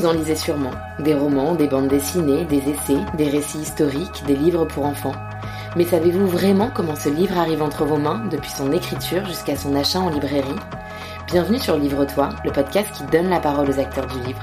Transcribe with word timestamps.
Vous 0.00 0.06
en 0.06 0.12
lisez 0.12 0.34
sûrement. 0.34 0.70
Des 0.98 1.12
romans, 1.12 1.54
des 1.54 1.68
bandes 1.68 1.88
dessinées, 1.88 2.46
des 2.46 2.70
essais, 2.70 3.04
des 3.18 3.28
récits 3.28 3.58
historiques, 3.58 4.24
des 4.26 4.34
livres 4.34 4.64
pour 4.64 4.86
enfants. 4.86 5.12
Mais 5.76 5.84
savez-vous 5.84 6.26
vraiment 6.26 6.70
comment 6.74 6.96
ce 6.96 7.10
livre 7.10 7.36
arrive 7.36 7.60
entre 7.60 7.84
vos 7.84 7.98
mains, 7.98 8.22
depuis 8.30 8.48
son 8.48 8.72
écriture 8.72 9.26
jusqu'à 9.26 9.56
son 9.56 9.76
achat 9.76 10.00
en 10.00 10.08
librairie? 10.08 10.56
Bienvenue 11.26 11.58
sur 11.58 11.76
Livre-toi, 11.76 12.30
le 12.46 12.50
podcast 12.50 12.88
qui 12.94 13.04
donne 13.12 13.28
la 13.28 13.40
parole 13.40 13.68
aux 13.68 13.78
acteurs 13.78 14.06
du 14.06 14.18
livre. 14.20 14.40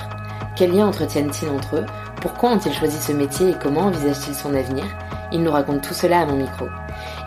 Quels 0.56 0.76
liens 0.76 0.90
entretiennent-ils 0.90 1.50
entre 1.50 1.78
eux? 1.78 1.86
Pourquoi 2.22 2.52
ont-ils 2.52 2.74
choisi 2.74 3.02
ce 3.02 3.14
métier 3.14 3.50
et 3.50 3.56
comment 3.60 3.88
envisagent-ils 3.88 4.36
son 4.36 4.54
avenir? 4.54 4.86
Ils 5.32 5.42
nous 5.42 5.52
racontent 5.52 5.80
tout 5.80 5.96
cela 5.96 6.20
à 6.20 6.26
mon 6.28 6.36
micro. 6.36 6.68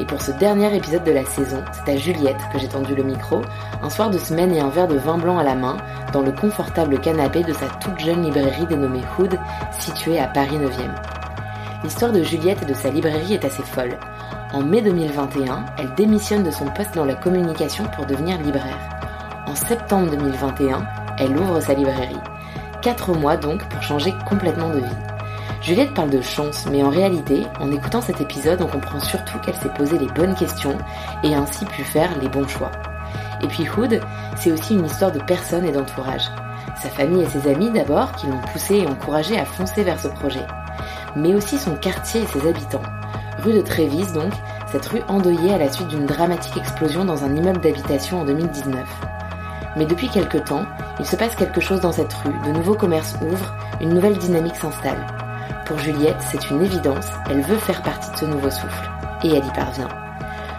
Et 0.01 0.07
pour 0.07 0.23
ce 0.23 0.33
dernier 0.33 0.75
épisode 0.75 1.05
de 1.05 1.13
la 1.13 1.27
saison, 1.27 1.63
c'est 1.73 1.93
à 1.93 1.97
Juliette 1.99 2.41
que 2.51 2.59
j'ai 2.59 2.69
tendu 2.69 2.95
le 2.95 3.03
micro, 3.03 3.43
un 3.83 3.91
soir 3.91 4.09
de 4.09 4.17
semaine 4.17 4.51
et 4.55 4.61
un 4.61 4.71
verre 4.71 4.89
de 4.89 4.97
vin 4.97 5.19
blanc 5.19 5.39
à 5.39 5.45
la 5.45 5.55
main, 5.55 5.77
dans 6.15 6.23
le 6.23 6.33
confortable 6.33 6.99
canapé 6.99 7.43
de 7.43 7.53
sa 7.53 7.67
toute 7.67 8.01
jeune 8.01 8.23
librairie 8.23 8.67
dénommée 8.67 9.03
Hood, 9.19 9.39
située 9.79 10.19
à 10.19 10.27
Paris 10.27 10.57
9e. 10.57 10.95
L'histoire 11.85 12.13
de 12.13 12.23
Juliette 12.23 12.63
et 12.63 12.65
de 12.67 12.73
sa 12.73 12.89
librairie 12.89 13.35
est 13.35 13.45
assez 13.45 13.63
folle. 13.63 13.99
En 14.55 14.63
mai 14.63 14.81
2021, 14.81 15.67
elle 15.77 15.95
démissionne 15.97 16.45
de 16.45 16.51
son 16.51 16.65
poste 16.67 16.95
dans 16.95 17.05
la 17.05 17.15
communication 17.15 17.85
pour 17.95 18.07
devenir 18.07 18.39
libraire. 18.39 18.79
En 19.47 19.55
septembre 19.55 20.11
2021, 20.13 20.83
elle 21.19 21.37
ouvre 21.37 21.61
sa 21.61 21.75
librairie. 21.75 22.17
Quatre 22.81 23.13
mois 23.13 23.37
donc 23.37 23.69
pour 23.69 23.83
changer 23.83 24.15
complètement 24.27 24.71
de 24.71 24.79
vie. 24.79 25.10
Juliette 25.61 25.93
parle 25.93 26.09
de 26.09 26.23
chance, 26.23 26.65
mais 26.71 26.83
en 26.83 26.89
réalité, 26.89 27.43
en 27.61 27.71
écoutant 27.71 28.01
cet 28.01 28.21
épisode, 28.23 28.63
on 28.63 28.67
comprend 28.67 28.99
surtout 28.99 29.39
qu'elle 29.41 29.57
s'est 29.57 29.75
posé 29.75 29.99
les 29.99 30.07
bonnes 30.07 30.35
questions 30.35 30.77
et 31.23 31.35
ainsi 31.35 31.67
pu 31.67 31.85
faire 31.85 32.19
les 32.19 32.29
bons 32.29 32.49
choix. 32.49 32.71
Et 33.43 33.47
puis 33.47 33.69
Hood, 33.69 34.01
c'est 34.37 34.53
aussi 34.53 34.75
une 34.75 34.87
histoire 34.87 35.13
de 35.13 35.19
personnes 35.19 35.67
et 35.67 35.73
d'entourage. 35.73 36.31
Sa 36.83 36.89
famille 36.89 37.23
et 37.23 37.29
ses 37.29 37.47
amis 37.47 37.71
d'abord 37.71 38.13
qui 38.13 38.27
l'ont 38.27 38.41
poussé 38.53 38.77
et 38.77 38.87
encouragé 38.87 39.39
à 39.39 39.45
foncer 39.45 39.83
vers 39.83 40.01
ce 40.01 40.09
projet. 40.09 40.47
Mais 41.15 41.35
aussi 41.35 41.59
son 41.59 41.75
quartier 41.75 42.23
et 42.23 42.27
ses 42.27 42.49
habitants. 42.49 42.83
Rue 43.43 43.53
de 43.53 43.61
Trévis 43.61 44.13
donc, 44.15 44.33
cette 44.73 44.87
rue 44.87 45.03
endeuillée 45.09 45.53
à 45.53 45.59
la 45.59 45.71
suite 45.71 45.89
d'une 45.89 46.07
dramatique 46.07 46.57
explosion 46.57 47.05
dans 47.05 47.23
un 47.25 47.37
immeuble 47.37 47.61
d'habitation 47.61 48.23
en 48.23 48.25
2019. 48.25 48.83
Mais 49.77 49.85
depuis 49.85 50.09
quelque 50.09 50.39
temps, 50.39 50.65
il 50.99 51.05
se 51.05 51.17
passe 51.17 51.37
quelque 51.37 51.61
chose 51.61 51.81
dans 51.81 51.93
cette 51.93 52.13
rue, 52.15 52.33
de 52.47 52.53
nouveaux 52.53 52.75
commerces 52.75 53.17
ouvrent, 53.21 53.55
une 53.81 53.95
nouvelle 53.95 54.17
dynamique 54.17 54.57
s'installe. 54.57 55.20
Pour 55.71 55.79
Juliette, 55.79 56.17
c'est 56.33 56.51
une 56.51 56.63
évidence, 56.63 57.07
elle 57.31 57.43
veut 57.43 57.57
faire 57.57 57.81
partie 57.85 58.11
de 58.11 58.17
ce 58.17 58.25
nouveau 58.25 58.51
souffle. 58.51 58.91
Et 59.23 59.29
elle 59.29 59.47
y 59.47 59.53
parvient. 59.53 59.87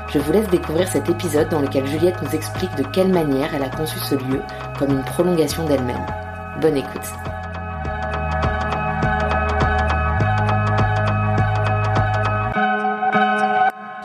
Je 0.08 0.20
vous 0.20 0.32
laisse 0.32 0.48
découvrir 0.48 0.88
cet 0.88 1.10
épisode 1.10 1.50
dans 1.50 1.60
lequel 1.60 1.86
Juliette 1.86 2.22
nous 2.22 2.34
explique 2.34 2.74
de 2.76 2.84
quelle 2.94 3.10
manière 3.10 3.54
elle 3.54 3.64
a 3.64 3.70
conçu 3.70 4.00
ce 4.00 4.16
lieu 4.16 4.42
comme 4.80 4.92
une 4.92 5.04
prolongation 5.04 5.66
d'elle-même. 5.66 6.06
Bonne 6.62 6.78
écoute. 6.78 7.02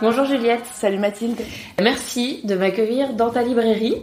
Bonjour 0.03 0.25
Juliette. 0.25 0.67
Salut 0.73 0.99
Mathilde. 0.99 1.41
Merci 1.81 2.41
de 2.43 2.57
m'accueillir 2.57 3.15
dans 3.15 3.31
ta 3.31 3.45
librairie. 3.45 4.03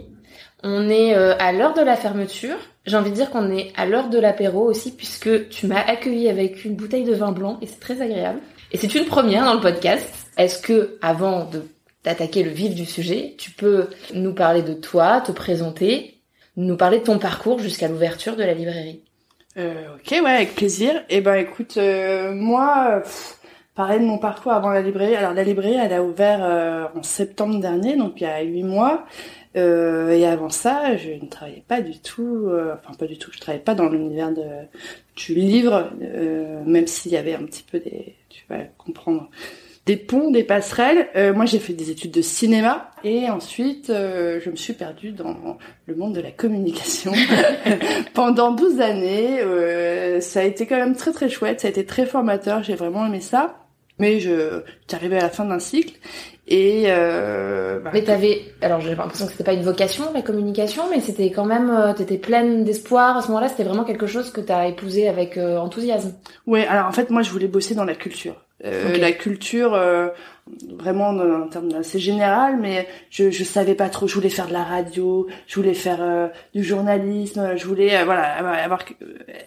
On 0.66 0.88
est 0.88 1.14
euh, 1.14 1.34
à 1.38 1.52
l'heure 1.52 1.74
de 1.74 1.82
la 1.82 1.94
fermeture. 1.94 2.56
J'ai 2.86 2.96
envie 2.96 3.10
de 3.10 3.14
dire 3.14 3.28
qu'on 3.30 3.50
est 3.50 3.70
à 3.76 3.84
l'heure 3.84 4.08
de 4.08 4.18
l'apéro 4.18 4.62
aussi 4.64 4.96
puisque 4.96 5.50
tu 5.50 5.66
m'as 5.66 5.82
accueilli 5.82 6.30
avec 6.30 6.64
une 6.64 6.74
bouteille 6.74 7.04
de 7.04 7.14
vin 7.14 7.32
blanc 7.32 7.58
et 7.60 7.66
c'est 7.66 7.80
très 7.80 8.00
agréable. 8.00 8.40
Et 8.72 8.78
c'est 8.78 8.94
une 8.94 9.04
première 9.04 9.44
dans 9.44 9.52
le 9.52 9.60
podcast. 9.60 10.08
Est-ce 10.38 10.62
que, 10.62 10.96
avant 11.02 11.50
d'attaquer 12.02 12.42
le 12.42 12.50
vif 12.50 12.74
du 12.74 12.86
sujet, 12.86 13.34
tu 13.36 13.50
peux 13.50 13.88
nous 14.14 14.32
parler 14.32 14.62
de 14.62 14.72
toi, 14.72 15.20
te 15.20 15.32
présenter, 15.32 16.18
nous 16.56 16.78
parler 16.78 17.00
de 17.00 17.04
ton 17.04 17.18
parcours 17.18 17.58
jusqu'à 17.58 17.88
l'ouverture 17.88 18.34
de 18.34 18.42
la 18.42 18.54
librairie? 18.54 19.02
Euh, 19.58 19.74
Ok, 19.96 20.12
ouais, 20.12 20.30
avec 20.30 20.54
plaisir. 20.54 21.04
Eh 21.10 21.20
ben, 21.20 21.34
écoute, 21.34 21.76
euh, 21.76 22.32
moi, 22.32 23.02
pareil 23.74 24.00
de 24.00 24.06
mon 24.06 24.18
parcours 24.18 24.52
avant 24.52 24.70
la 24.70 24.80
librairie. 24.80 25.14
Alors 25.14 25.34
la 25.34 25.44
librairie, 25.44 25.76
elle 25.76 25.92
a 25.92 26.02
ouvert 26.02 26.90
en 26.96 27.02
septembre 27.02 27.60
dernier, 27.60 27.96
donc 27.96 28.14
il 28.16 28.22
y 28.22 28.26
a 28.26 28.40
huit 28.40 28.64
mois. 28.64 29.04
Euh, 29.56 30.10
et 30.10 30.26
avant 30.26 30.50
ça, 30.50 30.96
je 30.96 31.10
ne 31.10 31.28
travaillais 31.28 31.64
pas 31.66 31.80
du 31.80 32.00
tout, 32.00 32.48
euh, 32.48 32.74
enfin 32.74 32.94
pas 32.94 33.06
du 33.06 33.18
tout, 33.18 33.30
je 33.32 33.38
travaillais 33.38 33.62
pas 33.62 33.74
dans 33.74 33.88
l'univers 33.88 34.32
de, 34.32 34.42
du 35.16 35.34
livre, 35.34 35.90
euh, 36.02 36.62
même 36.64 36.86
s'il 36.86 37.12
y 37.12 37.16
avait 37.16 37.34
un 37.34 37.44
petit 37.44 37.62
peu 37.62 37.78
des, 37.78 38.16
tu 38.28 38.44
vas 38.48 38.58
comprendre, 38.78 39.30
des 39.86 39.96
ponts, 39.96 40.30
des 40.30 40.44
passerelles. 40.44 41.08
Euh, 41.14 41.34
moi, 41.34 41.44
j'ai 41.44 41.58
fait 41.58 41.74
des 41.74 41.90
études 41.90 42.10
de 42.10 42.22
cinéma 42.22 42.90
et 43.04 43.28
ensuite, 43.28 43.90
euh, 43.90 44.40
je 44.42 44.50
me 44.50 44.56
suis 44.56 44.72
perdue 44.72 45.12
dans 45.12 45.58
le 45.86 45.94
monde 45.94 46.14
de 46.14 46.20
la 46.20 46.30
communication 46.30 47.12
pendant 48.14 48.50
12 48.52 48.80
années. 48.80 49.40
ça 50.20 50.40
a 50.40 50.44
été 50.44 50.66
quand 50.66 50.76
même 50.76 50.96
très 50.96 51.12
très 51.12 51.28
chouette, 51.28 51.60
ça 51.60 51.68
a 51.68 51.70
été 51.70 51.84
très 51.84 52.06
formateur, 52.06 52.62
j'ai 52.62 52.74
vraiment 52.74 53.06
aimé 53.06 53.20
ça. 53.20 53.60
Mais 54.00 54.18
je, 54.18 54.62
j'arrivais 54.90 55.18
à 55.18 55.22
la 55.22 55.30
fin 55.30 55.44
d'un 55.44 55.60
cycle 55.60 55.94
et 56.46 56.84
euh, 56.88 57.80
bah, 57.80 57.90
mais 57.94 58.02
t'avais, 58.02 58.42
alors 58.60 58.80
j'ai 58.80 58.94
l'impression 58.94 59.24
que 59.24 59.32
c'était 59.32 59.44
pas 59.44 59.54
une 59.54 59.62
vocation 59.62 60.04
la 60.12 60.20
communication, 60.20 60.82
mais 60.90 61.00
c'était 61.00 61.30
quand 61.30 61.46
même, 61.46 61.70
euh, 61.70 61.94
t'étais 61.94 62.18
pleine 62.18 62.64
d'espoir 62.64 63.16
à 63.16 63.22
ce 63.22 63.28
moment-là. 63.28 63.48
C'était 63.48 63.64
vraiment 63.64 63.84
quelque 63.84 64.06
chose 64.06 64.30
que 64.30 64.42
t'as 64.42 64.66
épousé 64.68 65.08
avec 65.08 65.38
euh, 65.38 65.56
enthousiasme. 65.58 66.12
Ouais, 66.46 66.66
alors 66.66 66.86
en 66.86 66.92
fait 66.92 67.08
moi 67.10 67.22
je 67.22 67.30
voulais 67.30 67.48
bosser 67.48 67.74
dans 67.74 67.84
la 67.84 67.94
culture. 67.94 68.34
Euh, 68.64 68.96
La 68.98 69.12
culture, 69.12 69.74
euh, 69.74 70.08
vraiment 70.78 71.08
en 71.08 71.48
termes 71.48 71.74
assez 71.74 71.98
général, 71.98 72.58
mais 72.60 72.86
je 73.10 73.30
je 73.30 73.44
savais 73.44 73.74
pas 73.74 73.88
trop. 73.88 74.06
Je 74.06 74.14
voulais 74.14 74.28
faire 74.30 74.46
de 74.46 74.52
la 74.52 74.62
radio, 74.62 75.26
je 75.46 75.56
voulais 75.56 75.74
faire 75.74 76.30
du 76.54 76.62
journalisme, 76.62 77.56
je 77.56 77.66
voulais 77.66 78.04
voilà 78.04 78.22
avoir 78.64 78.84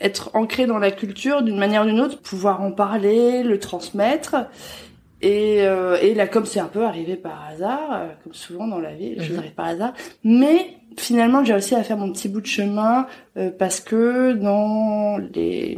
être 0.02 0.31
ancré 0.35 0.68
dans 0.68 0.78
la 0.78 0.91
culture 0.91 1.41
d'une 1.41 1.58
manière 1.58 1.84
ou 1.84 1.85
d'une 1.85 2.02
autre, 2.02 2.19
pouvoir 2.22 2.62
en 2.62 2.72
parler, 2.72 3.44
le 3.44 3.59
transmettre. 3.59 4.35
Et, 5.22 5.61
euh, 5.61 5.97
et 6.01 6.13
la 6.13 6.28
com 6.28 6.45
c'est 6.45 6.59
un 6.59 6.67
peu 6.67 6.83
arrivé 6.85 7.16
par 7.16 7.44
hasard, 7.50 7.89
euh, 7.91 8.07
comme 8.23 8.33
souvent 8.33 8.67
dans 8.67 8.79
la 8.79 8.94
vie, 8.94 9.16
je 9.17 9.33
-hmm. 9.33 9.51
par 9.55 9.67
hasard. 9.67 9.94
Mais 10.23 10.78
finalement, 10.97 11.44
j'ai 11.44 11.53
réussi 11.53 11.75
à 11.75 11.83
faire 11.83 11.97
mon 11.97 12.11
petit 12.11 12.28
bout 12.29 12.41
de 12.41 12.47
chemin 12.47 13.07
euh, 13.38 13.51
parce 13.51 13.79
que 13.79 14.33
dans 14.33 15.17
les 15.33 15.78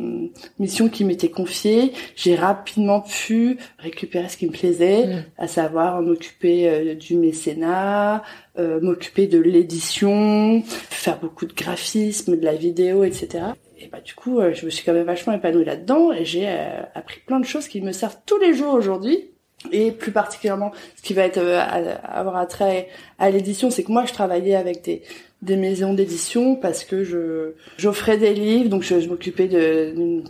missions 0.60 0.90
qui 0.90 1.06
m'étaient 1.06 1.30
confiées, 1.30 1.94
j'ai 2.16 2.36
rapidement 2.36 3.02
pu 3.02 3.58
récupérer 3.78 4.30
ce 4.30 4.38
qui 4.38 4.48
me 4.48 4.52
plaisait, 4.52 5.06
mmh. 5.08 5.24
à 5.38 5.48
savoir 5.48 6.02
m'occuper 6.02 6.70
euh, 6.70 6.96
du 6.96 7.16
mécénat, 7.16 8.24
euh, 8.58 8.80
m'occuper 8.82 9.28
de 9.28 9.40
l'édition, 9.40 10.64
faire 10.66 11.20
beaucoup 11.20 11.46
de 11.46 11.54
graphisme, 11.54 12.38
de 12.38 12.46
la 12.46 12.56
vidéo, 12.56 13.04
etc 13.04 13.54
et 13.82 13.88
bah 13.88 14.02
du 14.02 14.14
coup, 14.14 14.40
euh, 14.40 14.54
je 14.54 14.66
me 14.66 14.70
suis 14.70 14.84
quand 14.86 14.94
même 14.94 15.06
vachement 15.06 15.34
épanouie 15.34 15.64
là-dedans 15.64 16.12
et 16.12 16.26
j'ai 16.26 16.48
euh, 16.48 16.82
appris 16.96 17.22
plein 17.26 17.40
de 17.40 17.46
choses 17.46 17.68
qui 17.68 17.82
me 17.82 17.92
servent 17.92 18.18
tous 18.26 18.38
les 18.38 18.54
jours 18.54 18.74
aujourd'hui. 18.74 19.32
Et 19.72 19.92
plus 19.92 20.12
particulièrement, 20.12 20.72
ce 20.96 21.02
qui 21.02 21.14
va 21.14 21.24
être 21.24 21.38
euh, 21.38 21.60
avoir 22.04 22.38
attrait 22.38 22.88
à 23.18 23.30
l'édition, 23.30 23.70
c'est 23.72 23.84
que 23.84 23.92
moi, 23.92 24.06
je 24.06 24.14
travaillais 24.14 24.56
avec 24.56 24.84
des 24.84 25.02
des 25.42 25.56
maisons 25.56 25.94
d'édition 25.94 26.56
parce 26.56 26.84
que 26.84 27.06
je 27.06 27.54
j'offrais 27.78 28.18
des 28.18 28.34
livres 28.34 28.70
donc 28.70 28.84
je, 28.84 29.00
je 29.00 29.08
m'occupais 29.08 29.48
de, 29.48 29.94
de, 29.96 30.24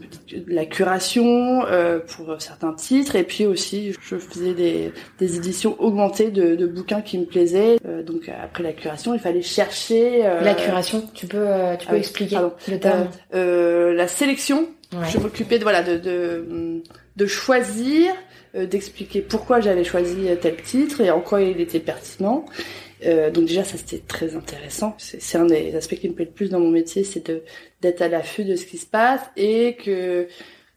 la 0.48 0.68
curation 0.68 1.66
euh, 1.66 2.00
pour 2.00 2.40
certains 2.40 2.74
titres. 2.74 3.16
Et 3.16 3.24
puis 3.24 3.48
aussi 3.48 3.94
je 4.02 4.18
faisais 4.18 4.54
des, 4.54 4.92
des 5.18 5.38
éditions 5.38 5.76
augmentées 5.80 6.30
de, 6.30 6.56
de 6.56 6.68
bouquins 6.68 7.02
qui 7.02 7.18
me 7.18 7.26
plaisaient. 7.26 7.78
Euh, 7.88 8.04
donc 8.04 8.30
après 8.30 8.62
la 8.62 8.72
curation 8.74 9.16
il 9.16 9.20
fallait 9.20 9.42
chercher 9.42 10.26
euh, 10.28 10.42
la 10.42 10.54
curation 10.54 11.04
tu 11.14 11.26
peux 11.26 11.48
tu 11.80 11.88
peux 11.88 11.96
ah 11.96 11.98
expliquer 11.98 12.36
pardon, 12.36 12.54
le 12.68 12.80
terme 12.80 13.08
euh, 13.34 13.94
la 13.94 14.08
sélection. 14.08 14.68
Ouais. 14.92 15.08
je 15.12 15.20
m'occupais 15.20 15.58
de 15.60 15.64
voilà 15.64 15.84
de 15.84 15.98
de, 15.98 16.82
de 17.16 17.26
choisir 17.26 18.14
d'expliquer 18.56 19.22
pourquoi 19.22 19.60
j'avais 19.60 19.84
choisi 19.84 20.26
tel 20.42 20.56
titre 20.56 21.02
et 21.02 21.12
en 21.12 21.20
quoi 21.20 21.42
il 21.42 21.62
était 21.62 21.80
pertinent 21.80 22.46
euh, 23.06 23.32
donc 23.32 23.46
déjà 23.46 23.64
ça 23.64 23.78
c'était 23.78 24.04
très 24.06 24.36
intéressant. 24.36 24.96
C'est 24.98 25.38
un 25.38 25.46
des 25.46 25.76
aspects 25.76 25.96
qui 25.96 26.10
me 26.10 26.14
plaît 26.14 26.26
le 26.26 26.32
plus 26.32 26.50
dans 26.50 26.60
mon 26.60 26.72
métier, 26.72 27.04
c'est 27.04 27.26
de 27.28 27.44
d'être 27.82 28.02
à 28.02 28.08
l'affût 28.08 28.44
de 28.44 28.56
ce 28.56 28.66
qui 28.66 28.78
se 28.78 28.86
passe 28.86 29.22
et 29.38 29.76
que 29.76 30.28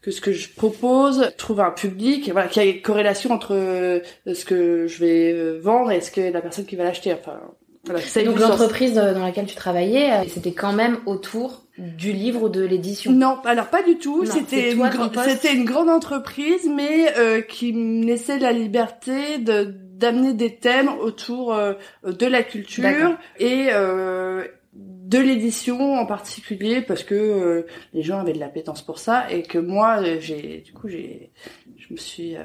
que 0.01 0.11
ce 0.11 0.19
que 0.21 0.33
je 0.33 0.49
propose 0.49 1.31
trouve 1.37 1.61
un 1.61 1.71
public, 1.71 2.29
voilà, 2.31 2.47
qu'il 2.47 2.63
y 2.63 2.67
a 2.67 2.69
une 2.69 2.81
corrélation 2.81 3.31
entre 3.31 3.55
euh, 3.55 3.99
ce 4.31 4.43
que 4.43 4.85
je 4.87 4.99
vais 4.99 5.31
euh, 5.31 5.59
vendre 5.61 5.91
et 5.91 6.01
ce 6.01 6.11
que 6.11 6.21
la 6.21 6.41
personne 6.41 6.65
qui 6.65 6.75
va 6.75 6.83
l'acheter. 6.83 7.13
Enfin, 7.13 7.39
voilà, 7.85 8.01
Donc 8.25 8.39
l'entreprise 8.39 8.93
dans 8.93 9.19
laquelle 9.19 9.45
tu 9.45 9.55
travaillais, 9.55 10.27
c'était 10.27 10.53
quand 10.53 10.73
même 10.73 10.99
autour 11.05 11.63
du 11.77 12.13
livre 12.13 12.43
ou 12.43 12.49
de 12.49 12.63
l'édition? 12.63 13.11
Non, 13.11 13.39
alors 13.45 13.67
pas 13.67 13.81
du 13.81 13.97
tout. 13.97 14.25
C'était 14.25 14.71
une, 14.71 14.89
c'était 15.25 15.53
une 15.53 15.65
grande 15.65 15.89
entreprise, 15.89 16.69
mais 16.73 17.13
euh, 17.17 17.41
qui 17.41 17.73
me 17.73 18.05
laissait 18.05 18.39
la 18.39 18.51
liberté 18.51 19.37
de 19.39 19.75
d'amener 20.03 20.33
des 20.33 20.57
thèmes 20.57 20.89
autour 20.89 21.53
euh, 21.53 21.75
de 22.03 22.25
la 22.25 22.43
culture 22.43 23.17
et 23.39 23.67
euh, 23.71 24.43
de 24.73 25.17
l'édition 25.17 25.95
en 25.95 26.05
particulier 26.05 26.81
parce 26.81 27.03
que 27.03 27.15
euh, 27.15 27.65
les 27.93 28.01
gens 28.01 28.19
avaient 28.19 28.33
de 28.33 28.39
l'appétence 28.39 28.81
pour 28.81 28.99
ça 28.99 29.31
et 29.31 29.43
que 29.43 29.57
moi 29.57 30.03
j'ai 30.19 30.61
du 30.65 30.73
coup 30.73 30.89
j'ai 30.89 31.31
je 31.77 31.93
me 31.93 31.97
suis 31.97 32.35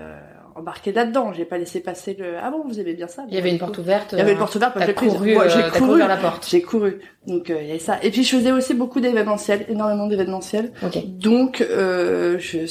embarqué 0.56 0.90
là-dedans. 0.92 1.32
J'ai 1.32 1.44
pas 1.44 1.58
laissé 1.58 1.80
passer 1.80 2.16
le. 2.18 2.36
Ah 2.42 2.50
bon, 2.50 2.64
vous 2.66 2.80
aimez 2.80 2.94
bien 2.94 3.06
ça? 3.06 3.24
Il 3.28 3.34
y 3.34 3.38
avait 3.38 3.52
une 3.52 3.58
porte 3.58 3.78
ouverte. 3.78 4.08
Il 4.12 4.18
y 4.18 4.20
avait 4.20 4.32
une 4.32 4.38
porte 4.38 4.56
ouverte. 4.56 4.76
J'ai 4.84 4.94
couru, 4.94 5.34
moi, 5.34 5.46
j'ai 5.46 5.62
couru 5.78 5.98
vers 5.98 6.08
la 6.08 6.16
porte. 6.16 6.48
J'ai 6.50 6.60
couru. 6.60 6.98
Donc 7.28 7.48
il 7.48 7.66
y 7.66 7.70
avait 7.70 7.78
ça. 7.78 7.98
Et 8.02 8.10
puis 8.10 8.24
je 8.24 8.36
faisais 8.36 8.50
aussi 8.50 8.74
beaucoup 8.74 9.00
d'événementiels, 9.00 9.64
énormément 9.68 10.08
d'événementiels. 10.08 10.72
Donc 11.06 11.60
euh, 11.60 12.36
je 12.40 12.66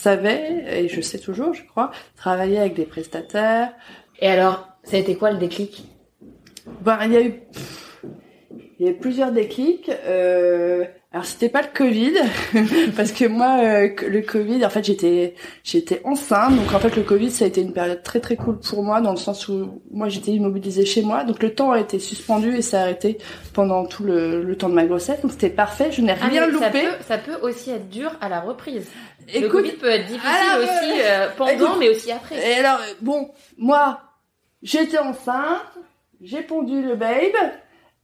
savais 0.00 0.64
et 0.70 0.88
je 0.88 1.00
sais 1.00 1.18
toujours, 1.18 1.52
je 1.54 1.62
crois, 1.64 1.90
travailler 2.16 2.58
avec 2.58 2.74
des 2.74 2.86
prestataires. 2.86 3.72
Et 4.20 4.28
alors, 4.28 4.68
ça 4.84 4.96
a 4.96 5.00
été 5.00 5.16
quoi 5.16 5.30
le 5.30 5.38
déclic? 5.38 5.84
Ben 6.82 6.98
il 7.04 7.12
y 7.12 7.16
a 7.16 7.22
eu 7.22 7.34
il 8.78 8.86
y 8.86 8.88
a 8.88 8.92
eu 8.92 8.96
plusieurs 8.96 9.32
déclics. 9.32 9.90
Euh, 10.06 10.84
alors 11.12 11.24
c'était 11.24 11.48
pas 11.48 11.62
le 11.62 11.68
Covid 11.74 12.12
parce 12.96 13.10
que 13.10 13.24
moi 13.24 13.58
euh, 13.64 13.88
le 14.06 14.22
Covid 14.22 14.64
en 14.64 14.70
fait 14.70 14.84
j'étais 14.84 15.34
j'étais 15.64 16.00
enceinte 16.04 16.54
donc 16.54 16.72
en 16.72 16.78
fait 16.78 16.94
le 16.94 17.02
Covid 17.02 17.32
ça 17.32 17.46
a 17.46 17.48
été 17.48 17.62
une 17.62 17.72
période 17.72 18.04
très 18.04 18.20
très 18.20 18.36
cool 18.36 18.60
pour 18.60 18.84
moi 18.84 19.00
dans 19.00 19.10
le 19.10 19.16
sens 19.16 19.48
où 19.48 19.82
moi 19.90 20.08
j'étais 20.08 20.30
immobilisée 20.30 20.86
chez 20.86 21.02
moi 21.02 21.24
donc 21.24 21.42
le 21.42 21.52
temps 21.52 21.72
a 21.72 21.80
été 21.80 21.98
suspendu 21.98 22.54
et 22.54 22.62
ça 22.62 22.78
a 22.78 22.82
arrêté 22.82 23.18
pendant 23.54 23.86
tout 23.86 24.04
le, 24.04 24.44
le 24.44 24.56
temps 24.56 24.68
de 24.68 24.74
ma 24.74 24.86
grossesse 24.86 25.20
donc 25.20 25.32
c'était 25.32 25.50
parfait 25.50 25.90
je 25.90 26.00
n'ai 26.00 26.12
ah, 26.12 26.26
rien 26.26 26.46
loupé. 26.46 26.64
Ça 26.64 26.70
peut, 26.70 27.04
ça 27.08 27.18
peut 27.18 27.38
aussi 27.42 27.70
être 27.72 27.88
dur 27.88 28.12
à 28.20 28.28
la 28.28 28.38
reprise. 28.38 28.86
le 29.34 29.48
Covid 29.48 29.72
peut 29.72 29.90
être 29.90 30.06
difficile 30.06 30.58
aussi 30.62 31.00
euh, 31.02 31.26
pendant 31.36 31.74
mais 31.76 31.88
aussi 31.88 32.12
après. 32.12 32.36
Et 32.36 32.54
alors 32.60 32.78
bon 33.00 33.32
moi 33.58 34.09
j'étais 34.62 34.98
enceinte 34.98 35.78
j'ai 36.20 36.42
pondu 36.42 36.82
le 36.82 36.96
babe 36.96 37.52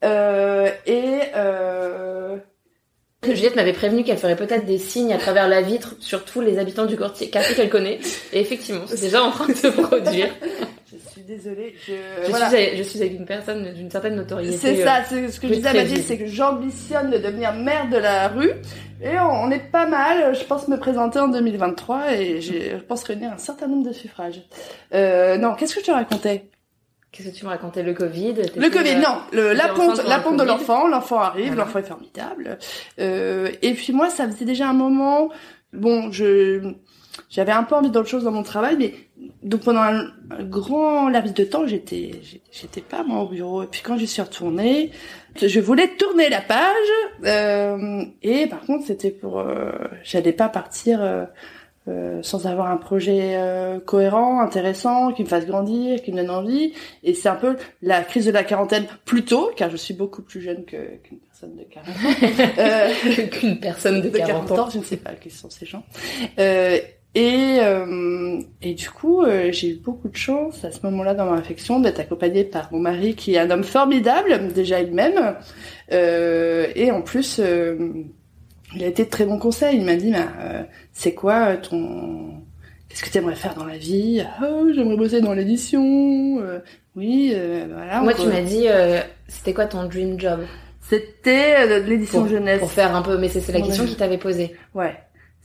euh, 0.05 0.71
et 0.87 1.21
euh, 1.35 2.37
Juliette 3.35 3.57
m'avait 3.57 3.73
prévenu 3.73 4.05
qu'elle 4.05 4.19
ferait 4.19 4.37
peut-être 4.37 4.65
des 4.65 4.79
signes 4.79 5.13
à 5.13 5.19
travers 5.19 5.49
la 5.49 5.61
vitre 5.63 5.97
sur 6.01 6.25
tous 6.25 6.41
les 6.41 6.59
habitants 6.59 6.87
du 6.87 6.97
quartier, 6.97 7.31
qu'elle 7.31 7.69
connaît. 7.69 7.99
Et 8.33 8.41
effectivement, 8.41 8.85
c'est 8.87 9.01
déjà 9.01 9.23
en 9.23 9.31
train 9.31 9.49
de 9.49 9.55
se 9.55 9.67
produire. 9.69 10.29
je 10.93 11.11
suis 11.11 11.23
désolée. 11.23 11.75
Je, 11.87 11.93
je, 12.27 12.33
suis, 12.33 12.43
avec, 12.43 12.77
je 12.77 12.83
suis 12.83 13.01
avec 13.01 13.15
une 13.15 13.27
personne 13.27 13.73
d'une 13.75 13.91
certaine 13.91 14.17
notoriété. 14.17 14.57
C'est 14.57 14.85
ça, 14.85 15.03
c'est 15.09 15.29
ce 15.29 15.41
que 15.41 15.49
je 15.49 15.55
disais 15.55 15.69
à 15.69 15.75
Mathilde, 15.75 16.05
c'est 16.07 16.19
que 16.19 16.27
j'ambitionne 16.27 17.11
de 17.11 17.19
devenir 17.19 17.53
maire 17.55 17.89
de 17.91 17.97
la 17.97 18.29
rue. 18.29 18.53
Et 19.03 19.19
on, 19.19 19.51
est 19.51 19.71
pas 19.71 19.87
mal, 19.87 20.35
je 20.35 20.45
pense 20.45 20.69
me 20.69 20.79
présenter 20.79 21.19
en 21.19 21.29
2023 21.29 22.13
et 22.13 22.41
je 22.41 22.77
pense 22.77 23.05
réunir 23.05 23.33
un 23.33 23.39
certain 23.39 23.67
nombre 23.67 23.87
de 23.87 23.93
suffrages. 23.93 24.43
Euh, 24.95 25.37
non, 25.37 25.55
qu'est-ce 25.55 25.75
que 25.75 25.81
je 25.81 25.87
te 25.87 25.91
racontais? 25.91 26.49
Qu'est-ce 27.13 27.29
que 27.29 27.35
tu 27.35 27.45
me 27.45 27.51
racontais? 27.51 27.83
Le 27.83 27.95
Covid 27.95 28.35
Le 28.57 28.69
Covid, 28.69 28.97
non. 28.97 29.19
Le, 29.33 29.53
la 29.53 29.69
ponte, 29.69 30.03
la 30.05 30.19
ponte 30.19 30.37
de 30.37 30.45
l'enfant. 30.45 30.87
L'enfant 30.89 31.21
arrive, 31.21 31.55
l'enfant 31.55 31.79
est 31.79 31.85
formidable. 31.85 32.59
Euh, 32.99 33.51
et 33.63 33.75
puis 33.75 33.93
moi, 33.93 34.11
ça 34.11 34.27
faisait 34.27 34.45
déjà 34.45 34.69
un 34.69 34.75
moment. 34.75 35.31
Bon, 35.73 36.11
je 36.11 36.75
j'avais 37.31 37.53
un 37.53 37.63
peu 37.63 37.75
envie 37.75 37.91
d'autre 37.91 38.09
chose 38.09 38.25
dans 38.25 38.33
mon 38.33 38.43
travail, 38.43 38.77
mais 38.79 38.95
donc 39.43 39.63
pendant 39.63 39.81
un, 39.81 40.13
grand 40.43 41.09
laps 41.09 41.35
de 41.35 41.45
temps, 41.45 41.67
j'étais 41.67 42.13
j'étais 42.53 42.81
pas 42.81 43.03
moi 43.03 43.23
au 43.23 43.29
bureau. 43.29 43.63
Et 43.63 43.67
puis 43.67 43.81
quand 43.83 43.97
je 43.97 44.05
suis 44.05 44.23
retournée, 44.23 44.91
je 45.41 45.61
voulais 45.61 45.89
tourner 45.97 46.29
la 46.29 46.41
page. 46.41 46.67
Euh, 47.25 48.05
et 48.23 48.47
par 48.47 48.61
contre, 48.61 48.87
c'était 48.87 49.11
pour, 49.11 49.39
euh, 49.39 49.73
j'allais 50.03 50.33
pas 50.33 50.49
partir. 50.49 51.03
Euh, 51.03 51.25
euh, 51.89 52.21
sans 52.21 52.47
avoir 52.47 52.69
un 52.69 52.79
projet 52.79 53.37
euh, 53.37 53.79
cohérent, 53.79 54.41
intéressant, 54.41 55.13
qui 55.13 55.23
me 55.23 55.29
fasse 55.29 55.47
grandir, 55.47 56.03
qui 56.03 56.11
me 56.11 56.17
donne 56.17 56.31
envie. 56.31 56.73
Et 57.05 57.15
c'est 57.15 57.29
un 57.29 57.37
peu 57.37 57.57
la 57.81 58.03
crise 58.03 58.27
de 58.27 58.33
la 58.33 58.43
quarantaine 58.43 58.87
plus 59.05 59.25
tôt, 59.25 59.53
car 59.55 59.71
je 59.71 59.77
suis 59.77 59.95
beaucoup 59.95 60.23
plus 60.23 60.41
jeune 60.41 60.65
que, 60.65 60.97
qu'une 61.05 61.19
personne 61.21 61.55
de 61.55 61.63
40 61.63 61.89
ans. 61.89 62.53
euh, 62.59 63.27
qu'une 63.29 63.61
personne 63.61 64.01
de, 64.01 64.09
40, 64.09 64.51
ans. 64.51 64.69
Je 64.69 64.79
ne 64.79 64.83
sais 64.83 64.97
pas 64.97 65.13
qui 65.13 65.31
sont 65.31 65.49
ces 65.49 65.65
gens. 65.65 65.85
Euh, 67.17 68.41
et, 68.61 68.71
et 68.71 68.75
du 68.75 68.91
coup, 68.91 69.25
j'ai 69.51 69.71
eu 69.71 69.77
beaucoup 69.77 70.09
de 70.09 70.17
chance 70.17 70.65
à 70.65 70.71
ce 70.71 70.81
moment-là 70.85 71.15
dans 71.15 71.27
ma 71.27 71.37
réflexion 71.37 71.81
d'être 71.81 72.01
accompagnée 72.01 72.45
par 72.45 72.73
mon 72.73 72.79
mari 72.79 73.15
qui 73.15 73.35
est 73.35 73.39
un 73.39 73.51
homme 73.51 73.65
formidable, 73.65 74.53
déjà 74.53 74.81
il-même. 74.81 75.37
et 75.91 76.91
en 76.91 77.03
plus 77.03 77.41
il 78.75 78.85
a 78.85 78.87
été 78.87 79.05
de 79.05 79.11
très 79.11 79.25
bons 79.25 79.39
conseils. 79.39 79.77
Il 79.79 79.85
m'a 79.85 79.97
dit, 79.97 80.11
bah, 80.11 80.29
euh, 80.41 80.63
c'est 80.93 81.15
quoi 81.15 81.49
euh, 81.49 81.57
ton... 81.57 82.43
Qu'est-ce 82.89 83.03
que 83.03 83.11
tu 83.11 83.19
aimerais 83.19 83.35
faire 83.35 83.55
dans 83.55 83.65
la 83.65 83.77
vie? 83.77 84.25
Oh, 84.43 84.69
J'aimerais 84.75 84.97
bosser 84.97 85.21
dans 85.21 85.35
l'édition. 85.35 86.41
Euh, 86.41 86.61
oui, 86.95 87.35
voilà. 87.73 88.01
Moi, 88.01 88.15
tu 88.15 88.27
m'as 88.27 88.41
dit, 88.41 88.67
c'était 89.29 89.53
quoi 89.53 89.67
ton 89.67 89.85
dream 89.85 90.19
job? 90.19 90.41
C'était 90.81 91.81
l'édition 91.81 92.29
jeunesse. 92.29 92.61
Pour 92.61 92.71
faire 92.71 92.95
un 92.95 93.03
peu, 93.03 93.19
mais 93.19 93.29
c'est 93.29 93.53
la 93.53 93.61
question 93.61 93.85
qui 93.85 93.97
t'avait 93.97 94.19
posée. 94.19 94.55
Ouais. 94.75 94.95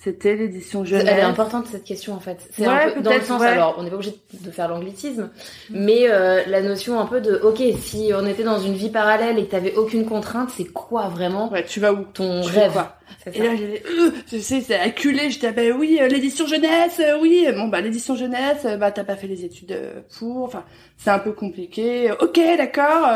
C'était 0.03 0.36
l'édition 0.36 0.83
jeunesse. 0.83 1.06
Elle 1.07 1.19
est 1.19 1.21
importante 1.21 1.68
cette 1.68 1.83
question 1.83 2.15
en 2.15 2.19
fait. 2.19 2.48
C'est 2.50 2.65
un 2.65 2.89
peu 2.89 3.01
dans 3.01 3.13
le 3.13 3.21
sens 3.21 3.39
alors 3.39 3.75
on 3.77 3.83
n'est 3.83 3.92
pas 3.92 3.98
obligé 3.98 4.15
de 4.33 4.50
faire 4.50 4.68
l'anglicisme, 4.68 5.30
mais 5.69 6.09
euh, 6.09 6.42
la 6.48 6.63
notion 6.63 7.00
un 7.00 7.06
peu 7.06 7.21
de 7.21 7.36
ok 7.36 7.62
si 7.80 8.09
on 8.15 8.25
était 8.25 8.42
dans 8.42 8.57
une 8.57 8.74
vie 8.74 8.89
parallèle 8.89 9.38
et 9.38 9.45
que 9.45 9.51
t'avais 9.51 9.75
aucune 9.75 10.06
contrainte, 10.06 10.50
c'est 10.57 10.65
quoi 10.65 11.07
vraiment 11.07 11.51
Ouais, 11.51 11.63
tu 11.65 11.80
vas 11.80 11.94
où 11.94 12.03
Ton 12.03 12.42
rêve. 12.42 12.74
Quoi 12.74 12.95
et 13.31 13.39
là 13.39 13.56
j'avais 13.56 13.83
euh, 13.86 14.12
tu 14.27 14.42
sais 14.42 14.62
c'est 14.62 14.80
acculé, 14.80 15.30
je 15.30 15.39
t'appelle 15.39 15.74
oui 15.74 16.00
euh, 16.01 16.07
l'édition 16.07 16.47
jeunesse, 16.47 17.00
euh, 17.00 17.19
oui 17.21 17.45
bon 17.54 17.68
bah 17.68 17.81
l'édition 17.81 18.15
jeunesse, 18.15 18.65
bah 18.80 18.92
t'as 18.92 19.04
pas 19.04 19.15
fait 19.15 19.27
les 19.27 19.45
études 19.45 19.77
pour, 20.18 20.45
enfin 20.45 20.63
c'est 20.97 21.12
un 21.12 21.19
peu 21.19 21.33
compliqué. 21.33 22.12
Ok 22.19 22.39
d'accord. 22.57 23.07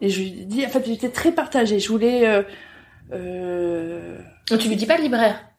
et 0.00 0.08
je 0.08 0.18
lui 0.20 0.30
dis 0.44 0.66
en 0.66 0.70
fait 0.70 0.84
j'étais 0.84 1.10
très 1.10 1.30
partagée. 1.30 1.78
Je 1.78 1.88
voulais. 1.88 2.42
Euh... 3.12 4.18
Tu 4.48 4.68
lui 4.68 4.74
dis 4.74 4.86
pas 4.86 4.96
libraire 4.96 5.51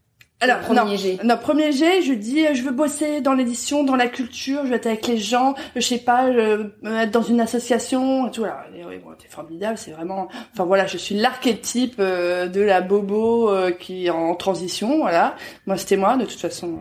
alors, 0.43 0.59
premier 0.59 0.81
non, 0.81 1.23
non, 1.23 1.37
premier 1.37 1.71
G, 1.71 2.01
je 2.01 2.11
dis, 2.11 2.45
euh, 2.45 2.53
je 2.53 2.63
veux 2.63 2.73
bosser 2.73 3.21
dans 3.21 3.33
l'édition, 3.33 3.85
dans 3.85 3.95
la 3.95 4.07
culture, 4.07 4.59
je 4.65 4.71
veux 4.71 4.75
être 4.75 4.87
avec 4.87 5.07
les 5.07 5.17
gens, 5.17 5.55
je 5.73 5.79
sais 5.79 5.99
pas, 5.99 6.33
je, 6.33 6.69
être 6.85 7.11
dans 7.11 7.21
une 7.21 7.39
association, 7.39 8.27
et 8.27 8.31
tout. 8.31 8.43
Alors, 8.43 8.59
oui, 8.73 8.97
bon, 9.01 9.11
t'es 9.17 9.29
formidable, 9.29 9.77
c'est 9.77 9.91
vraiment, 9.91 10.27
enfin 10.51 10.65
voilà, 10.65 10.85
je 10.85 10.97
suis 10.97 11.15
l'archétype 11.15 11.95
euh, 11.99 12.47
de 12.47 12.59
la 12.59 12.81
bobo 12.81 13.49
euh, 13.49 13.71
qui 13.71 14.07
est 14.07 14.09
en 14.09 14.35
transition, 14.35 14.97
voilà. 14.97 15.37
Moi, 15.65 15.77
c'était 15.77 15.95
moi, 15.95 16.17
de 16.17 16.25
toute 16.25 16.41
façon, 16.41 16.77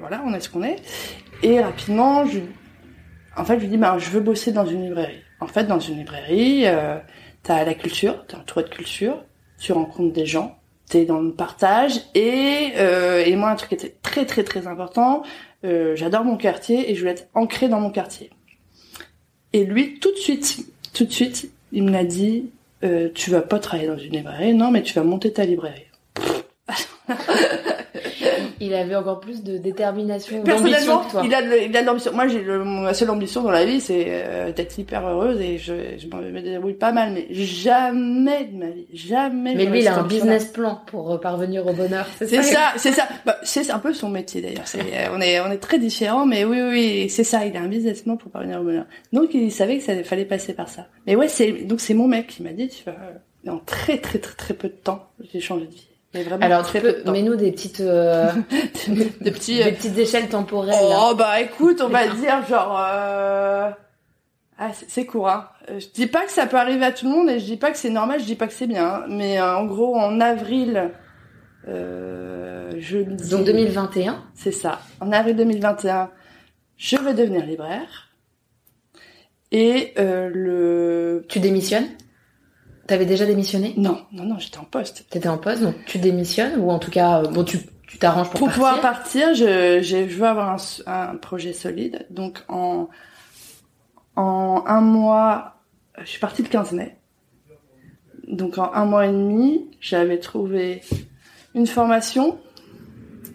voilà, 0.00 0.22
on 0.26 0.34
est 0.34 0.40
ce 0.40 0.50
qu'on 0.50 0.62
est. 0.62 0.76
Et 1.42 1.62
rapidement, 1.62 2.26
je, 2.26 2.40
en 3.38 3.44
fait, 3.46 3.54
je 3.54 3.60
lui 3.60 3.68
dis, 3.68 3.78
ben, 3.78 3.96
je 3.98 4.10
veux 4.10 4.20
bosser 4.20 4.52
dans 4.52 4.66
une 4.66 4.84
librairie. 4.84 5.22
En 5.40 5.46
fait, 5.46 5.64
dans 5.64 5.80
une 5.80 5.96
librairie, 5.96 6.66
t'as 7.42 7.64
la 7.64 7.72
culture, 7.72 8.26
t'as 8.26 8.36
un 8.36 8.40
toit 8.40 8.64
de 8.64 8.68
culture, 8.68 9.24
tu 9.58 9.72
rencontres 9.72 10.12
des 10.12 10.26
gens, 10.26 10.57
t'es 10.88 11.04
dans 11.04 11.20
le 11.20 11.32
partage. 11.32 12.00
Et 12.14 12.72
euh, 12.76 13.24
et 13.24 13.36
moi 13.36 13.50
un 13.50 13.56
truc 13.56 13.70
qui 13.70 13.74
était 13.74 13.94
très 14.02 14.26
très 14.26 14.44
très 14.44 14.66
important 14.66 15.22
euh, 15.64 15.96
j'adore 15.96 16.24
mon 16.24 16.36
quartier 16.36 16.90
et 16.90 16.94
je 16.94 17.00
voulais 17.00 17.12
être 17.12 17.28
ancré 17.34 17.68
dans 17.68 17.80
mon 17.80 17.90
quartier. 17.90 18.30
Et 19.52 19.64
lui 19.64 19.98
tout 19.98 20.12
de 20.12 20.18
suite 20.18 20.66
tout 20.94 21.04
de 21.04 21.12
suite 21.12 21.50
il 21.72 21.82
me 21.82 21.90
l'a 21.90 22.04
dit 22.04 22.50
euh, 22.84 23.08
tu 23.14 23.30
vas 23.30 23.42
pas 23.42 23.58
travailler 23.58 23.88
dans 23.88 23.98
une 23.98 24.12
librairie 24.12 24.54
non 24.54 24.70
mais 24.70 24.82
tu 24.82 24.94
vas 24.94 25.02
monter 25.02 25.32
ta 25.32 25.44
librairie 25.44 25.86
il 28.60 28.74
avait 28.74 28.96
encore 28.96 29.20
plus 29.20 29.42
de 29.42 29.58
détermination, 29.58 30.42
que 30.42 31.10
toi. 31.10 31.22
Il 31.24 31.34
a, 31.34 31.42
de, 31.42 31.68
il 31.68 31.76
a 31.76 31.82
de 31.82 31.86
l'ambition. 31.86 32.12
Moi, 32.12 32.28
j'ai 32.28 32.42
ma 32.42 32.94
seule 32.94 33.10
ambition 33.10 33.42
dans 33.42 33.50
la 33.50 33.64
vie, 33.64 33.80
c'est 33.80 34.06
euh, 34.08 34.52
d'être 34.52 34.76
hyper 34.78 35.06
heureuse 35.06 35.40
et 35.40 35.58
je, 35.58 35.74
je 35.98 36.06
me 36.06 36.40
débrouille 36.40 36.74
pas 36.74 36.92
mal, 36.92 37.12
mais 37.12 37.26
jamais 37.30 38.44
de 38.44 38.56
ma 38.56 38.70
vie, 38.70 38.86
jamais. 38.92 39.54
Mais 39.54 39.66
lui, 39.66 39.80
il 39.80 39.88
a 39.88 39.98
un 39.98 40.02
business 40.04 40.46
plan 40.46 40.80
pour 40.86 41.18
parvenir 41.20 41.66
au 41.66 41.72
bonheur. 41.72 42.06
C'est 42.18 42.42
ça, 42.42 42.72
c'est 42.76 42.92
ça. 42.92 43.08
Bah, 43.24 43.36
c'est 43.42 43.70
un 43.70 43.78
peu 43.78 43.92
son 43.92 44.08
métier 44.08 44.40
d'ailleurs. 44.40 44.64
Euh, 44.74 45.08
on 45.14 45.20
est, 45.20 45.40
on 45.40 45.50
est 45.50 45.58
très 45.58 45.78
différents, 45.78 46.26
mais 46.26 46.44
oui, 46.44 46.60
oui, 46.62 47.08
c'est 47.08 47.24
ça. 47.24 47.46
Il 47.46 47.56
a 47.56 47.60
un 47.60 47.68
business 47.68 48.02
plan 48.02 48.16
pour 48.16 48.30
parvenir 48.30 48.60
au 48.60 48.64
bonheur. 48.64 48.86
Donc, 49.12 49.34
il 49.34 49.52
savait 49.52 49.78
que 49.78 49.84
ça 49.84 50.02
fallait 50.04 50.24
passer 50.24 50.52
par 50.52 50.68
ça. 50.68 50.86
Mais 51.06 51.16
ouais, 51.16 51.28
c'est 51.28 51.52
donc 51.52 51.80
c'est 51.80 51.94
mon 51.94 52.08
mec 52.08 52.26
qui 52.26 52.42
m'a 52.42 52.52
dit, 52.52 52.68
tu 52.68 52.84
vas, 52.84 52.96
en 53.50 53.58
très 53.58 53.98
très 53.98 54.18
très 54.18 54.34
très 54.34 54.54
peu 54.54 54.68
de 54.68 54.74
temps, 54.74 55.06
j'ai 55.32 55.40
changé 55.40 55.66
de 55.66 55.70
vie. 55.70 55.88
Alors, 56.14 56.62
très 56.62 56.80
peu, 56.80 57.02
mets-nous 57.10 57.36
des 57.36 57.52
petites, 57.52 57.80
euh, 57.80 58.32
des, 58.88 59.30
petits, 59.30 59.62
des 59.62 59.72
petites 59.72 59.98
échelles 59.98 60.28
temporelles. 60.28 60.74
Oh 60.80 61.14
bah 61.16 61.40
écoute, 61.40 61.82
on 61.82 61.88
va 61.88 62.08
dire 62.08 62.46
genre, 62.46 62.78
euh... 62.80 63.70
ah 64.58 64.70
c'est 64.72 65.04
court. 65.04 65.28
Hein. 65.28 65.48
Je 65.68 65.86
dis 65.92 66.06
pas 66.06 66.24
que 66.24 66.30
ça 66.30 66.46
peut 66.46 66.56
arriver 66.56 66.86
à 66.86 66.92
tout 66.92 67.04
le 67.04 67.12
monde 67.12 67.28
et 67.28 67.38
je 67.38 67.44
dis 67.44 67.56
pas 67.58 67.70
que 67.70 67.76
c'est 67.76 67.90
normal, 67.90 68.20
je 68.20 68.24
dis 68.24 68.36
pas 68.36 68.46
que 68.46 68.54
c'est 68.54 68.66
bien. 68.66 68.86
Hein. 68.86 69.04
Mais 69.08 69.38
euh, 69.38 69.56
en 69.56 69.66
gros, 69.66 69.96
en 69.96 70.20
avril, 70.20 70.90
euh, 71.68 72.72
je 72.78 72.98
donc 72.98 73.44
2021. 73.44 74.24
C'est 74.34 74.52
ça. 74.52 74.80
En 75.00 75.12
avril 75.12 75.36
2021, 75.36 76.10
je 76.76 76.96
vais 76.96 77.14
devenir 77.14 77.44
libraire. 77.44 78.08
Et 79.50 79.92
euh, 79.98 80.30
le. 80.32 81.26
Tu 81.28 81.40
démissionnes? 81.40 81.88
T'avais 82.88 83.06
déjà 83.06 83.26
démissionné? 83.26 83.74
Non, 83.76 84.00
non, 84.12 84.24
non, 84.24 84.38
j'étais 84.38 84.58
en 84.58 84.64
poste. 84.64 85.04
T'étais 85.10 85.28
en 85.28 85.38
poste, 85.38 85.62
donc 85.62 85.76
tu 85.86 85.98
démissionnes 85.98 86.58
ou 86.58 86.70
en 86.70 86.78
tout 86.78 86.90
cas, 86.90 87.22
bon, 87.22 87.44
tu 87.44 87.58
tu 87.86 87.98
t'arranges 87.98 88.30
pour, 88.30 88.40
pour 88.40 88.48
partir. 88.48 88.62
pouvoir 88.62 88.80
partir? 88.80 89.34
Je, 89.34 89.80
je 89.82 89.96
veux 89.96 90.26
avoir 90.26 90.50
un, 90.50 90.56
un, 90.86 91.16
projet 91.16 91.52
solide. 91.52 92.06
Donc 92.10 92.44
en 92.48 92.88
en 94.16 94.64
un 94.66 94.80
mois, 94.80 95.56
je 95.98 96.06
suis 96.06 96.18
partie 96.18 96.42
le 96.42 96.48
15 96.48 96.72
mai. 96.72 96.96
Donc 98.26 98.58
en 98.58 98.72
un 98.74 98.84
mois 98.84 99.06
et 99.06 99.12
demi, 99.12 99.70
j'avais 99.80 100.18
trouvé 100.18 100.82
une 101.54 101.66
formation 101.66 102.38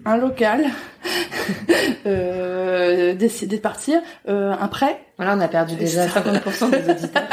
un 0.05 0.17
local, 0.17 0.65
euh, 2.05 3.13
décider 3.13 3.57
de 3.57 3.62
partir, 3.62 4.01
euh, 4.27 4.53
un 4.60 4.67
prêt. 4.67 5.00
Voilà, 5.17 5.36
on 5.36 5.39
a 5.39 5.48
perdu 5.48 5.75
déjà 5.75 6.07
50% 6.07 6.69
des 6.69 6.89
auditeurs. 6.91 7.24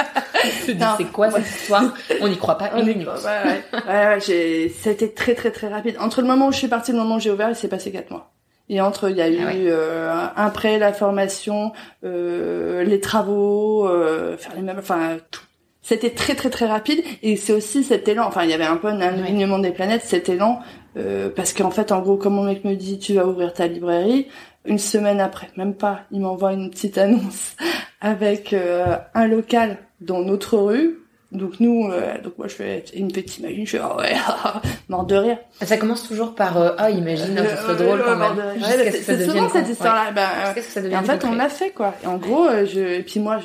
c'est 0.96 1.12
quoi 1.12 1.30
cette 1.30 1.46
histoire? 1.46 1.94
On 2.20 2.28
n'y 2.28 2.38
croit 2.38 2.58
pas 2.58 2.72
une 2.76 2.86
minute. 2.86 3.08
ouais, 3.08 3.62
ouais, 3.72 3.88
ouais, 3.88 4.18
j'ai, 4.24 4.68
ça 4.68 4.90
a 4.90 4.92
été 4.92 5.12
très 5.12 5.34
très 5.34 5.50
très 5.50 5.68
rapide. 5.68 5.96
Entre 6.00 6.20
le 6.20 6.26
moment 6.26 6.48
où 6.48 6.52
je 6.52 6.58
suis 6.58 6.68
partie 6.68 6.90
et 6.90 6.94
le 6.94 7.00
moment 7.00 7.16
où 7.16 7.20
j'ai 7.20 7.30
ouvert, 7.30 7.48
il 7.48 7.56
s'est 7.56 7.68
passé 7.68 7.90
quatre 7.90 8.10
mois. 8.10 8.32
Et 8.70 8.80
entre, 8.80 9.10
il 9.10 9.16
y 9.16 9.20
a 9.20 9.28
eu 9.28 9.38
ah 9.40 9.50
euh, 9.50 10.26
un 10.36 10.50
prêt, 10.50 10.78
la 10.78 10.92
formation, 10.92 11.72
euh, 12.04 12.84
les 12.84 13.00
travaux, 13.00 13.88
euh, 13.88 14.36
faire 14.36 14.54
les 14.54 14.62
mêmes, 14.62 14.78
enfin 14.78 15.16
tout. 15.32 15.42
C'était 15.82 16.10
très 16.10 16.36
très 16.36 16.50
très 16.50 16.66
rapide 16.66 17.02
et 17.22 17.34
c'est 17.34 17.52
aussi 17.52 17.82
cet 17.82 18.06
élan. 18.06 18.24
Enfin, 18.26 18.44
il 18.44 18.50
y 18.50 18.52
avait 18.52 18.64
un 18.64 18.76
peu 18.76 18.86
un 18.86 19.00
alignement 19.00 19.58
des 19.58 19.72
planètes, 19.72 20.02
cet 20.04 20.28
élan, 20.28 20.60
euh, 20.96 21.30
parce 21.30 21.52
qu'en 21.52 21.70
fait, 21.70 21.92
en 21.92 22.00
gros, 22.00 22.16
comme 22.16 22.34
mon 22.34 22.44
mec 22.44 22.64
me 22.64 22.74
dit, 22.74 22.98
tu 22.98 23.14
vas 23.14 23.26
ouvrir 23.26 23.52
ta 23.52 23.66
librairie. 23.66 24.26
Une 24.64 24.78
semaine 24.78 25.20
après, 25.20 25.48
même 25.56 25.74
pas, 25.74 26.00
il 26.10 26.20
m'envoie 26.20 26.52
une 26.52 26.70
petite 26.70 26.98
annonce 26.98 27.56
avec 28.00 28.52
euh, 28.52 28.96
un 29.14 29.26
local 29.26 29.78
dans 30.00 30.20
notre 30.20 30.58
rue 30.58 31.00
donc 31.32 31.60
nous, 31.60 31.88
euh, 31.88 32.20
donc 32.20 32.38
moi 32.38 32.48
je 32.48 32.54
fais 32.54 32.84
une 32.94 33.06
petite 33.08 33.38
imagine, 33.38 33.64
je 33.64 33.76
fais 33.76 33.82
oh 33.84 34.00
ouais, 34.00 34.16
mort 34.88 35.04
de 35.04 35.14
rire. 35.14 35.38
Ça 35.62 35.76
commence 35.76 36.06
toujours 36.08 36.34
par 36.34 36.60
euh, 36.60 36.72
ah 36.76 36.90
imagine, 36.90 37.38
hein, 37.38 37.44
ce 37.48 37.62
serait 37.62 37.76
drôle 37.76 38.02
quand 38.04 38.16
même. 38.16 38.60
c'est 38.92 39.24
souvent 39.24 39.48
cette 39.48 39.68
histoire-là. 39.68 40.10
Ben, 40.10 40.98
en 40.98 41.04
fait, 41.04 41.24
on 41.24 41.34
l'a 41.34 41.48
fait 41.48 41.70
quoi. 41.70 41.94
Et 42.02 42.06
en 42.08 42.16
gros, 42.16 42.46
euh, 42.46 42.66
je, 42.66 42.80
et 42.80 43.02
puis 43.04 43.20
moi, 43.20 43.38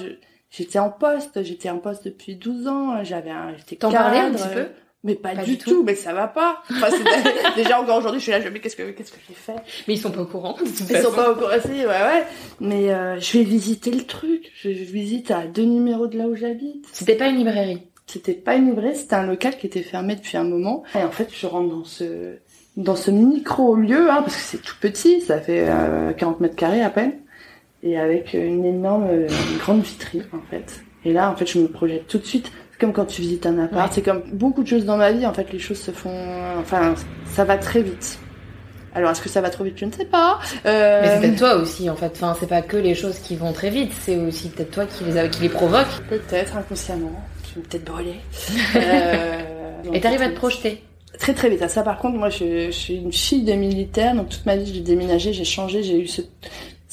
j'étais 0.50 0.80
en 0.80 0.90
poste, 0.90 1.44
j'étais 1.44 1.70
en 1.70 1.78
poste 1.78 2.06
depuis 2.06 2.36
12 2.36 2.68
ans, 2.68 3.04
j'avais 3.04 3.32
j'étais 3.58 3.76
T'en 3.76 3.92
parlais 3.92 4.20
un 4.20 4.32
petit 4.32 4.50
peu? 4.52 4.66
Mais 5.06 5.14
pas, 5.14 5.36
du, 5.36 5.60
tout. 5.60 5.84
mais 5.84 5.94
ça 5.94 6.14
va 6.14 6.28
pas. 6.28 6.64
Enfin, 6.72 6.88
déjà 7.56 7.80
encore 7.80 8.00
aujourd'hui, 8.00 8.20
je 8.20 8.24
suis 8.24 8.32
là, 8.32 8.42
je 8.42 8.48
me 8.50 8.56
dis 8.56 8.60
qu'est-ce 8.60 8.76
que 8.76 8.90
qu'est-ce 8.90 9.12
que 9.12 9.20
j'ai 9.28 9.36
fait? 9.36 9.56
Mais 9.88 9.94
ils 9.94 10.00
sont 10.00 10.10
pas 10.10 10.22
au 10.22 10.26
courant. 10.26 10.58
Ils 10.66 10.98
sont 10.98 11.12
pas 11.12 11.32
au 11.32 11.36
courant, 11.36 11.52
si, 11.62 11.70
ouais 11.70 11.86
ouais. 11.86 12.24
Mais 12.60 12.92
euh, 12.92 13.20
je 13.20 13.38
vais 13.38 13.44
visiter 13.44 13.92
le 13.92 14.02
truc. 14.02 14.52
Je, 14.56 14.70
visite 14.70 15.30
à 15.30 15.46
deux 15.46 15.64
numéros 15.64 16.08
de 16.08 16.18
là 16.18 16.26
où 16.26 16.36
j'habite. 16.36 16.88
C'était 16.92 17.14
pas 17.14 17.28
une 17.28 17.38
librairie. 17.38 17.84
C'était 18.08 18.34
pas 18.34 18.56
une 18.56 18.66
librairie, 18.66 18.96
c'était 18.96 19.16
un 19.16 19.28
local 19.28 19.58
qui 19.58 19.68
était 19.68 19.84
fermé 19.84 20.16
depuis 20.16 20.38
un 20.38 20.44
moment. 20.44 20.84
Et 20.96 21.04
en 21.04 21.12
fait, 21.12 21.30
je 21.32 21.46
rentre 21.46 21.70
dans 21.70 21.86
ce 21.86 22.38
dans 22.76 22.96
ce 22.96 23.12
micro 23.12 23.76
lieu, 23.76 24.10
hein, 24.10 24.24
parce 24.24 24.36
que 24.36 24.42
c'est 24.42 24.62
tout 24.62 24.76
petit, 24.82 25.22
ça 25.22 25.40
fait 25.40 25.68
40 26.18 26.36
euh, 26.36 26.42
mètres 26.42 26.56
carrés 26.56 26.82
à 26.82 26.90
peine, 26.90 27.14
et 27.84 27.98
avec 27.98 28.34
une 28.34 28.66
énorme, 28.66 29.08
une 29.12 29.58
grande 29.60 29.82
vitrine 29.82 30.26
en 30.34 30.42
fait. 30.50 30.84
Et 31.06 31.14
là, 31.14 31.32
en 31.32 31.36
fait, 31.36 31.46
je 31.46 31.60
me 31.60 31.68
projette 31.68 32.08
tout 32.08 32.18
de 32.18 32.26
suite 32.26 32.52
comme 32.80 32.94
quand 32.94 33.06
tu 33.06 33.22
visites 33.22 33.46
un 33.46 33.58
appart. 33.60 33.92
C'est 33.94 34.02
comme 34.02 34.24
beaucoup 34.34 34.64
de 34.64 34.68
choses 34.68 34.86
dans 34.86 34.98
ma 34.98 35.12
vie. 35.12 35.26
En 35.26 35.34
fait, 35.34 35.52
les 35.52 35.60
choses 35.60 35.80
se 35.80 35.92
font. 35.92 36.16
Enfin, 36.60 36.96
ça 37.26 37.44
va 37.44 37.58
très 37.58 37.82
vite. 37.82 38.20
Alors, 38.94 39.12
est-ce 39.12 39.22
que 39.22 39.30
ça 39.30 39.42
va 39.42 39.50
trop 39.50 39.66
vite? 39.66 39.78
Je 39.78 39.86
ne 39.86 39.92
sais 39.92 40.06
pas. 40.06 40.40
Euh... 40.66 41.02
Mais 41.02 41.08
c'est 41.10 41.20
peut-être 41.20 41.40
toi 41.40 41.56
aussi, 41.56 41.90
en 41.90 41.96
fait. 41.96 42.12
Enfin, 42.16 42.36
c'est 42.40 42.48
pas 42.48 42.62
que 42.62 42.78
les 42.78 42.96
choses 42.96 43.20
qui 43.20 43.36
vont 43.36 43.52
très 43.52 43.70
vite. 43.70 43.92
C'est 44.00 44.16
aussi 44.18 44.50
peut-être 44.50 44.72
toi 44.72 44.86
qui 44.86 45.04
les, 45.04 45.30
qui 45.30 45.42
les 45.42 45.50
provoque. 45.50 45.88
Peut-être 46.10 46.56
inconsciemment. 46.56 47.12
Je 47.50 47.60
vais 47.60 47.68
peut-être 47.68 47.86
brûler. 47.86 48.16
euh... 48.76 49.42
Et 49.94 50.00
t'arrives 50.00 50.22
à 50.22 50.30
te 50.30 50.36
projeter? 50.36 50.82
Très 51.20 51.34
très 51.34 51.50
vite. 51.50 51.68
Ça, 51.70 51.84
par 51.84 51.98
contre, 51.98 52.18
moi, 52.18 52.30
je, 52.30 52.68
je, 52.68 52.72
suis 52.72 52.96
une 52.96 53.12
fille 53.12 53.44
de 53.44 53.54
militaire, 53.54 54.16
donc 54.16 54.30
toute 54.30 54.46
ma 54.46 54.56
vie, 54.56 54.74
j'ai 54.74 54.82
déménagé, 54.82 55.34
j'ai 55.34 55.46
changé, 55.46 55.82
j'ai 55.84 56.00
eu 56.00 56.08
ce, 56.08 56.22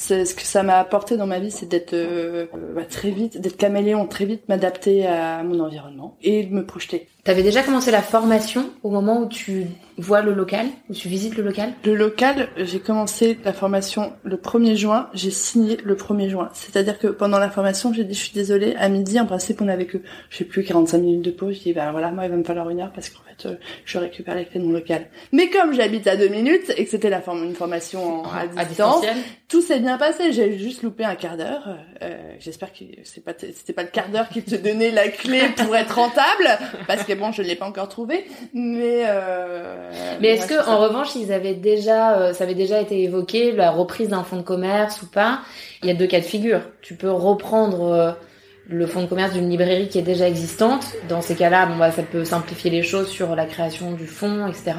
ce 0.03 0.35
que 0.35 0.43
ça 0.43 0.63
m'a 0.63 0.79
apporté 0.79 1.17
dans 1.17 1.27
ma 1.27 1.39
vie, 1.39 1.51
c'est 1.51 1.67
d'être 1.67 1.95
euh, 1.95 2.47
bah, 2.75 2.85
très 2.85 3.11
vite, 3.11 3.41
d'être 3.41 3.57
caméléon, 3.57 4.07
très 4.07 4.25
vite 4.25 4.49
m'adapter 4.49 5.07
à 5.07 5.43
mon 5.43 5.61
environnement 5.61 6.17
et 6.23 6.45
de 6.45 6.53
me 6.53 6.67
projeter. 6.67 7.09
T'avais 7.25 7.45
déjà 7.45 7.63
commencé 7.63 7.93
la 7.93 8.03
formation 8.03 8.71
au 8.83 8.91
moment 8.91 9.21
où 9.21 9.29
tu 9.29 9.69
vois 9.97 10.23
le 10.23 10.33
local, 10.33 10.67
où 10.91 10.93
tu 10.93 11.07
visites 11.07 11.37
le 11.37 11.45
local? 11.45 11.73
Le 11.85 11.95
local, 11.95 12.49
j'ai 12.57 12.81
commencé 12.81 13.39
la 13.45 13.53
formation 13.53 14.13
le 14.25 14.37
1er 14.37 14.75
juin, 14.75 15.09
j'ai 15.15 15.31
signé 15.31 15.77
le 15.85 15.95
1er 15.95 16.29
juin. 16.29 16.51
C'est-à-dire 16.53 16.99
que 16.99 17.07
pendant 17.07 17.39
la 17.39 17.49
formation, 17.49 17.93
j'ai 17.93 18.03
dit 18.03 18.15
je 18.15 18.25
suis 18.25 18.33
désolée, 18.33 18.75
à 18.77 18.89
midi, 18.89 19.21
en 19.21 19.27
principe, 19.27 19.61
on 19.61 19.69
avait 19.69 19.87
que, 19.87 19.99
je 20.31 20.39
sais 20.39 20.45
plus, 20.45 20.65
45 20.65 20.99
minutes 20.99 21.23
de 21.23 21.31
pause. 21.31 21.55
Je 21.59 21.61
dis, 21.61 21.73
ben 21.73 21.93
voilà, 21.93 22.11
moi, 22.11 22.25
il 22.25 22.31
va 22.31 22.37
me 22.37 22.43
falloir 22.43 22.69
une 22.71 22.81
heure 22.81 22.91
parce 22.93 23.09
qu'en 23.09 23.21
fait, 23.23 23.49
euh, 23.49 23.55
je 23.85 23.99
récupère 23.99 24.35
les 24.35 24.47
clés 24.47 24.59
de 24.59 24.65
mon 24.65 24.73
local. 24.73 25.07
Mais 25.31 25.49
comme 25.49 25.75
j'habite 25.75 26.09
à 26.09 26.17
deux 26.17 26.29
minutes 26.29 26.73
et 26.77 26.85
que 26.85 26.91
c'était 26.91 27.11
la 27.11 27.21
forme, 27.21 27.45
une 27.45 27.55
formation 27.55 28.25
à, 28.25 28.65
distance, 28.65 29.05
tout 29.47 29.63
s'est 29.63 29.79
bien 29.79 29.97
passé. 29.97 30.33
J'ai 30.33 30.59
juste 30.59 30.83
loupé 30.83 31.05
un 31.05 31.15
quart 31.15 31.37
d'heure. 31.37 31.79
Euh, 32.03 32.33
J'espère 32.41 32.73
que 32.73 32.85
c'est 33.05 33.23
pas, 33.23 33.35
c'était 33.39 33.73
pas 33.73 33.85
le 33.85 33.91
quart 33.91 34.09
d'heure 34.09 34.29
qui 34.29 34.43
te 34.43 34.57
donnait 34.57 34.91
la 34.91 35.09
clé 35.09 35.43
pour 35.57 35.77
être 35.77 35.95
rentable, 35.95 36.59
parce 36.89 37.05
que 37.05 37.12
bon, 37.15 37.33
je 37.33 37.43
l'ai 37.43 37.55
pas 37.55 37.67
encore 37.67 37.89
trouvé. 37.89 38.25
Mais 38.55 39.05
euh, 39.07 39.91
mais 40.21 40.29
est-ce 40.29 40.47
que 40.47 40.69
en 40.69 40.79
revanche, 40.79 41.15
ils 41.17 41.33
avaient 41.33 41.55
déjà, 41.55 42.19
euh, 42.19 42.33
ça 42.33 42.45
avait 42.45 42.55
déjà 42.55 42.81
été 42.81 43.03
évoqué 43.03 43.53
la 43.53 43.71
reprise 43.71 44.09
d'un 44.09 44.25
fonds 44.25 44.37
de 44.37 44.43
commerce 44.43 45.03
ou 45.03 45.07
pas? 45.07 45.41
Il 45.83 45.89
y 45.89 45.91
a 45.91 45.95
deux 45.95 46.07
cas 46.07 46.21
de 46.21 46.25
figure. 46.25 46.61
Tu 46.81 46.95
peux 46.95 47.11
reprendre 47.11 47.93
euh, 47.93 48.13
le 48.69 48.87
fonds 48.87 49.03
de 49.03 49.07
commerce 49.07 49.33
d'une 49.33 49.49
librairie 49.49 49.89
qui 49.89 49.99
est 49.99 50.03
déjà 50.03 50.29
existante. 50.29 50.85
Dans 51.09 51.23
ces 51.23 51.35
cas-là, 51.35 51.67
bon, 51.67 51.77
bah, 51.77 51.91
ça 51.91 52.03
peut 52.03 52.25
simplifier 52.25 52.71
les 52.71 52.83
choses 52.83 53.09
sur 53.09 53.35
la 53.35 53.47
création 53.47 53.93
du 53.93 54.07
fonds, 54.07 54.47
etc 54.47 54.73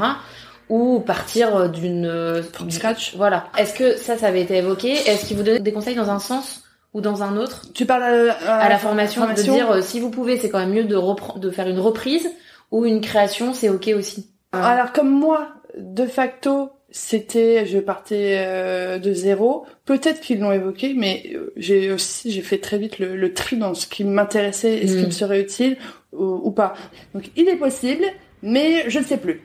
ou 0.70 1.02
partir 1.02 1.70
d'une 1.70 2.42
from 2.54 2.72
scratch. 2.72 3.16
Voilà. 3.18 3.50
Est-ce 3.58 3.74
que 3.74 3.98
ça, 3.98 4.18
ça 4.18 4.28
avait 4.28 4.42
été 4.42 4.58
évoqué? 4.58 4.94
Est-ce 4.94 5.26
qu'ils 5.26 5.36
vous 5.36 5.44
donnent 5.44 5.62
des 5.62 5.74
conseils 5.74 5.94
dans 5.94 6.10
un 6.10 6.20
sens? 6.20 6.63
Ou 6.94 7.02
dans 7.02 7.24
un 7.24 7.38
autre 7.38 7.66
Tu 7.74 7.86
parles 7.86 8.04
à, 8.04 8.58
à, 8.58 8.70
la 8.70 8.78
formation, 8.78 9.28
de 9.28 9.34
dire 9.34 9.84
si 9.84 10.00
vous 10.00 10.10
pouvez, 10.10 10.38
c'est 10.38 10.50
quand 10.50 10.60
même 10.60 10.74
mieux 10.74 10.84
de 10.84 11.40
de 11.40 11.50
faire 11.50 11.68
une 11.68 11.80
reprise 11.80 12.30
ou 12.72 12.86
une 12.86 13.02
création, 13.02 13.54
c'est 13.54 13.70
ok 13.70 13.92
aussi. 13.96 14.30
Ah. 14.52 14.70
Alors 14.70 14.94
comme 14.94 15.10
moi, 15.10 15.50
de 15.78 16.06
facto, 16.06 16.72
c'était, 16.90 17.66
je 17.66 17.80
partais 17.80 18.36
euh, 18.46 19.00
de 19.00 19.14
zéro. 19.14 19.66
Peut-être 19.86 20.22
qu'ils 20.22 20.40
l'ont 20.40 20.52
évoqué, 20.52 20.94
mais 20.96 21.24
euh, 21.34 21.52
j'ai 21.58 21.92
aussi, 21.92 22.32
j'ai 22.32 22.42
fait 22.42 22.60
très 22.60 22.78
vite 22.78 23.00
le, 23.00 23.34
tri 23.34 23.58
dans 23.58 23.74
ce 23.74 23.88
qui 23.88 24.04
m'intéressait 24.04 24.78
et 24.78 24.88
ce 24.88 24.98
qui 24.98 25.04
mm. 25.04 25.06
me 25.08 25.12
serait 25.12 25.42
utile 25.42 25.78
ou, 26.12 26.52
pas. 26.52 26.76
Donc 27.16 27.32
il 27.36 27.50
est 27.50 27.56
possible, 27.56 28.06
mais 28.44 28.88
je 28.90 29.00
ne 29.00 29.04
sais 29.04 29.18
plus. 29.18 29.42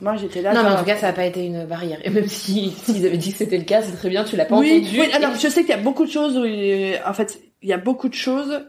Moi, 0.00 0.16
j'étais 0.16 0.42
là. 0.42 0.52
Non, 0.52 0.62
mais 0.62 0.70
en 0.70 0.78
tout 0.78 0.84
cas, 0.84 0.96
ça 0.96 1.08
n'a 1.08 1.12
pas 1.12 1.24
été 1.24 1.44
une 1.44 1.64
barrière. 1.66 1.98
Et 2.04 2.10
même 2.10 2.28
si 2.28 2.70
s'ils 2.70 3.06
avaient 3.06 3.16
dit 3.16 3.32
que 3.32 3.38
c'était 3.38 3.58
le 3.58 3.64
cas, 3.64 3.82
c'est 3.82 3.92
très 3.96 4.08
bien. 4.08 4.24
Tu 4.24 4.36
l'as 4.36 4.44
pas 4.44 4.56
oui, 4.56 4.80
entendu. 4.80 5.00
Oui, 5.00 5.12
alors 5.12 5.34
je 5.34 5.48
sais 5.48 5.60
qu'il 5.60 5.70
y 5.70 5.72
a 5.72 5.78
beaucoup 5.78 6.04
de 6.04 6.10
choses 6.10 6.36
où, 6.36 6.44
en 6.44 7.12
fait, 7.12 7.40
il 7.62 7.68
y 7.68 7.72
a 7.72 7.78
beaucoup 7.78 8.08
de 8.08 8.14
choses 8.14 8.62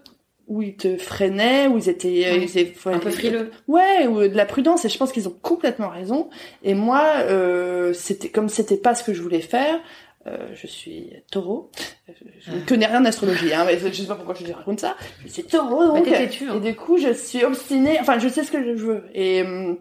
où 0.47 0.63
ils 0.63 0.75
te 0.75 0.97
freinaient, 0.97 1.67
où 1.67 1.77
ils 1.77 1.89
étaient, 1.89 2.25
euh, 2.25 2.37
ils 2.37 2.57
étaient 2.57 2.73
un 2.85 2.97
peu 2.97 3.11
frileux. 3.11 3.51
Ouais, 3.67 4.07
ou 4.07 4.27
de 4.27 4.35
la 4.35 4.47
prudence. 4.47 4.83
Et 4.83 4.89
je 4.89 4.97
pense 4.97 5.11
qu'ils 5.11 5.27
ont 5.27 5.35
complètement 5.41 5.89
raison. 5.89 6.29
Et 6.63 6.73
moi, 6.73 7.03
euh, 7.19 7.93
c'était 7.93 8.29
comme 8.29 8.49
c'était 8.49 8.77
pas 8.77 8.95
ce 8.95 9.03
que 9.03 9.13
je 9.13 9.21
voulais 9.21 9.41
faire. 9.41 9.79
Euh, 10.27 10.47
je 10.53 10.67
suis 10.67 11.13
taureau. 11.31 11.71
Je 12.07 12.51
ne 12.51 12.57
ah. 12.57 12.65
connais 12.67 12.85
rien 12.87 13.01
d'astrologie, 13.01 13.53
hein, 13.53 13.63
mais 13.65 13.79
je 13.79 13.89
sais 13.89 14.07
pas 14.07 14.15
pourquoi 14.15 14.35
je 14.35 14.43
te 14.43 14.51
raconte 14.51 14.81
ça. 14.81 14.97
Je 15.23 15.29
suis 15.29 15.43
taureau, 15.43 15.85
donc. 15.85 16.09
Bah, 16.09 16.17
têtu, 16.17 16.49
hein. 16.49 16.57
Et 16.57 16.71
du 16.71 16.75
coup, 16.75 16.97
je 16.97 17.13
suis 17.13 17.45
obstinée. 17.45 17.97
Enfin, 18.01 18.19
je 18.19 18.27
sais 18.27 18.43
ce 18.43 18.51
que 18.51 18.61
je 18.61 18.71
veux. 18.71 19.05
Et, 19.13 19.41
euh, 19.43 19.75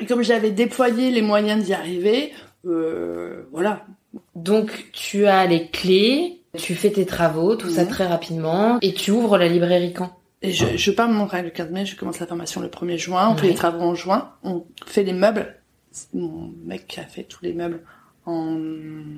et 0.00 0.06
comme 0.06 0.22
j'avais 0.22 0.50
déployé 0.50 1.10
les 1.10 1.22
moyens 1.22 1.64
d'y 1.64 1.74
arriver, 1.74 2.32
euh, 2.66 3.44
voilà. 3.52 3.84
Donc, 4.34 4.90
tu 4.92 5.26
as 5.26 5.46
les 5.46 5.68
clés 5.68 6.40
tu 6.56 6.74
fais 6.74 6.90
tes 6.90 7.06
travaux, 7.06 7.56
tout 7.56 7.68
ça 7.68 7.82
mhm. 7.82 7.90
très 7.90 8.06
rapidement, 8.06 8.78
et 8.80 8.92
tu 8.94 9.10
ouvres 9.10 9.38
la 9.38 9.48
librairie 9.48 9.92
quand? 9.92 10.16
Et 10.42 10.52
je, 10.52 10.76
je 10.76 10.90
pars 10.90 11.08
mon 11.08 11.24
le 11.24 11.50
15 11.50 11.70
mai, 11.70 11.86
je 11.86 11.96
commence 11.96 12.20
la 12.20 12.26
formation 12.26 12.60
le 12.60 12.68
1er 12.68 12.98
juin, 12.98 13.30
on 13.30 13.36
fait 13.36 13.48
les 13.48 13.54
travaux 13.54 13.82
en 13.82 13.94
juin, 13.94 14.32
on 14.42 14.64
fait 14.86 15.02
les 15.02 15.14
meubles. 15.14 15.56
Mon 16.12 16.52
mec 16.64 16.98
a 16.98 17.06
fait 17.06 17.22
tous 17.22 17.42
les 17.42 17.54
meubles 17.54 17.80
en 18.26 18.56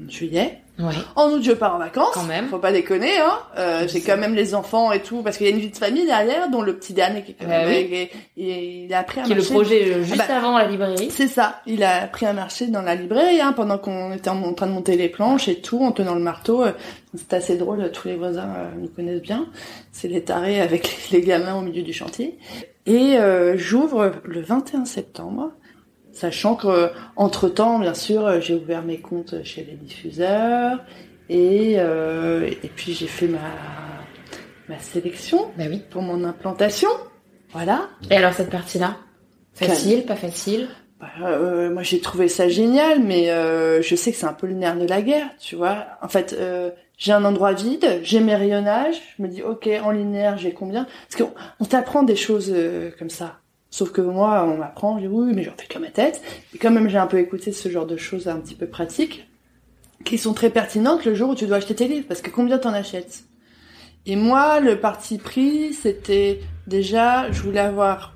juillet. 0.09 0.61
Ouais. 0.79 0.93
En 1.15 1.31
août, 1.31 1.43
je 1.43 1.53
pars 1.53 1.75
en 1.75 1.79
vacances. 1.79 2.13
Quand 2.13 2.25
même. 2.25 2.49
Faut 2.49 2.59
pas 2.59 2.73
déconner, 2.73 3.17
hein. 3.19 3.39
Euh, 3.57 3.89
j'ai 3.89 4.03
quand 4.03 4.19
même 4.19 4.35
les 4.35 4.55
enfants 4.55 4.93
et 4.93 5.01
tout, 5.01 5.23
parce 5.23 5.39
qu'il 5.39 5.47
y 5.47 5.49
a 5.49 5.53
une 5.53 5.61
vie 5.61 5.71
de 5.71 5.77
famille 5.77 6.05
derrière, 6.05 6.51
dont 6.51 6.61
le 6.61 6.77
petit 6.77 6.93
dernier 6.93 7.23
qui 7.23 7.31
est 7.31 7.37
quand 7.41 7.47
même, 7.47 7.69
oui. 7.69 8.11
il 8.37 8.93
a 8.93 8.99
appris 8.99 9.21
à 9.21 9.23
qui 9.23 9.33
est 9.33 9.37
le 9.37 9.43
projet 9.43 9.95
euh, 9.95 10.03
juste 10.03 10.21
ah 10.23 10.29
bah, 10.29 10.37
avant 10.37 10.59
la 10.59 10.67
librairie. 10.67 11.11
C'est 11.11 11.29
ça. 11.29 11.63
Il 11.67 11.83
a 11.83 12.07
pris 12.09 12.27
un 12.27 12.35
marché 12.35 12.67
dans 12.67 12.83
la 12.83 12.95
librairie, 12.95 13.41
hein, 13.41 13.55
pendant 13.55 13.79
qu'on 13.79 14.13
était 14.13 14.29
en 14.29 14.53
train 14.53 14.67
de 14.67 14.73
monter 14.73 14.97
les 14.97 15.09
planches 15.09 15.49
et 15.49 15.61
tout, 15.61 15.83
en 15.83 15.93
tenant 15.93 16.15
le 16.15 16.21
marteau. 16.21 16.65
Euh, 16.65 16.73
c'est 17.15 17.33
assez 17.33 17.57
drôle. 17.57 17.91
Tous 17.93 18.09
les 18.09 18.17
voisins 18.17 18.53
euh, 18.57 18.71
nous 18.79 18.89
connaissent 18.89 19.23
bien. 19.23 19.47
C'est 19.93 20.09
les 20.09 20.25
tarés 20.25 20.61
avec 20.61 21.09
les 21.11 21.23
gamins 21.23 21.55
au 21.55 21.63
milieu 21.63 21.83
du 21.83 21.95
chantier. 21.95 22.39
Et 22.85 23.17
j'ouvre 23.57 24.13
le 24.23 24.41
21 24.41 24.85
septembre 24.85 25.51
Sachant 26.17 26.55
que 26.57 26.91
entre 27.17 27.51
temps, 27.51 27.79
bien 27.79 27.93
sûr, 27.93 28.41
j'ai 28.41 28.55
ouvert 28.55 28.83
mes 28.83 28.99
comptes 29.01 29.35
chez 29.45 29.63
les 29.65 29.75
diffuseurs 29.75 30.83
et 31.29 31.75
euh, 31.77 32.51
et 32.63 32.71
puis 32.75 32.95
j'ai 32.95 33.07
fait 33.07 33.29
ma 33.29 33.39
ma 34.67 34.79
sélection 34.79 35.51
bah 35.59 35.65
oui. 35.69 35.83
pour 35.91 36.01
mon 36.01 36.25
implantation. 36.25 36.89
Voilà. 37.53 37.91
Et 38.11 38.17
alors 38.17 38.33
cette 38.33 38.49
partie-là, 38.49 38.97
facile, 39.53 40.07
pas 40.07 40.17
facile? 40.17 40.71
Bah, 40.99 41.09
euh, 41.23 41.71
Moi 41.71 41.83
j'ai 41.83 42.01
trouvé 42.01 42.29
ça 42.29 42.49
génial, 42.49 43.03
mais 43.03 43.31
euh, 43.31 43.83
je 43.83 43.95
sais 43.95 44.11
que 44.11 44.17
c'est 44.17 44.25
un 44.25 44.33
peu 44.33 44.47
le 44.47 44.55
nerf 44.55 44.79
de 44.79 44.87
la 44.87 45.03
guerre, 45.03 45.29
tu 45.39 45.55
vois. 45.55 45.85
En 46.01 46.09
fait, 46.09 46.35
euh, 46.39 46.71
j'ai 46.97 47.13
un 47.13 47.27
endroit 47.27 47.53
vide, 47.53 48.01
j'ai 48.03 48.21
mes 48.21 48.35
rayonnages, 48.35 48.97
je 49.19 49.23
me 49.23 49.29
dis 49.29 49.43
ok 49.43 49.69
en 49.85 49.91
linéaire 49.91 50.39
j'ai 50.39 50.53
combien? 50.53 50.87
Parce 51.11 51.23
qu'on 51.23 51.35
on 51.61 51.67
t'apprend 51.67 52.05
des 52.05 52.17
choses 52.17 52.51
euh, 52.55 52.91
comme 52.99 53.11
ça 53.11 53.41
Sauf 53.71 53.91
que 53.93 54.01
moi, 54.01 54.45
on 54.47 54.57
m'apprend, 54.59 54.97
je 54.99 55.07
dis 55.07 55.13
oui, 55.13 55.33
mais 55.35 55.43
j'en 55.43 55.53
fais 55.57 55.67
que 55.67 55.79
ma 55.79 55.91
tête. 55.91 56.23
Et 56.55 56.59
quand 56.59 56.71
même, 56.71 56.89
j'ai 56.89 56.99
un 56.99 57.07
peu 57.07 57.19
écouté 57.19 57.53
ce 57.53 57.69
genre 57.69 57.87
de 57.87 57.97
choses 57.97 58.29
un 58.29 58.37
petit 58.41 58.55
peu 58.55 58.67
pratiques, 58.67 59.29
qui 60.05 60.19
sont 60.19 60.35
très 60.35 60.51
pertinentes 60.51 61.05
le 61.05 61.15
jour 61.15 61.31
où 61.31 61.35
tu 61.35 61.47
dois 61.47 61.57
acheter 61.57 61.75
tes 61.75 61.89
livres, 61.89 62.07
parce 62.09 62.23
que 62.23 62.31
combien 62.31 62.59
t'en 62.59 62.73
achètes? 62.73 63.25
Et 64.07 64.15
moi, 64.17 64.61
le 64.61 64.79
parti 64.79 65.19
pris, 65.19 65.73
c'était 65.75 66.41
déjà, 66.67 67.31
je 67.33 67.43
voulais 67.43 67.61
avoir 67.61 68.15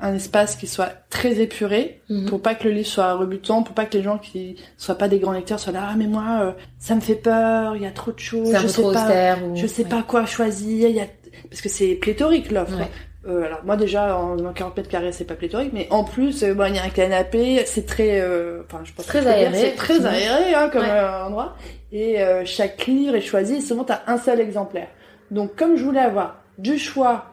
un 0.00 0.14
espace 0.14 0.56
qui 0.56 0.66
soit 0.66 0.90
très 1.10 1.40
épuré 1.40 2.00
Mhm. 2.08 2.26
pour 2.28 2.42
pas 2.42 2.56
que 2.56 2.64
le 2.64 2.74
livre 2.74 2.88
soit 2.88 3.14
rebutant, 3.14 3.62
pour 3.62 3.72
pas 3.72 3.86
que 3.86 3.96
les 3.96 4.02
gens 4.02 4.18
qui 4.18 4.56
soient 4.76 4.96
pas 4.98 5.06
des 5.06 5.20
grands 5.20 5.30
lecteurs 5.30 5.60
soient 5.60 5.72
là 5.72 5.90
ah 5.92 5.94
mais 5.96 6.08
moi 6.08 6.38
euh, 6.40 6.52
ça 6.80 6.96
me 6.96 7.00
fait 7.00 7.14
peur, 7.14 7.76
il 7.76 7.82
y 7.82 7.86
a 7.86 7.92
trop 7.92 8.10
de 8.10 8.18
choses, 8.18 8.52
je 8.52 8.66
sais 8.66 8.82
trop 8.82 8.92
pas 8.92 9.36
ou... 9.36 9.54
je 9.54 9.64
sais 9.68 9.84
ouais. 9.84 9.88
pas 9.88 10.02
quoi 10.02 10.26
choisir, 10.26 10.88
il 10.88 10.96
y 10.96 11.00
a 11.00 11.06
parce 11.48 11.62
que 11.62 11.68
c'est 11.68 11.94
pléthorique 11.94 12.50
l'offre. 12.50 12.76
Ouais. 12.78 12.90
Euh, 13.28 13.44
alors 13.44 13.60
moi 13.64 13.76
déjà 13.76 14.16
en 14.18 14.36
40 14.52 14.76
mètres 14.76 14.88
carrés 14.88 15.12
c'est 15.12 15.24
pas 15.24 15.34
pléthorique 15.36 15.72
mais 15.72 15.86
en 15.90 16.02
plus 16.02 16.42
euh, 16.42 16.54
bon 16.54 16.64
il 16.68 16.74
y 16.74 16.78
a 16.80 16.82
un 16.82 16.88
canapé, 16.88 17.62
c'est 17.66 17.86
très 17.86 18.20
euh, 18.20 18.62
enfin 18.66 18.80
je 18.84 18.92
pense 18.92 19.06
Très 19.06 19.24
aéré, 19.28 19.56
c'est 19.56 19.76
très 19.76 20.04
aéré 20.04 20.54
hein, 20.54 20.68
comme 20.72 20.82
Ouais. 20.82 20.90
euh, 20.90 21.24
endroit 21.26 21.54
et 21.92 22.20
euh, 22.20 22.42
chaque 22.44 22.84
livre 22.86 23.14
est 23.14 23.20
choisi 23.20 23.56
et 23.56 23.60
souvent 23.60 23.84
t'as 23.84 24.00
un 24.08 24.18
seul 24.18 24.40
exemplaire. 24.40 24.88
Donc 25.30 25.54
comme 25.54 25.76
je 25.76 25.84
voulais 25.84 26.00
avoir 26.00 26.42
du 26.58 26.78
choix 26.78 27.26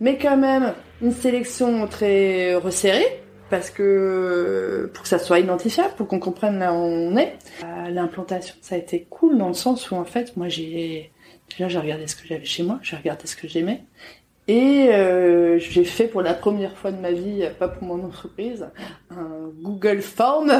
mais 0.00 0.16
quand 0.16 0.38
même 0.38 0.72
une 1.02 1.12
sélection 1.12 1.86
très 1.88 2.54
resserrée 2.54 3.20
parce 3.50 3.68
que 3.70 4.90
pour 4.94 5.02
que 5.02 5.08
ça 5.08 5.18
soit 5.18 5.38
identifiable, 5.38 5.92
pour 5.96 6.08
qu'on 6.08 6.18
comprenne 6.18 6.58
là 6.58 6.72
où 6.72 6.76
on 6.76 7.16
est. 7.18 7.36
Euh, 7.62 7.90
L'implantation, 7.90 8.54
ça 8.62 8.74
a 8.74 8.78
été 8.78 9.06
cool 9.10 9.36
dans 9.38 9.48
le 9.48 9.54
sens 9.54 9.90
où 9.90 9.94
en 9.96 10.04
fait, 10.06 10.36
moi 10.38 10.48
j'ai 10.48 11.12
déjà 11.50 11.68
j'ai 11.68 11.78
regardé 11.78 12.06
ce 12.06 12.16
que 12.16 12.26
j'avais 12.26 12.44
chez 12.46 12.62
moi, 12.62 12.78
j'ai 12.82 12.96
regardé 12.96 13.26
ce 13.26 13.36
que 13.36 13.46
j'aimais 13.46 13.82
et 14.46 14.88
euh, 14.90 15.58
j'ai 15.58 15.84
fait 15.84 16.06
pour 16.06 16.20
la 16.20 16.34
première 16.34 16.76
fois 16.76 16.92
de 16.92 17.00
ma 17.00 17.12
vie, 17.12 17.48
pas 17.58 17.68
pour 17.68 17.82
mon 17.82 18.04
entreprise, 18.04 18.66
un 19.10 19.50
Google 19.62 20.02
Form 20.02 20.52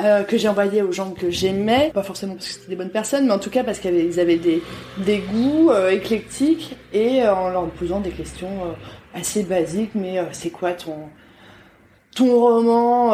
euh, 0.00 0.22
que 0.22 0.38
j'ai 0.38 0.48
envoyé 0.48 0.80
aux 0.80 0.92
gens 0.92 1.10
que 1.10 1.28
j'aimais, 1.28 1.90
pas 1.92 2.02
forcément 2.02 2.34
parce 2.34 2.46
que 2.46 2.54
c'était 2.54 2.68
des 2.68 2.76
bonnes 2.76 2.90
personnes, 2.90 3.26
mais 3.26 3.32
en 3.32 3.38
tout 3.38 3.50
cas 3.50 3.62
parce 3.62 3.78
qu'ils 3.78 4.20
avaient 4.20 4.38
des, 4.38 4.62
des 4.98 5.18
goûts 5.18 5.70
euh, 5.70 5.90
éclectiques 5.90 6.76
et 6.94 7.22
euh, 7.22 7.34
en 7.34 7.50
leur 7.50 7.66
posant 7.68 8.00
des 8.00 8.10
questions 8.10 8.48
euh, 8.48 9.18
assez 9.18 9.42
basiques, 9.42 9.94
mais 9.94 10.18
euh, 10.18 10.24
c'est 10.32 10.50
quoi 10.50 10.72
ton 10.72 10.96
ton 12.14 12.40
roman 12.40 13.12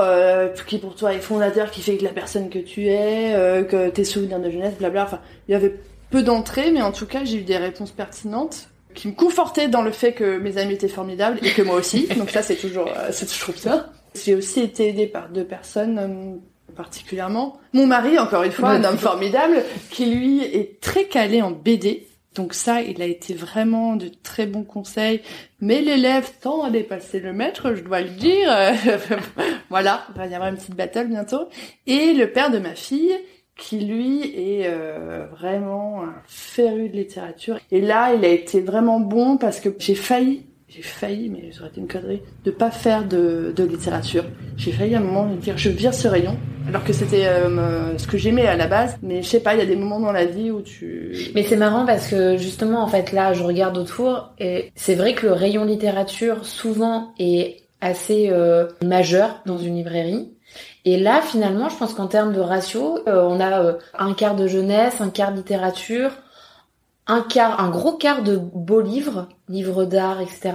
qui 0.69 0.79
pour 0.79 0.95
toi 0.95 1.12
est 1.12 1.19
fondateur, 1.19 1.73
qui 1.73 1.81
fait 1.83 1.97
que 1.97 2.05
la 2.05 2.12
personne 2.12 2.49
que 2.49 2.61
tu 2.61 2.87
es, 2.87 3.35
que 3.69 3.88
tes 3.88 4.05
souvenirs 4.05 4.38
de 4.38 4.49
jeunesse, 4.49 4.75
blabla. 4.79 5.02
Enfin, 5.02 5.19
il 5.49 5.52
y 5.52 5.55
avait 5.57 5.75
peu 6.11 6.23
d'entrées, 6.23 6.71
mais 6.71 6.83
en 6.83 6.93
tout 6.93 7.07
cas, 7.07 7.25
j'ai 7.25 7.38
eu 7.38 7.43
des 7.43 7.57
réponses 7.57 7.91
pertinentes 7.91 8.69
qui 8.94 9.08
me 9.08 9.12
confortaient 9.12 9.68
dans 9.68 9.82
le 9.82 9.92
fait 9.92 10.12
que 10.12 10.38
mes 10.38 10.58
amis 10.58 10.75
étaient 10.75 10.88
formidables 10.88 11.38
et 11.42 11.50
que 11.50 11.62
moi 11.62 11.76
aussi. 11.76 12.06
Donc 12.18 12.30
ça, 12.30 12.42
c'est 12.42 12.56
toujours, 12.56 12.88
euh, 12.88 13.08
c'est 13.11 13.26
toujours 13.26 13.54
bien. 13.54 13.87
J'ai 14.14 14.34
aussi 14.34 14.61
été 14.61 14.88
aidée 14.88 15.06
par 15.06 15.28
deux 15.28 15.44
personnes. 15.44 15.99
euh, 15.99 16.38
particulièrement 16.75 17.61
mon 17.75 17.87
mari 17.87 18.18
encore 18.18 18.44
une 18.44 18.52
fois 18.52 18.70
un 18.70 18.84
homme 18.84 18.96
formidable 18.96 19.62
qui 19.90 20.06
lui 20.06 20.42
est 20.42 20.80
très 20.80 21.04
calé 21.04 21.42
en 21.42 21.50
BD 21.50 22.06
donc 22.34 22.54
ça 22.54 22.80
il 22.80 23.02
a 23.02 23.04
été 23.04 23.34
vraiment 23.34 23.94
de 23.94 24.11
très 24.22 24.46
bons 24.46 24.64
conseils 24.64 25.20
mais 25.62 25.80
l'élève 25.80 26.28
tend 26.40 26.64
à 26.64 26.70
dépasser 26.70 27.20
le 27.20 27.32
maître, 27.32 27.76
je 27.76 27.82
dois 27.82 28.00
le 28.00 28.08
dire. 28.08 28.50
voilà, 29.70 30.04
il 30.12 30.18
va 30.18 30.26
y 30.26 30.34
avoir 30.34 30.50
une 30.50 30.56
petite 30.56 30.75
battle 30.75 31.06
bientôt. 31.06 31.49
Et 31.87 32.14
le 32.14 32.32
père 32.32 32.50
de 32.50 32.58
ma 32.58 32.75
fille, 32.75 33.16
qui 33.56 33.80
lui 33.80 34.23
est 34.23 34.66
euh, 34.66 35.26
vraiment 35.30 36.02
un 36.02 36.14
féru 36.26 36.88
de 36.88 36.97
littérature. 36.97 37.59
Et 37.71 37.80
là, 37.80 38.14
il 38.14 38.25
a 38.25 38.28
été 38.28 38.61
vraiment 38.61 39.00
bon 39.00 39.37
parce 39.37 39.61
que 39.61 39.68
j'ai 39.78 39.94
failli, 39.94 40.47
j'ai 40.68 40.82
failli, 40.82 41.28
mais 41.28 41.52
ça 41.52 41.61
aurait 41.61 41.68
été 41.68 41.80
une 41.80 41.88
connerie, 41.88 42.23
de 42.44 42.50
pas 42.50 42.71
faire 42.71 43.06
de, 43.06 43.52
de 43.54 43.64
littérature. 43.64 44.25
J'ai 44.56 44.73
failli 44.73 44.94
à 44.94 44.99
un 44.99 45.02
moment 45.02 45.26
me 45.26 45.37
dire, 45.37 45.59
je 45.59 45.68
vire 45.68 45.92
ce 45.92 46.09
rayon, 46.09 46.37
alors 46.66 46.82
que 46.82 46.92
c'était 46.92 47.27
euh, 47.27 47.96
ce 47.98 48.07
que 48.07 48.16
j'aimais 48.16 48.46
à 48.46 48.57
la 48.57 48.66
base. 48.66 48.96
Mais 49.03 49.22
je 49.22 49.29
sais 49.29 49.40
pas, 49.40 49.55
il 49.55 49.59
y 49.59 49.62
a 49.62 49.66
des 49.66 49.77
moments 49.77 50.00
dans 50.00 50.12
la 50.12 50.24
vie 50.24 50.50
où 50.50 50.62
tu... 50.62 51.14
Mais 51.35 51.42
c'est 51.42 51.57
marrant 51.57 51.85
parce 51.85 52.09
que 52.09 52.37
justement, 52.38 52.83
en 52.83 52.88
fait, 52.88 53.12
là, 53.12 53.35
je 53.35 53.42
regarde 53.42 53.77
autour 53.77 54.33
et 54.38 54.72
c'est 54.74 54.94
vrai 54.94 55.14
que 55.14 55.27
le 55.27 55.33
rayon 55.33 55.64
littérature 55.64 56.46
souvent 56.46 57.12
est 57.18 57.62
assez 57.83 58.29
euh, 58.31 58.66
majeur 58.83 59.42
dans 59.44 59.59
une 59.59 59.77
librairie. 59.77 60.32
Et 60.85 60.99
là, 60.99 61.21
finalement, 61.23 61.69
je 61.69 61.77
pense 61.77 61.95
qu'en 61.95 62.07
termes 62.09 62.33
de 62.33 62.41
ratio, 62.41 62.99
euh, 63.07 63.23
on 63.23 63.38
a 63.41 63.62
euh, 63.62 63.75
un 63.99 64.15
quart 64.15 64.35
de 64.37 64.47
jeunesse, 64.47 65.01
un 65.01 65.11
quart 65.11 65.31
de 65.33 65.37
littérature, 65.37 66.11
un 67.07 67.21
quart, 67.23 67.61
un 67.61 67.71
gros 67.71 67.93
quart 67.93 68.23
de 68.23 68.37
beaux 68.37 68.81
livres, 68.81 69.29
livres 69.49 69.85
d'art, 69.85 70.21
etc. 70.21 70.53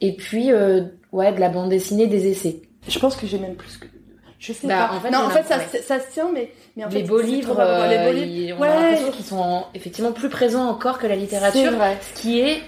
Et 0.00 0.14
puis, 0.14 0.52
euh, 0.52 0.82
ouais, 1.12 1.32
de 1.32 1.40
la 1.40 1.48
bande 1.48 1.70
dessinée, 1.70 2.06
des 2.06 2.28
essais. 2.28 2.62
Je 2.88 2.98
pense 2.98 3.16
que 3.16 3.26
j'ai 3.26 3.38
même 3.38 3.56
plus 3.56 3.76
que... 3.78 3.86
Je 4.38 4.52
sais 4.52 4.68
Bah, 4.68 4.88
pas. 4.90 4.94
en 4.96 5.00
fait, 5.00 5.10
non, 5.10 5.18
en 5.24 5.30
fait, 5.30 5.42
ça, 5.44 5.58
ça 5.58 5.98
se 5.98 6.12
tient, 6.12 6.30
mais, 6.32 6.52
mais 6.76 6.84
en 6.84 6.88
les 6.88 7.00
fait, 7.00 7.08
beaux 7.08 7.20
livres, 7.20 7.54
trop 7.54 7.88
les 7.88 7.98
beaux 7.98 8.12
livres. 8.12 8.56
on 8.58 8.62
Ouais. 8.62 8.68
a 8.68 8.80
l'impression 8.80 9.10
qu'ils 9.10 9.24
sont 9.24 9.64
effectivement 9.74 10.12
plus 10.12 10.28
présents 10.28 10.68
encore 10.68 10.98
que 10.98 11.08
la 11.08 11.16
littérature. 11.16 11.72
vrai. 11.72 11.98
ce 12.14 12.20
qui 12.22 12.38
est 12.40 12.62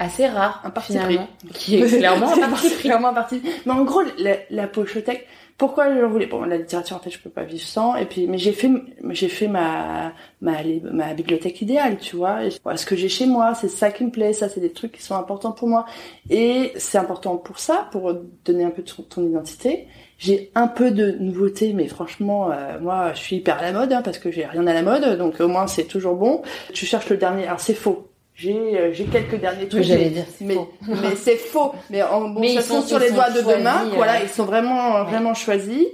assez 0.00 0.26
rare 0.26 0.60
Un 0.64 0.70
parti 0.70 0.92
finalement, 0.92 1.28
qui 1.52 1.76
est 1.76 1.98
clairement 1.98 2.32
un 2.32 2.48
parti 2.48 2.70
pris. 2.70 2.78
clairement 2.80 3.08
un 3.08 3.14
parti. 3.14 3.42
Mais 3.66 3.72
en 3.72 3.84
gros, 3.84 4.02
la, 4.18 4.36
la 4.50 4.66
pochothèque, 4.66 5.26
pourquoi 5.58 5.94
je 5.94 6.00
voulais 6.06 6.26
Bon, 6.26 6.42
la 6.42 6.56
littérature, 6.56 6.96
en 6.96 7.00
fait, 7.00 7.10
je 7.10 7.18
peux 7.18 7.28
pas 7.28 7.44
vivre 7.44 7.62
sans. 7.62 7.94
Et 7.96 8.06
puis, 8.06 8.26
mais 8.26 8.38
j'ai 8.38 8.52
fait, 8.52 8.70
j'ai 9.10 9.28
fait 9.28 9.46
ma, 9.46 10.12
ma, 10.40 10.54
ma 10.90 11.12
bibliothèque 11.12 11.60
idéale, 11.60 11.98
tu 11.98 12.16
vois. 12.16 12.46
Et 12.46 12.48
voilà, 12.62 12.78
ce 12.78 12.86
que 12.86 12.96
j'ai 12.96 13.10
chez 13.10 13.26
moi, 13.26 13.54
c'est 13.54 13.68
ça 13.68 13.90
qui 13.90 14.04
me 14.04 14.10
plaît. 14.10 14.32
Ça, 14.32 14.48
c'est 14.48 14.60
des 14.60 14.72
trucs 14.72 14.92
qui 14.92 15.02
sont 15.02 15.14
importants 15.16 15.52
pour 15.52 15.68
moi. 15.68 15.84
Et 16.30 16.72
c'est 16.76 16.96
important 16.96 17.36
pour 17.36 17.58
ça, 17.58 17.88
pour 17.92 18.14
donner 18.46 18.64
un 18.64 18.70
peu 18.70 18.80
de 18.82 18.90
ton, 18.90 19.02
ton 19.02 19.22
identité. 19.22 19.86
J'ai 20.16 20.50
un 20.54 20.66
peu 20.66 20.90
de 20.90 21.12
nouveauté, 21.12 21.74
mais 21.74 21.88
franchement, 21.88 22.50
euh, 22.52 22.78
moi, 22.80 23.12
je 23.14 23.18
suis 23.20 23.36
hyper 23.36 23.58
à 23.58 23.62
la 23.62 23.72
mode, 23.72 23.92
hein, 23.92 24.00
parce 24.02 24.18
que 24.18 24.30
j'ai 24.30 24.46
rien 24.46 24.66
à 24.66 24.72
la 24.72 24.82
mode, 24.82 25.18
donc 25.18 25.40
au 25.40 25.48
moins 25.48 25.66
c'est 25.66 25.84
toujours 25.84 26.14
bon. 26.14 26.42
Tu 26.74 26.84
cherches 26.86 27.08
le 27.08 27.16
dernier, 27.16 27.46
alors 27.46 27.60
c'est 27.60 27.74
faux. 27.74 28.09
J'ai 28.40 28.54
euh, 28.78 28.90
j'ai 28.92 29.04
quelques 29.04 29.38
derniers 29.38 29.68
trucs, 29.68 29.82
j'allais 29.82 30.08
dire, 30.10 30.24
mais, 30.40 30.54
faux. 30.54 30.70
mais 30.88 31.14
c'est 31.16 31.36
faux. 31.36 31.72
Mais 31.90 32.02
en 32.02 32.30
bon, 32.30 32.40
Mais 32.40 32.54
ça 32.54 32.60
ils 32.60 32.62
sont- 32.62 32.82
sur 32.82 32.98
ils 32.98 33.02
les 33.08 33.10
doigts 33.12 33.28
de 33.30 33.40
choisis, 33.42 33.66
euh, 33.66 33.90
Voilà, 33.96 34.22
ils 34.22 34.28
sont 34.30 34.44
vraiment 34.44 34.94
ouais. 34.94 35.04
vraiment 35.10 35.34
choisis. 35.34 35.84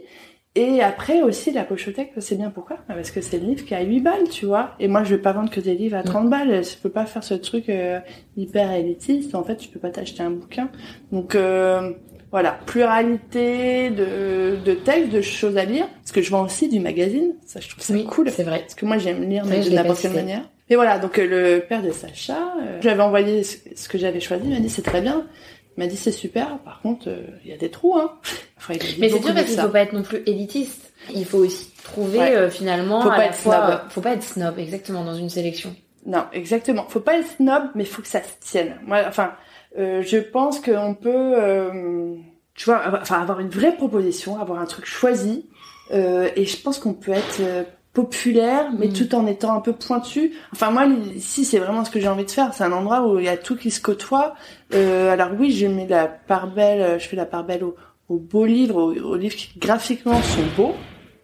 Et 0.55 0.81
après 0.83 1.21
aussi 1.21 1.51
la 1.51 1.65
pochothèque, 1.65 2.13
c'est 2.19 2.37
bien 2.37 2.49
pourquoi 2.51 2.79
Parce 2.89 3.11
que 3.11 3.21
c'est 3.21 3.39
le 3.39 3.47
livre 3.47 3.65
qui 3.67 3.75
a 3.75 3.83
8 3.83 4.01
balles, 4.01 4.29
tu 4.31 4.47
vois. 4.47 4.71
Et 4.81 4.89
moi 4.89 5.03
je 5.05 5.15
vais 5.17 5.21
pas 5.21 5.33
vendre 5.33 5.51
que 5.51 5.61
des 5.61 5.75
livres 5.75 5.97
à 5.99 6.03
30 6.03 6.31
balles. 6.31 6.65
Je 6.65 6.77
peux 6.83 6.89
pas 6.89 7.05
faire 7.05 7.23
ce 7.25 7.35
truc 7.35 7.69
euh, 7.69 7.99
hyper 8.39 8.73
élitiste. 8.73 9.35
En 9.35 9.45
fait, 9.45 9.57
tu 9.57 9.69
peux 9.69 9.81
pas 9.81 9.91
t'acheter 9.91 10.23
un 10.23 10.31
bouquin. 10.31 10.71
Donc 11.13 11.35
euh, 11.35 11.93
voilà, 12.31 12.59
pluralité 12.65 13.91
de, 13.91 14.57
de 14.65 14.73
textes, 14.73 15.11
de 15.13 15.21
choses 15.21 15.57
à 15.59 15.65
lire. 15.65 15.87
Parce 16.03 16.13
que 16.13 16.23
je 16.23 16.31
vends 16.31 16.45
aussi 16.45 16.69
du 16.69 16.81
magazine. 16.81 17.35
Ça, 17.45 17.61
je 17.61 17.69
trouve 17.69 17.83
ça 17.85 17.93
Oui, 17.93 18.05
cool. 18.07 18.31
c'est 18.31 18.43
vrai. 18.45 18.61
Parce 18.61 18.75
que 18.75 18.87
moi 18.87 18.99
j'aime 18.99 19.29
lire, 19.29 19.45
mais 19.47 19.61
de 19.61 19.71
n'importe 19.71 20.01
quelle 20.01 20.13
manière. 20.15 20.49
Et 20.69 20.75
voilà, 20.77 20.99
donc 20.99 21.19
euh, 21.19 21.27
le 21.57 21.61
père 21.61 21.83
de 21.83 21.91
Sacha, 21.93 22.55
euh, 22.61 22.79
j'avais 22.81 23.03
envoyé 23.03 23.45
ce, 23.45 23.89
que 23.89 23.99
j'avais 23.99 24.21
choisi, 24.21 24.45
il 24.47 24.51
m'a 24.55 24.61
dit 24.61 24.69
c'est 24.69 24.83
très 24.83 25.01
bien. 25.01 25.27
Il 25.77 25.83
m'a 25.85 25.87
dit 25.89 25.97
c'est 25.97 26.11
super, 26.13 26.59
par 26.61 26.81
contre 26.81 27.09
euh, 27.09 27.27
il 27.45 27.51
y 27.51 27.55
a 27.55 27.57
des 27.57 27.71
trous, 27.71 27.97
hein. 27.97 28.13
Enfin, 28.57 28.75
il 28.75 29.01
Mais 29.01 29.09
c'est 29.11 29.19
dur 29.21 29.35
parce 29.35 29.47
qu'il 29.47 29.61
faut 29.61 29.69
pas 29.69 29.83
être 29.83 29.93
non 29.93 30.03
plus 30.03 30.23
élitiste. 30.27 30.93
Il 31.15 31.25
faut 31.25 31.39
aussi 31.39 31.71
trouver 31.85 32.19
Ouais. 32.19 32.35
euh, 32.35 32.51
finalement 32.51 33.01
Faut 33.03 33.09
à 33.11 33.13
pas 33.13 33.19
la 33.19 33.27
être 33.27 33.35
fois. 33.37 33.67
snob. 33.67 33.81
faut 33.91 34.01
pas 34.01 34.13
être 34.15 34.23
snob, 34.25 34.59
exactement 34.59 35.05
dans 35.05 35.15
une 35.15 35.29
sélection. 35.29 35.77
Non, 36.07 36.25
exactement. 36.33 36.87
Faut 36.89 37.01
pas 37.01 37.19
être 37.19 37.29
snob, 37.37 37.65
mais 37.75 37.85
faut 37.85 38.01
que 38.03 38.09
ça 38.09 38.23
se 38.23 38.29
tienne. 38.41 38.77
Moi, 38.87 39.03
enfin, 39.07 39.33
euh, 39.79 40.03
je 40.03 40.17
pense 40.19 40.59
qu'on 40.61 40.95
peut, 40.95 41.11
euh, 41.37 42.15
tu 42.55 42.65
vois, 42.65 42.79
avoir, 42.79 43.03
enfin, 43.03 43.21
avoir 43.21 43.41
une 43.41 43.51
vraie 43.51 43.77
proposition, 43.77 44.41
avoir 44.41 44.61
un 44.61 44.65
truc 44.67 44.87
choisi, 44.87 45.47
euh, 45.93 46.29
et 46.37 46.45
je 46.47 46.57
pense 46.63 46.79
qu'on 46.79 46.95
peut 46.95 47.13
être 47.13 47.41
euh, 47.41 47.63
populaire, 48.01 48.71
mais 48.79 48.89
Mm. 48.89 48.93
tout 48.93 49.15
en 49.15 49.27
étant 49.27 49.55
un 49.57 49.61
peu 49.61 49.73
pointu. 49.73 50.33
Enfin, 50.53 50.71
moi, 50.71 50.85
ici, 51.15 51.45
c'est 51.47 51.59
vraiment 51.59 51.83
ce 51.85 51.91
que 51.91 51.99
j'ai 51.99 52.09
envie 52.09 52.27
de 52.27 52.31
faire. 52.31 52.53
C'est 52.53 52.63
un 52.65 52.73
endroit 52.73 53.07
où 53.09 53.19
il 53.19 53.25
y 53.25 53.29
a 53.29 53.39
tout 53.39 53.57
qui 53.57 53.71
se 53.71 53.81
côtoie. 53.81 54.35
Euh, 54.75 55.11
alors 55.11 55.31
oui, 55.39 55.51
je 55.51 55.67
mets 55.67 55.87
la 55.89 56.07
part 56.07 56.49
belle, 56.49 56.81
euh, 56.83 56.99
je 56.99 57.09
fais 57.09 57.17
la 57.17 57.25
part 57.25 57.45
belle 57.45 57.65
aux, 57.65 57.75
aux 58.11 58.19
beaux 58.19 58.45
livres, 58.45 58.77
aux, 58.83 58.93
aux 59.13 59.17
livres 59.17 59.35
qui 59.37 59.59
graphiquement 59.59 60.21
sont 60.23 60.45
beaux. 60.57 60.75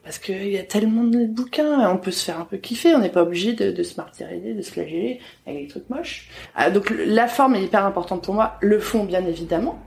Parce 0.03 0.19
qu'il 0.19 0.49
y 0.49 0.59
a 0.59 0.65
tellement 0.65 1.05
de 1.05 1.27
bouquins, 1.27 1.89
on 1.91 1.97
peut 1.99 2.11
se 2.11 2.25
faire 2.25 2.41
un 2.41 2.45
peu 2.45 2.57
kiffer, 2.57 2.93
on 2.95 2.99
n'est 2.99 3.09
pas 3.09 3.23
obligé 3.23 3.53
de, 3.53 3.71
de 3.71 3.83
se 3.85 3.95
martyriser, 3.97 4.53
de 4.55 4.61
se 4.63 4.73
flageller 4.73 5.21
avec 5.47 5.61
des 5.63 5.69
trucs 5.69 5.89
moches. 5.91 6.29
Ah, 6.57 6.71
donc 6.71 6.93
la 7.07 7.29
forme 7.29 7.55
est 7.55 7.63
hyper 7.63 7.85
importante 7.87 8.25
pour 8.25 8.35
moi, 8.35 8.55
le 8.61 8.81
fond 8.81 9.05
bien 9.05 9.25
évidemment. 9.25 9.79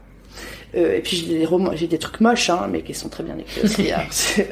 Euh, 0.76 0.98
et 0.98 1.02
puis 1.02 1.16
j'ai 1.18 1.38
des 1.40 1.46
romans, 1.46 1.72
j'ai 1.74 1.88
des 1.88 1.98
trucs 1.98 2.20
moches, 2.20 2.50
hein, 2.50 2.68
mais 2.70 2.82
qui 2.82 2.94
sont 2.94 3.10
très 3.10 3.24
bien 3.24 3.38
écrits 3.38 3.62
aussi. 3.64 3.92
hein. 3.92 4.04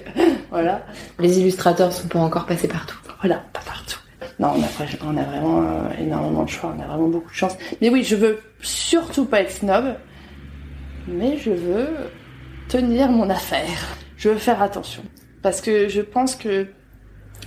Voilà, 0.52 0.86
Les 1.20 1.40
illustrateurs 1.40 1.92
sont 1.92 2.08
pas 2.08 2.20
encore 2.20 2.46
passés 2.46 2.68
partout. 2.68 2.96
voilà, 3.22 3.44
pas 3.54 3.62
partout. 3.66 4.00
Non, 4.40 4.54
on 4.56 4.62
a, 4.64 4.88
on 5.14 5.18
a 5.18 5.24
vraiment 5.24 5.62
euh, 5.64 5.90
énormément 6.00 6.44
de 6.44 6.50
choix, 6.50 6.74
on 6.78 6.82
a 6.82 6.88
vraiment 6.88 7.08
beaucoup 7.10 7.30
de 7.30 7.36
chance. 7.36 7.58
Mais 7.82 7.90
oui, 7.90 8.04
je 8.04 8.16
veux 8.16 8.40
surtout 8.62 9.26
pas 9.26 9.42
être 9.42 9.52
snob, 9.52 9.96
mais 11.08 11.38
je 11.38 11.52
veux 11.52 11.88
tenir 12.70 13.10
mon 13.12 13.30
affaire. 13.30 13.98
Je 14.18 14.30
veux 14.30 14.38
faire 14.38 14.62
attention. 14.62 15.04
Parce 15.42 15.60
que 15.60 15.90
je 15.90 16.02
pense 16.02 16.36
que 16.36 16.68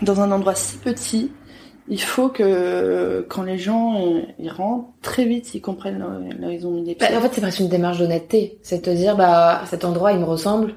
dans 0.02 0.20
un 0.20 0.30
endroit 0.30 0.54
si 0.54 0.76
petit, 0.78 1.32
il 1.88 2.00
faut 2.00 2.28
que 2.28 3.24
quand 3.28 3.42
les 3.42 3.58
gens 3.58 4.00
euh, 4.00 4.22
ils 4.38 4.50
rentrent 4.50 4.88
très 5.02 5.24
vite 5.24 5.54
ils 5.54 5.60
comprennent 5.60 5.98
là, 5.98 6.48
où 6.48 6.50
ils 6.50 6.66
ont 6.66 6.70
mis 6.70 6.84
les 6.84 6.94
bah, 6.94 7.06
en 7.16 7.20
fait 7.20 7.30
c'est 7.32 7.40
presque 7.40 7.60
une 7.60 7.68
démarche 7.68 7.98
d'honnêteté, 7.98 8.58
c'est 8.62 8.78
de 8.78 8.82
te 8.82 8.90
dire 8.90 9.16
bah 9.16 9.62
cet 9.66 9.84
endroit 9.84 10.12
il 10.12 10.18
me 10.18 10.24
ressemble 10.24 10.74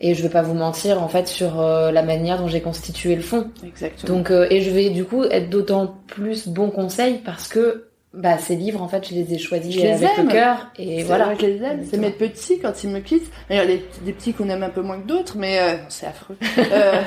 et 0.00 0.14
je 0.14 0.22
vais 0.22 0.28
pas 0.28 0.42
vous 0.42 0.54
mentir 0.54 1.02
en 1.02 1.08
fait 1.08 1.26
sur 1.26 1.60
euh, 1.60 1.90
la 1.90 2.02
manière 2.02 2.38
dont 2.38 2.48
j'ai 2.48 2.60
constitué 2.60 3.16
le 3.16 3.22
fond. 3.22 3.50
Exactement. 3.64 4.16
Donc 4.16 4.30
euh, 4.30 4.46
et 4.50 4.60
je 4.60 4.70
vais 4.70 4.90
du 4.90 5.04
coup 5.04 5.24
être 5.24 5.48
d'autant 5.48 5.94
plus 6.06 6.48
bon 6.48 6.70
conseil 6.70 7.20
parce 7.24 7.48
que 7.48 7.86
bah 8.16 8.38
ces 8.38 8.56
livres 8.56 8.82
en 8.82 8.88
fait 8.88 9.06
je 9.08 9.14
les 9.14 9.34
ai 9.34 9.38
choisis 9.38 9.74
Je 9.74 9.80
les 9.80 9.88
avec 9.88 10.08
aime. 10.18 10.26
le 10.26 10.32
cœur 10.32 10.70
et 10.78 11.02
voilà. 11.04 11.26
vrai 11.26 11.36
que 11.36 11.42
je 11.42 11.46
les 11.46 11.62
aime. 11.62 11.86
C'est 11.88 11.98
mes 11.98 12.10
petits 12.10 12.58
quand 12.58 12.82
ils 12.82 12.90
me 12.90 13.00
quittent. 13.00 13.30
Il 13.50 13.56
y 13.56 13.58
a 13.58 13.66
des, 13.66 13.78
petits 14.12 14.32
qu'on 14.32 14.48
aime 14.48 14.62
un 14.62 14.70
peu 14.70 14.80
moins 14.80 14.98
que 14.98 15.06
d'autres, 15.06 15.36
mais 15.36 15.58
euh, 15.58 15.76
c'est 15.88 16.06
affreux. 16.06 16.36
euh, 16.58 17.02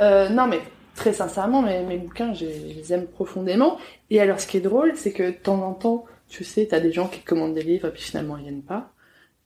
euh, 0.00 0.28
non, 0.28 0.46
mais 0.46 0.60
très 0.94 1.12
sincèrement, 1.12 1.62
mes, 1.62 1.80
mes 1.82 1.96
bouquins, 1.98 2.32
je, 2.34 2.46
je 2.46 2.74
les 2.78 2.92
aime 2.92 3.06
profondément. 3.06 3.78
Et 4.10 4.20
alors, 4.20 4.40
ce 4.40 4.46
qui 4.46 4.56
est 4.58 4.60
drôle, 4.60 4.92
c'est 4.96 5.12
que 5.12 5.24
de 5.24 5.30
temps 5.32 5.62
en 5.62 5.72
temps, 5.74 6.04
tu 6.28 6.44
sais, 6.44 6.66
t'as 6.66 6.80
des 6.80 6.92
gens 6.92 7.08
qui 7.08 7.20
commandent 7.20 7.54
des 7.54 7.62
livres 7.62 7.88
et 7.88 7.90
puis 7.92 8.02
finalement 8.02 8.36
ils 8.36 8.42
viennent 8.44 8.62
pas. 8.62 8.90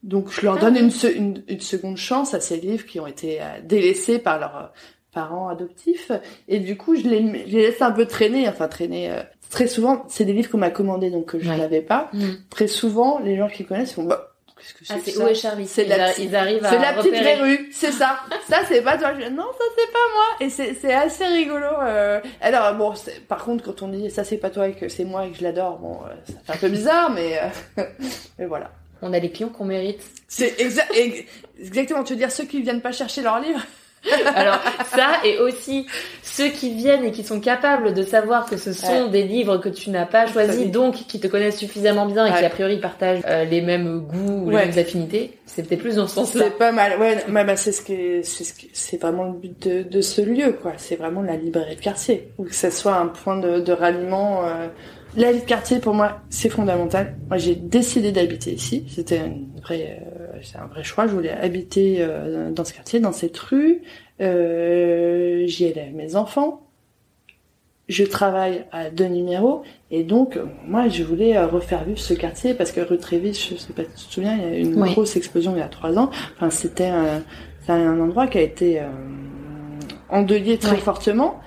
Donc, 0.05 0.31
je 0.31 0.43
leur 0.43 0.57
Ah 0.59 0.61
donne 0.61 0.77
une, 0.77 0.91
se- 0.91 1.07
une, 1.13 1.43
une 1.49 1.61
seconde 1.61 1.97
chance 1.97 2.33
à 2.35 2.41
ces 2.41 2.57
livres 2.59 2.87
qui 2.87 3.01
ont 3.01 3.07
été 3.07 3.41
euh, 3.43 3.45
délaissés 3.65 4.19
par 4.21 4.39
leurs 4.39 4.57
euh, 4.57 4.67
parents 5.13 5.49
adoptifs. 5.49 6.13
Et 6.47 6.61
du 6.61 6.77
coup, 6.77 6.95
je 6.95 7.03
les, 7.09 7.19
je 7.49 7.57
les 7.57 7.63
laisse 7.63 7.83
un 7.83 7.91
peu 7.91 8.07
traîner, 8.07 8.49
enfin 8.49 8.69
traîner. 8.69 9.11
euh, 9.11 9.23
Très 9.51 9.67
souvent, 9.67 10.05
c'est 10.09 10.27
des 10.27 10.35
livres 10.35 10.51
qu'on 10.51 10.59
m'a 10.59 10.71
commandés, 10.71 11.11
donc 11.11 11.25
que 11.27 11.39
je 11.41 11.49
Ouais. 11.49 11.57
n'avais 11.57 11.81
pas 11.81 12.11
Mm. 12.13 12.27
très 12.51 12.67
souvent, 12.69 13.19
les 13.19 13.37
gens 13.37 13.49
qui 13.49 13.65
connaissent 13.65 13.95
font 13.95 14.05
bah, 14.05 14.28
qu'est-ce 14.59 14.75
que 14.75 14.85
c'est 14.85 14.92
Ah 14.94 14.97
c'est 15.05 15.16
où 15.16 15.27
est 15.29 15.35
Charlie 15.35 15.66
C'est 15.66 15.85
ils, 15.85 15.88
la 15.88 16.05
a- 16.05 16.09
petite- 16.12 16.25
ils 16.25 16.37
arrivent 16.37 16.64
à 16.64 16.71
C'est 16.71 16.79
la 16.79 16.92
petite 16.94 17.12
verrue, 17.12 17.68
c'est 17.73 17.92
ça. 17.92 18.21
ça 18.49 18.61
c'est 18.68 18.83
pas 18.83 18.99
toi. 18.99 19.12
Je 19.18 19.29
non, 19.29 19.44
ça 19.57 19.64
c'est 19.77 19.92
pas 19.92 19.99
moi. 20.14 20.27
Et 20.40 20.75
c'est 20.75 20.94
assez 20.94 21.25
rigolo. 21.27 21.66
euh. 21.83 22.21
Alors 22.40 22.75
bon, 22.75 22.94
c'est- 22.94 23.21
par 23.27 23.44
contre, 23.44 23.64
quand 23.64 23.83
on 23.83 23.88
dit 23.88 24.11
ça 24.11 24.25
c'est 24.25 24.37
pas 24.38 24.51
toi 24.51 24.68
et 24.68 24.75
que 24.75 24.88
c'est 24.88 25.05
moi 25.05 25.27
et 25.27 25.31
que 25.31 25.38
je 25.38 25.42
l'adore, 25.44 25.79
bon, 25.79 26.01
euh, 26.05 26.14
ça 26.27 26.33
fait 26.44 26.53
un 26.53 26.57
peu 26.57 26.68
bizarre, 26.68 27.11
mais 27.11 27.38
euh, 27.79 27.85
mais 28.38 28.47
voilà. 28.47 28.71
On 29.01 29.12
a 29.12 29.18
les 29.21 29.31
clients 29.31 29.49
qu'on 29.51 29.64
mérite. 29.64 30.01
C'est 30.27 30.59
exa- 30.61 30.90
ex- 30.92 31.25
exactement. 31.61 32.03
Tu 32.03 32.14
veux 32.14 32.18
dire 32.18 32.33
ceux 32.33 32.44
qui 32.44 32.62
viennent 32.62 32.81
pas 32.83 32.90
chercher 32.92 33.23
leur 33.23 33.38
livre 33.38 33.61
Alors 34.35 34.61
ça 34.95 35.07
et 35.25 35.39
aussi 35.39 35.87
ceux 36.23 36.49
qui 36.49 36.75
viennent 36.75 37.05
et 37.05 37.11
qui 37.11 37.25
sont 37.25 37.41
capables 37.41 37.95
de 37.95 38.03
savoir 38.03 38.49
que 38.49 38.57
ce 38.57 38.73
sont 38.73 39.09
des 39.09 39.23
livres 39.25 39.59
que 39.59 39.69
tu 39.69 39.91
n'as 39.91 40.07
pas 40.07 40.27
choisis, 40.27 40.71
donc 40.71 40.95
qui 40.95 41.19
te 41.21 41.27
connaissent 41.27 41.59
suffisamment 41.59 42.07
bien 42.07 42.27
et 42.27 42.33
qui 42.39 42.45
a 42.45 42.51
priori 42.51 42.79
partagent 42.79 43.21
euh, 43.27 43.45
les 43.45 43.61
mêmes 43.61 44.01
goûts 44.01 44.45
ou 44.45 44.53
Ouais. 44.53 44.67
les 44.67 44.71
mêmes 44.71 44.79
affinités. 44.79 45.39
C'est 45.47 45.67
peut-être 45.67 45.81
plus 45.81 45.97
dans 45.97 46.07
ce 46.07 46.15
sens-là. 46.17 46.45
C'est 46.45 46.59
pas 46.59 46.73
mal. 46.73 46.99
Ouais, 47.01 47.25
bah, 47.29 47.43
bah, 47.45 47.57
c'est 47.57 47.73
ce 47.73 47.83
qui 47.83 47.95
est, 47.95 48.23
c'est 48.23 48.45
ce 48.45 48.97
vraiment 49.01 49.25
le 49.25 49.33
but 49.33 49.67
de, 49.69 49.83
de 49.83 50.01
ce 50.01 50.21
lieu, 50.21 50.53
quoi. 50.53 50.73
C'est 50.77 50.97
vraiment 50.97 51.23
la 51.23 51.37
librairie 51.37 51.75
de 51.77 51.81
quartier, 51.81 52.29
ou 52.39 52.45
que 52.45 52.55
ça 52.55 52.71
soit 52.71 52.95
un 52.95 53.07
point 53.09 53.39
de, 53.39 53.59
de 53.61 53.73
ralliement. 53.73 54.45
euh. 54.45 54.69
La 55.16 55.33
vie 55.33 55.40
de 55.40 55.44
quartier, 55.47 55.79
pour 55.79 55.94
moi, 55.94 56.21
c'est 56.31 56.49
fondamental. 56.51 57.16
Moi, 57.29 57.38
j'ai 57.38 57.55
décidé 57.55 58.12
d'habiter 58.12 58.53
ici. 58.53 58.85
C'était 58.88 59.18
une 59.27 59.49
vraie, 59.62 60.01
euh, 60.07 60.38
c'est 60.42 60.59
un 60.59 60.66
vrai 60.66 60.85
choix. 60.85 61.07
Je 61.07 61.12
voulais 61.12 61.31
habiter 61.33 61.97
euh, 62.01 62.51
dans 62.53 62.64
ce 62.64 62.73
quartier, 62.75 63.01
dans 63.01 63.12
cette 63.12 63.37
rue. 63.38 63.83
Euh, 64.21 65.47
J'y 65.47 65.64
élève 65.64 65.94
mes 65.94 66.14
enfants. 66.16 66.62
Je 67.88 68.05
travaille 68.05 68.66
à 68.71 68.90
deux 68.90 69.07
numéros 69.07 69.62
et 69.90 70.05
donc 70.05 70.38
moi 70.66 70.88
je 70.88 71.03
voulais 71.03 71.38
euh, 71.38 71.47
refaire 71.47 71.85
vivre 71.85 71.99
ce 71.99 72.12
quartier 72.12 72.53
parce 72.53 72.71
que 72.71 72.83
rue 72.83 72.99
Trévis, 72.99 73.49
je 73.51 73.57
sais 73.57 73.73
pas 73.73 73.83
si 73.85 74.03
tu 74.05 74.09
te 74.09 74.12
souviens, 74.12 74.35
il 74.37 74.42
y 74.42 74.44
a 74.44 74.59
eu 74.59 74.61
une 74.61 74.83
Oui. 74.83 74.92
grosse 74.92 75.16
explosion 75.16 75.55
il 75.57 75.61
y 75.61 75.62
a 75.62 75.68
trois 75.68 75.99
ans. 75.99 76.11
Enfin 76.37 76.51
c'était 76.51 76.88
un, 76.88 77.23
un 77.68 77.99
endroit 77.99 78.27
qui 78.27 78.37
a 78.37 78.42
été 78.42 78.79
euh, 78.81 78.88
endeuillé 80.11 80.59
très 80.59 80.75
Oui. 80.77 80.81
fortement 80.83 81.40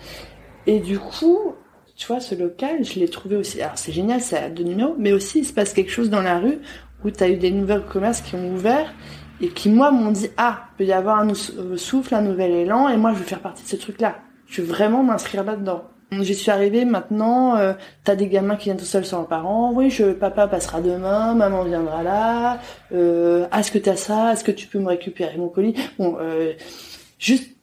et 0.66 0.80
du 0.80 0.98
coup 0.98 1.54
tu 2.02 2.08
vois 2.08 2.20
ce 2.20 2.34
local 2.34 2.84
je 2.84 3.00
l'ai 3.00 3.08
trouvé 3.08 3.36
aussi. 3.36 3.62
Alors 3.62 3.78
c'est 3.78 3.92
génial, 3.92 4.22
c'est 4.22 4.38
à 4.38 4.50
deux 4.50 4.64
numéros, 4.64 4.96
mais 4.98 5.14
aussi 5.14 5.40
il 5.40 5.46
se 5.46 5.54
passe 5.54 5.72
quelque 5.72 5.92
chose 5.92 6.10
dans 6.10 6.24
la 6.24 6.40
rue 6.40 6.58
où 7.06 7.12
tu 7.12 7.24
as 7.24 7.30
eu 7.30 7.38
des 7.38 7.52
nouveaux 7.52 7.80
commerces 7.80 8.22
qui 8.22 8.34
ont 8.34 8.52
ouvert 8.52 8.92
et 9.40 9.50
qui 9.50 9.70
moi 9.70 9.92
m'ont 9.92 10.12
dit 10.12 10.30
ah 10.36 10.64
peut 10.80 10.84
y 10.84 10.94
avoir 10.94 11.20
un 11.20 11.30
euh, 11.30 11.78
souffle, 11.78 12.16
un 12.16 12.24
nouvel 12.24 12.54
élan 12.54 12.90
et 12.90 12.98
moi 12.98 13.14
je 13.14 13.20
veux 13.20 13.24
faire 13.24 13.42
partie 13.42 13.64
de 13.64 13.70
ce 13.70 13.76
truc 13.76 14.02
là. 14.02 14.16
Je 14.48 14.64
veux 14.64 14.68
vraiment 14.68 15.04
m'inscrire 15.04 15.44
là-dedans. 15.44 15.84
J'y 16.20 16.34
suis 16.34 16.50
arrivée 16.50 16.86
maintenant, 16.86 17.56
euh, 17.58 17.74
t'as 18.04 18.16
des 18.16 18.28
gamins 18.28 18.56
qui 18.56 18.66
viennent 18.66 18.78
tout 18.78 18.84
seuls 18.84 19.06
sans 19.06 19.20
leurs 19.20 19.28
parents, 19.28 19.72
oui, 19.74 19.92
je, 19.92 20.12
papa 20.12 20.48
passera 20.48 20.82
demain, 20.82 21.36
maman 21.36 21.64
viendra 21.64 22.04
là, 22.04 22.60
euh, 22.94 23.46
ah, 23.52 23.60
est-ce 23.60 23.72
que 23.72 23.78
t'as 23.78 23.96
ça, 23.96 24.34
est-ce 24.34 24.44
que 24.44 24.52
tu 24.52 24.68
peux 24.68 24.80
me 24.80 24.88
récupérer 24.88 25.38
mon 25.38 25.48
colis? 25.50 25.76
Bon, 26.00 26.18
euh, 26.20 26.52
juste, 27.18 27.56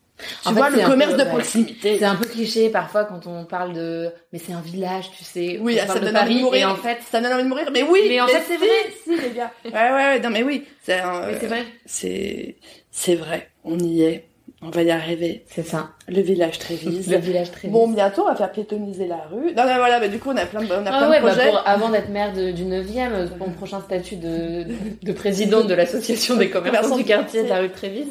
tu 0.42 0.48
En 0.48 0.52
vois, 0.52 0.70
le 0.70 0.80
commerce 0.84 1.12
peu, 1.12 1.18
de 1.18 1.22
ouais. 1.24 1.28
proximité. 1.28 1.98
C'est 1.98 2.04
un 2.04 2.16
peu 2.16 2.26
cliché 2.26 2.68
parfois 2.70 3.04
quand 3.04 3.26
on 3.26 3.44
parle 3.44 3.72
de 3.72 4.10
mais 4.32 4.38
c'est 4.38 4.52
un 4.52 4.60
village, 4.60 5.10
tu 5.16 5.24
sais. 5.24 5.58
Oui, 5.60 5.78
on 5.82 5.92
ça 5.92 5.98
donne 6.00 6.16
envie 6.16 6.36
de 6.36 6.40
mourir. 6.42 6.60
et 6.60 6.64
en 6.70 6.76
fait 6.76 6.98
Ça 7.10 7.20
donne 7.20 7.32
envie 7.32 7.44
de 7.44 7.48
mourir, 7.48 7.68
mais 7.72 7.82
oui 7.82 8.00
Mais 8.08 8.20
en 8.20 8.26
fait, 8.26 8.42
c'est 8.46 8.56
vrai. 8.56 8.66
Si, 9.04 9.10
les 9.16 9.30
gars. 9.36 9.52
Ouais, 9.64 9.72
ouais, 9.72 9.90
ouais, 10.14 10.20
non, 10.20 10.30
mais 10.30 10.42
oui, 10.42 10.64
c'est 10.82 10.98
vrai. 11.00 11.64
c'est, 11.86 12.56
c'est 12.90 13.14
vrai, 13.14 13.48
on 13.64 13.78
y 13.78 14.02
est, 14.02 14.24
on 14.60 14.70
va 14.70 14.82
y 14.82 14.90
arriver. 14.90 15.44
c'est 15.48 15.64
ça. 15.66 15.90
Le 16.08 16.20
village 16.20 16.58
Trévise. 16.58 17.08
Le 17.10 17.18
village 17.18 17.52
très 17.52 17.68
Bon, 17.68 17.86
bientôt, 17.88 18.22
on 18.22 18.28
va 18.28 18.34
faire 18.34 18.50
piétoniser 18.50 19.06
la 19.06 19.18
rue. 19.30 19.52
Non, 19.54 19.64
non, 19.66 19.76
voilà, 19.76 20.00
bah, 20.00 20.08
du 20.08 20.18
coup, 20.18 20.30
on 20.30 20.36
a 20.36 20.46
plein 20.46 20.62
de, 20.62 20.66
on 20.66 20.84
a 20.84 20.90
Ah 20.90 20.98
plein 20.98 21.10
ouais, 21.10 21.20
de 21.20 21.24
bah 21.24 21.32
projets. 21.34 21.48
pour, 21.50 21.62
avant 21.66 21.90
d'être 21.90 22.08
maire 22.08 22.32
de- 22.32 22.50
du 22.50 22.64
9e, 22.64 23.28
mon 23.38 23.50
prochain 23.52 23.80
statut 23.80 24.16
de, 24.16 24.64
de 25.02 25.12
présidente 25.12 25.68
de 25.68 25.74
l'association 25.74 26.36
des 26.36 26.50
commerçants 26.50 26.96
du 26.96 27.04
quartier 27.04 27.44
de 27.44 27.48
la 27.48 27.60
rue 27.60 27.70
Trévise. 27.70 28.08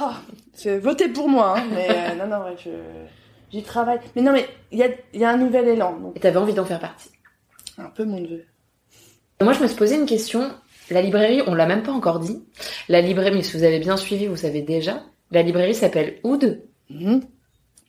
Ah, 0.00 0.20
c'est- 0.52 0.78
votez 0.78 1.08
pour 1.08 1.28
moi, 1.28 1.58
hein, 1.58 1.64
mais 1.72 1.88
euh, 1.90 2.14
non, 2.16 2.26
non, 2.38 2.44
ouais, 2.44 2.56
je, 2.62 2.70
j'y 3.50 3.62
travaille. 3.62 3.98
Mais 4.14 4.22
non, 4.22 4.32
mais 4.32 4.46
il 4.72 4.78
y 4.78 4.82
a, 4.82 4.88
y 5.14 5.24
a 5.24 5.30
un 5.30 5.36
nouvel 5.38 5.68
élan, 5.68 5.98
donc 5.98 6.16
Et 6.16 6.20
t'avais 6.20 6.36
envie 6.36 6.52
d'en 6.54 6.64
faire 6.66 6.80
partie. 6.80 7.10
un 7.78 7.88
peu 7.90 8.04
mon 8.04 8.20
neveu. 8.20 8.44
Moi, 9.40 9.52
je 9.54 9.60
me 9.62 9.66
suis 9.68 9.76
posé 9.76 9.94
une 9.96 10.06
question. 10.06 10.50
La 10.90 11.00
librairie, 11.00 11.40
on 11.46 11.54
l'a 11.54 11.66
même 11.66 11.82
pas 11.82 11.92
encore 11.92 12.18
dit. 12.18 12.44
La 12.88 13.00
librairie, 13.00 13.34
mais 13.36 13.42
si 13.42 13.56
vous 13.56 13.62
avez 13.64 13.78
bien 13.78 13.96
suivi, 13.96 14.26
vous 14.26 14.36
savez 14.36 14.60
déjà. 14.60 15.02
La 15.30 15.42
librairie 15.42 15.74
s'appelle 15.74 16.18
Oud. 16.24 16.62
Mhm. 16.90 17.22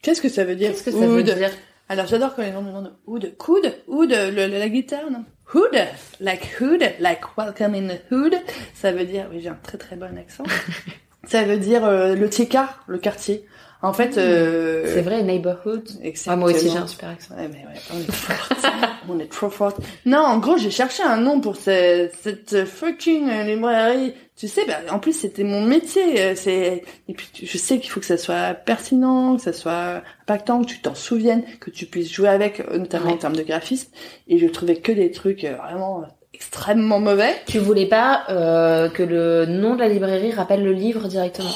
Qu'est-ce 0.00 0.22
que 0.22 0.28
ça 0.28 0.44
veut 0.44 0.56
dire 0.56 0.70
Qu'est-ce 0.70 0.84
que 0.84 0.90
ça 0.92 1.06
veut 1.06 1.22
dire? 1.22 1.50
Alors 1.88 2.06
j'adore 2.06 2.34
quand 2.34 2.42
les 2.42 2.52
gens 2.52 2.62
me 2.62 2.68
demandent 2.68 2.94
Oud. 3.06 3.36
Coude 3.36 3.74
Oud, 3.88 4.10
le, 4.10 4.30
le- 4.30 4.58
la 4.58 4.68
guitare, 4.68 5.10
non? 5.10 5.24
Hood, 5.52 5.76
like 6.20 6.56
hood, 6.60 6.80
like 7.00 7.20
welcome 7.36 7.74
in 7.74 7.88
the 7.88 8.00
hood? 8.10 8.34
Ça 8.72 8.92
veut 8.92 9.04
dire, 9.04 9.26
oui 9.30 9.40
j'ai 9.42 9.48
un 9.50 9.58
très 9.62 9.76
très 9.76 9.96
bon 9.96 10.16
accent. 10.16 10.44
ça 11.26 11.42
veut 11.44 11.58
dire 11.58 11.84
euh, 11.84 12.14
le 12.14 12.28
tiécar, 12.28 12.82
le 12.86 12.98
quartier. 12.98 13.44
En 13.84 13.92
fait, 13.92 14.16
euh, 14.16 14.84
C'est 14.94 15.02
vrai, 15.02 15.24
neighborhood. 15.24 15.88
Ah, 16.28 16.36
moi 16.36 16.52
aussi, 16.52 16.70
j'ai 16.70 16.78
un 16.78 16.86
super 16.86 17.08
accent. 17.08 17.34
Ouais, 17.34 17.48
mais 17.48 17.64
ouais, 17.66 17.80
on 17.92 17.98
est 17.98 18.12
forte. 18.12 18.64
on 19.08 19.18
est 19.18 19.26
trop 19.30 19.50
forte. 19.50 19.78
Non, 20.06 20.20
en 20.20 20.38
gros, 20.38 20.56
j'ai 20.56 20.70
cherché 20.70 21.02
un 21.02 21.16
nom 21.16 21.40
pour 21.40 21.56
ce- 21.56 22.08
cette 22.22 22.64
fucking 22.64 23.28
euh, 23.28 23.42
librairie. 23.42 24.14
Tu 24.36 24.46
sais, 24.46 24.64
bah, 24.66 24.76
en 24.92 25.00
plus, 25.00 25.12
c'était 25.14 25.42
mon 25.42 25.62
métier. 25.62 26.20
euh, 26.20 26.34
C'est 26.36 26.84
et 27.08 27.12
puis 27.12 27.28
je 27.42 27.58
sais 27.58 27.80
qu'il 27.80 27.90
faut 27.90 27.98
que 27.98 28.06
ça 28.06 28.18
soit 28.18 28.54
pertinent, 28.54 29.34
que 29.34 29.42
ça 29.42 29.52
soit 29.52 30.02
impactant, 30.22 30.62
que 30.62 30.66
tu 30.68 30.80
t'en 30.80 30.94
souviennes, 30.94 31.42
que 31.58 31.70
tu 31.70 31.86
puisses 31.86 32.12
jouer 32.12 32.28
avec, 32.28 32.60
euh, 32.60 32.78
notamment 32.78 33.06
Ouais. 33.06 33.12
en 33.14 33.18
termes 33.18 33.36
de 33.36 33.42
graphisme. 33.42 33.90
Et 34.28 34.38
je 34.38 34.46
trouvais 34.46 34.76
que 34.76 34.92
des 34.92 35.10
trucs 35.10 35.42
vraiment 35.44 36.04
extrêmement 36.42 36.98
mauvais. 36.98 37.34
Tu 37.46 37.58
voulais 37.58 37.86
pas 37.86 38.24
euh, 38.28 38.88
que 38.88 39.02
le 39.02 39.46
nom 39.46 39.74
de 39.74 39.80
la 39.80 39.88
librairie 39.88 40.32
rappelle 40.32 40.64
le 40.64 40.72
livre 40.72 41.06
directement 41.08 41.54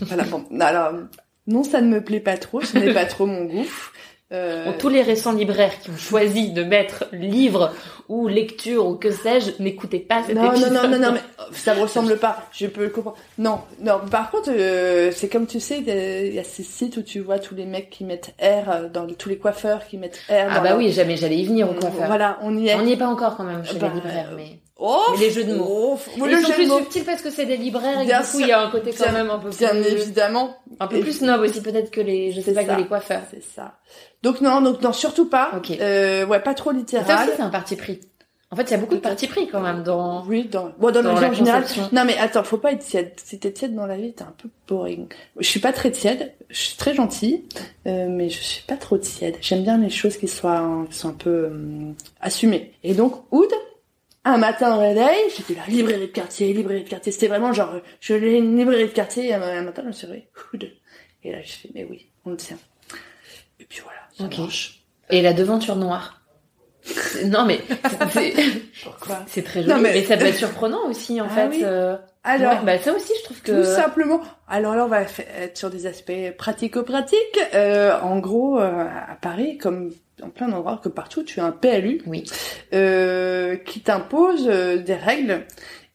Voilà. 0.00 0.24
Bon, 0.24 0.44
alors 0.60 0.92
non, 1.46 1.64
ça 1.64 1.80
ne 1.80 1.88
me 1.88 2.02
plaît 2.02 2.20
pas 2.20 2.36
trop. 2.36 2.62
Ce 2.62 2.78
n'est 2.78 2.94
pas 2.94 3.04
trop 3.04 3.26
mon 3.26 3.44
goût. 3.44 3.66
Euh, 4.32 4.72
tous 4.78 4.88
les 4.88 5.02
récents 5.02 5.32
libraires 5.32 5.78
qui 5.80 5.90
ont 5.90 5.96
choisi 5.96 6.50
de 6.50 6.64
mettre 6.64 7.04
livre 7.12 7.72
ou 8.08 8.26
lecture 8.26 8.86
ou 8.86 8.94
que 8.96 9.12
sais-je, 9.12 9.62
n'écoutez 9.62 10.00
pas 10.00 10.22
cet 10.24 10.34
non, 10.34 10.44
non, 10.44 10.52
épisode. 10.52 10.72
non, 10.72 10.88
non, 10.88 10.98
non, 10.98 11.12
mais 11.12 11.20
euh, 11.40 11.42
ça 11.52 11.74
me 11.74 11.82
ressemble 11.82 12.16
pas. 12.16 12.48
Je 12.50 12.66
peux 12.66 12.84
le 12.84 12.88
comprendre. 12.88 13.16
Non, 13.38 13.60
non. 13.80 14.00
Par 14.10 14.30
contre, 14.30 14.50
euh, 14.50 15.12
c'est 15.12 15.28
comme 15.28 15.46
tu 15.46 15.60
sais, 15.60 15.78
il 15.78 16.34
y 16.34 16.38
a 16.38 16.44
ces 16.44 16.62
sites 16.64 16.96
où 16.96 17.02
tu 17.02 17.20
vois 17.20 17.38
tous 17.38 17.54
les 17.54 17.66
mecs 17.66 17.90
qui 17.90 18.02
mettent 18.04 18.34
R 18.40 18.70
euh, 18.70 18.88
dans 18.88 19.06
tous 19.06 19.28
les 19.28 19.36
coiffeurs 19.38 19.86
qui 19.86 19.98
mettent 19.98 20.20
R. 20.28 20.32
Ah 20.32 20.54
dans 20.56 20.62
bah 20.62 20.68
leur- 20.70 20.78
oui, 20.78 20.90
jamais 20.90 21.16
j'allais 21.16 21.36
y 21.36 21.44
venir 21.46 21.70
au 21.70 21.74
coiffeur. 21.74 22.06
Voilà, 22.06 22.38
on 22.42 22.56
y 22.56 22.68
est. 22.68 22.74
On 22.74 22.82
n'y 22.82 22.92
est 22.92 22.96
pas 22.96 23.08
encore 23.08 23.36
quand 23.36 23.44
même 23.44 23.64
chez 23.64 23.78
Bah, 23.78 23.88
les 23.88 23.94
libraires, 24.00 24.30
mais... 24.36 24.58
Oh, 24.86 25.02
Mais 25.12 25.18
les 25.26 25.30
jeux 25.30 25.44
de 25.44 25.54
mots. 25.54 25.66
oh, 25.96 25.98
Ils 26.16 26.24
le 26.24 26.40
sont 26.42 26.48
jeu 26.48 26.52
plus 26.54 26.64
de 26.64 26.68
mots, 26.68 26.78
subtils 26.80 27.04
parce 27.04 27.22
que 27.22 27.30
c'est 27.30 27.46
des 27.46 27.56
libraires 27.56 28.02
et 28.02 28.04
Bien 28.04 28.20
du 28.20 28.26
coup 28.26 28.40
il 28.40 28.48
y 28.48 28.52
a 28.52 28.60
un 28.60 28.70
côté 28.70 28.90
quand 28.92 29.04
Bien- 29.04 29.12
même 29.12 29.30
un 29.30 29.38
peu 29.38 29.48
Bien 29.50 29.70
plus... 29.70 29.86
évidemment. 29.86 30.56
Un 30.78 30.86
peu 30.86 30.96
Et- 30.96 31.00
plus 31.00 31.12
snob 31.18 31.40
aussi 31.40 31.62
peut-être 31.62 31.90
que 31.90 32.00
les, 32.02 32.32
je 32.32 32.40
sais 32.42 32.52
pas, 32.52 32.64
ça. 32.66 32.74
que 32.74 32.80
les 32.82 32.86
coiffeurs. 32.86 33.22
C'est 33.30 33.42
ça. 33.42 33.78
Donc 34.22 34.40
non, 34.42 34.60
donc 34.60 34.82
non, 34.82 34.92
surtout 34.92 35.26
pas. 35.28 35.52
Ok. 35.56 35.70
Euh, 35.80 36.26
ouais, 36.26 36.40
pas 36.40 36.52
trop 36.54 36.70
Ça 36.72 36.76
littéral. 36.76 37.28
aussi 37.28 37.36
c'est 37.36 37.42
un 37.42 37.48
parti 37.48 37.76
pris. 37.76 38.00
En 38.50 38.56
fait 38.56 38.64
il 38.64 38.70
y 38.72 38.74
a 38.74 38.76
beaucoup 38.78 38.94
de 38.94 39.00
partis 39.00 39.26
pris 39.26 39.48
quand 39.48 39.60
même 39.60 39.82
dans... 39.82 40.24
Oui, 40.26 40.44
dans, 40.44 40.70
bon, 40.78 40.92
dans, 40.92 41.02
la 41.02 41.28
en 41.28 41.32
général. 41.32 41.64
Non, 41.90 42.04
mais 42.04 42.16
attends, 42.18 42.44
faut 42.44 42.58
pas 42.58 42.70
être 42.72 42.84
tiède. 42.84 43.12
Si 43.16 43.38
t'es 43.40 43.50
tiède 43.50 43.74
dans 43.74 43.86
la 43.86 43.96
vie, 43.96 44.12
t'es 44.12 44.22
un 44.22 44.34
peu 44.40 44.48
boring. 44.68 45.06
Je 45.40 45.48
suis 45.48 45.58
pas 45.60 45.72
très 45.72 45.90
tiède. 45.90 46.32
Je 46.50 46.58
suis 46.60 46.76
très 46.76 46.94
gentille, 46.94 47.42
euh, 47.88 48.06
mais 48.08 48.28
je 48.28 48.40
suis 48.40 48.62
pas 48.62 48.76
trop 48.76 48.96
tiède. 48.98 49.36
J'aime 49.40 49.62
bien 49.64 49.78
les 49.78 49.90
choses 49.90 50.16
qui 50.18 50.28
soient, 50.28 50.84
qui 50.88 50.96
sont 50.96 51.08
un 51.08 51.12
peu 51.14 51.46
hum, 51.46 51.94
assumées. 52.20 52.72
Et 52.84 52.94
donc, 52.94 53.24
Oud, 53.32 53.48
un 54.24 54.38
matin 54.38 54.76
au 54.76 54.80
réveil, 54.80 55.30
j'étais 55.36 55.54
la 55.54 55.66
librairie 55.66 56.06
de 56.08 56.12
quartier, 56.12 56.52
librairie 56.52 56.84
de 56.84 56.88
quartier. 56.88 57.12
C'était 57.12 57.28
vraiment 57.28 57.52
genre, 57.52 57.74
je 58.00 58.14
l'ai 58.14 58.38
une 58.38 58.56
librairie 58.56 58.86
de 58.88 58.92
quartier. 58.92 59.26
Et 59.28 59.34
un 59.34 59.62
matin, 59.62 59.82
je 59.82 59.88
me 59.88 59.92
suis 59.92 60.06
réveillée. 60.06 60.28
Et 61.22 61.32
là, 61.32 61.42
je 61.42 61.52
fais, 61.52 61.70
mais 61.74 61.84
oui, 61.84 62.08
on 62.24 62.30
le 62.30 62.36
tient. 62.36 62.58
Et 63.60 63.64
puis 63.64 63.80
voilà, 63.82 64.00
ça 64.16 64.24
Ok. 64.24 64.38
marche. 64.38 64.84
Et 65.10 65.22
la 65.22 65.32
devanture 65.32 65.76
noire? 65.76 66.22
Non 67.26 67.44
mais 67.44 67.60
c'est 68.12 68.34
c'est 69.26 69.42
très 69.42 69.62
joli, 69.62 69.80
mais... 69.80 70.04
ça 70.04 70.16
peut 70.16 70.26
être 70.26 70.36
surprenant 70.36 70.86
aussi 70.88 71.20
en 71.20 71.26
ah 71.30 71.34
fait. 71.34 71.64
Euh, 71.64 71.96
alors, 72.24 72.62
bah 72.62 72.78
ça 72.78 72.94
aussi, 72.94 73.12
je 73.18 73.24
trouve 73.24 73.42
que 73.42 73.52
tout 73.52 73.64
simplement. 73.64 74.20
Alors 74.48 74.74
là, 74.74 74.86
on 74.86 74.88
va 74.88 75.02
être 75.02 75.56
sur 75.56 75.68
des 75.68 75.86
aspects 75.86 76.12
pratico-pratiques. 76.38 77.38
Euh, 77.54 78.00
en 78.00 78.18
gros, 78.18 78.58
euh, 78.58 78.86
à 78.86 79.14
Paris, 79.20 79.58
comme 79.58 79.90
en 80.22 80.30
plein 80.30 80.50
endroit, 80.50 80.80
que 80.82 80.88
partout, 80.88 81.22
tu 81.22 81.40
as 81.40 81.44
un 81.44 81.52
PLU 81.52 82.00
oui. 82.06 82.24
euh, 82.72 83.56
qui 83.56 83.80
t'impose 83.80 84.48
euh, 84.48 84.78
des 84.78 84.94
règles. 84.94 85.44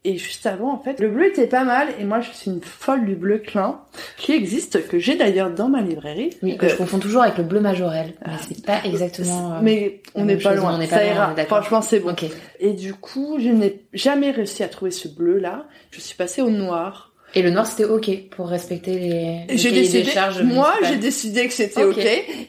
Et 0.06 0.18
juste 0.18 0.46
avant, 0.46 0.72
en 0.72 0.80
fait, 0.80 1.02
le 1.02 1.10
bleu 1.10 1.26
était 1.26 1.48
pas 1.48 1.66
mal. 1.66 1.90
Et 2.00 2.06
moi, 2.06 2.22
je 2.22 2.32
suis 2.32 2.50
une 2.50 2.62
folle 2.62 3.06
du 3.06 3.16
bleu 3.16 3.38
Klein, 3.38 3.82
qui 4.16 4.32
existe, 4.32 4.88
que 4.88 4.98
j'ai 4.98 5.16
d'ailleurs 5.16 5.52
dans 5.52 5.68
ma 5.68 5.82
librairie. 5.82 6.30
Oui, 6.42 6.56
que 6.56 6.70
je 6.70 6.76
confonds 6.76 7.00
toujours 7.00 7.24
avec 7.24 7.38
le 7.38 7.44
bleu 7.44 7.60
Majorel. 7.60 8.14
Mais 8.26 8.34
ah, 8.34 8.42
c'est 8.48 8.66
pas 8.66 8.82
exactement. 8.86 9.60
mais 9.62 10.02
on 10.16 10.24
n'est 10.24 10.38
pas 10.38 10.56
loin. 10.56 10.78
On 10.78 10.82
est 10.82 10.88
ça 10.88 11.06
ira. 11.06 11.36
Franchement, 11.48 11.82
c'est 11.82 12.00
bon. 12.00 12.16
Et 12.62 12.74
du 12.74 12.94
coup, 12.94 13.40
je 13.40 13.50
n'ai 13.50 13.82
jamais 13.94 14.32
réussi 14.32 14.64
à 14.64 14.70
trouver 14.70 14.92
ce 14.92 15.10
bleu-là. 15.10 15.66
Je 15.92 16.00
suis 16.00 16.16
passée 16.16 16.42
au 16.42 16.50
noir. 16.50 17.10
Et 17.36 17.44
le 17.44 17.52
noir 17.52 17.68
c'était 17.68 17.86
ok 17.86 18.10
pour 18.32 18.50
respecter 18.50 18.98
les, 18.98 19.56
j'ai 19.56 19.72
décidé, 19.72 20.04
charges 20.04 20.42
Moi 20.42 20.74
j'ai 20.88 20.98
décidé 20.98 21.48
que 21.48 21.54
c'était 21.54 21.84
ok 21.84 22.04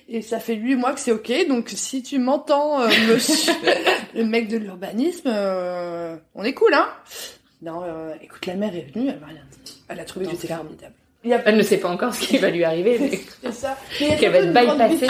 et 0.09 0.23
ça 0.23 0.41
fait 0.41 0.55
huit 0.55 0.75
mois 0.75 0.95
que 0.95 1.01
c'est 1.01 1.13
ok 1.13 1.31
donc 1.49 1.69
si 1.69 2.03
tu 2.03 2.19
m'entends 2.19 2.81
euh, 2.81 2.89
monsieur 3.13 3.53
le 4.15 4.25
mec 4.25 4.49
de 4.49 4.57
l'urbanisme 4.57 5.29
euh, 5.31 6.17
on 6.35 6.45
est 6.45 6.55
cool 6.55 6.73
hein 6.73 6.89
non 7.63 7.83
euh, 7.85 8.15
écoute 8.23 8.47
la 8.47 8.55
mère 8.55 8.75
est 8.75 8.93
venue 8.93 9.09
elle 9.09 9.21
m'a 9.21 9.27
rien 9.27 9.43
dit. 9.65 9.83
Elle 9.89 10.01
a 10.01 10.05
trouvé 10.05 10.27
que 10.27 10.33
j'étais 10.33 10.49
formidable. 10.49 10.95
Elle 11.23 11.57
ne 11.57 11.63
sait 11.63 11.77
pas 11.79 11.91
encore 11.91 12.15
ce 12.15 12.27
qui 12.27 12.39
va 12.39 12.51
lui 12.51 12.65
arriver 12.65 13.21
c'est 13.43 13.53
ça. 13.53 13.77
Qu'elle 13.99 14.33
va 14.33 14.39
être 14.39 14.53
bypassée 14.53 15.09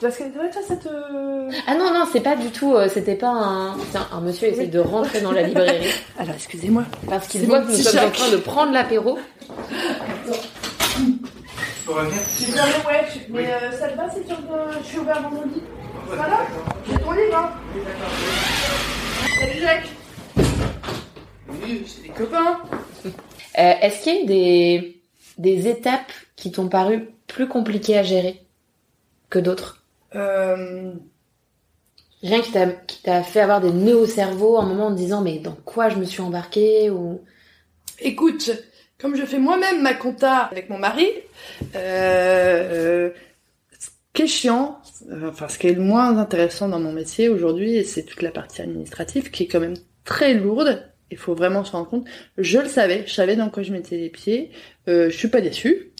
parce 0.00 0.16
que 0.16 0.22
toi, 0.32 0.62
ça 0.66 0.76
te... 0.76 0.88
Ah 1.66 1.74
non, 1.74 1.92
non, 1.92 2.06
c'est 2.12 2.20
pas 2.20 2.36
du 2.36 2.50
tout... 2.50 2.74
Euh, 2.74 2.88
c'était 2.88 3.16
pas 3.16 3.30
un... 3.30 3.72
un 4.12 4.20
monsieur 4.20 4.46
essaie 4.46 4.68
de 4.68 4.78
rentrer 4.78 5.20
dans 5.20 5.32
la 5.32 5.42
librairie. 5.42 5.88
Alors, 6.18 6.36
excusez-moi. 6.36 6.84
Parce 7.08 7.26
qu'il 7.26 7.44
voit 7.46 7.62
que 7.62 7.72
nous 7.72 7.76
sommes 7.76 8.06
en 8.06 8.10
train 8.10 8.30
de 8.30 8.36
prendre 8.36 8.72
l'apéro. 8.72 9.18
Pour 11.84 11.96
revenir. 11.96 12.20
Je 12.38 12.52
vais 12.52 12.60
ouais, 12.86 13.04
mais 13.30 13.52
euh, 13.52 13.72
ça 13.72 13.88
te 13.88 13.96
va 13.96 14.08
si 14.08 14.20
tu 14.20 14.34
je 14.80 14.86
suis 14.86 14.98
ouvert 14.98 15.20
vendredi. 15.20 15.62
Voilà, 16.06 16.46
j'ai 16.88 16.98
ton 16.98 17.12
livre, 17.12 17.36
hein. 17.36 17.50
Salut 19.40 19.60
Jacques 19.60 19.97
Oui, 21.48 21.84
c'est 21.86 22.02
des 22.02 22.08
copains. 22.10 22.60
Euh, 23.04 23.10
Est-ce 23.56 24.02
qu'il 24.02 24.14
y 24.14 24.18
a 24.18 24.22
eu 24.22 24.26
des, 24.26 25.02
des 25.38 25.68
étapes 25.68 26.12
qui 26.36 26.52
t'ont 26.52 26.68
paru 26.68 27.08
plus 27.26 27.48
compliquées 27.48 27.98
à 27.98 28.02
gérer 28.02 28.42
que 29.30 29.38
d'autres? 29.38 29.84
Euh... 30.14 30.92
Rien 32.22 32.40
qui 32.40 32.50
t'a, 32.50 33.22
fait 33.22 33.40
avoir 33.40 33.60
des 33.60 33.70
nœuds 33.70 33.96
au 33.96 34.06
cerveau 34.06 34.58
un 34.58 34.66
moment 34.66 34.86
en 34.86 34.90
disant 34.90 35.20
mais 35.20 35.38
dans 35.38 35.54
quoi 35.64 35.88
je 35.88 35.96
me 35.96 36.04
suis 36.04 36.20
embarquée 36.20 36.90
ou... 36.90 37.20
Écoute, 38.00 38.50
comme 38.98 39.14
je 39.14 39.24
fais 39.24 39.38
moi-même 39.38 39.82
ma 39.82 39.94
compta 39.94 40.38
avec 40.38 40.68
mon 40.68 40.78
mari, 40.78 41.08
euh, 41.76 43.10
ce 43.78 43.88
qui 44.12 44.22
est 44.22 44.26
chiant, 44.26 44.80
enfin 45.24 45.48
ce 45.48 45.58
qui 45.58 45.68
est 45.68 45.74
le 45.74 45.82
moins 45.82 46.18
intéressant 46.18 46.68
dans 46.68 46.80
mon 46.80 46.92
métier 46.92 47.28
aujourd'hui, 47.28 47.84
c'est 47.84 48.02
toute 48.02 48.22
la 48.22 48.32
partie 48.32 48.62
administrative 48.62 49.30
qui 49.30 49.44
est 49.44 49.48
quand 49.48 49.60
même 49.60 49.76
très 50.04 50.34
lourde. 50.34 50.87
Il 51.10 51.16
faut 51.16 51.34
vraiment 51.34 51.64
se 51.64 51.72
rendre 51.72 51.88
compte. 51.88 52.06
Je 52.36 52.58
le 52.58 52.68
savais, 52.68 53.04
je 53.06 53.12
savais 53.12 53.36
dans 53.36 53.48
quoi 53.50 53.62
je 53.62 53.72
mettais 53.72 53.96
les 53.96 54.10
pieds. 54.10 54.50
Euh, 54.88 55.08
je 55.10 55.16
suis 55.16 55.28
pas 55.28 55.40
déçue, 55.40 55.92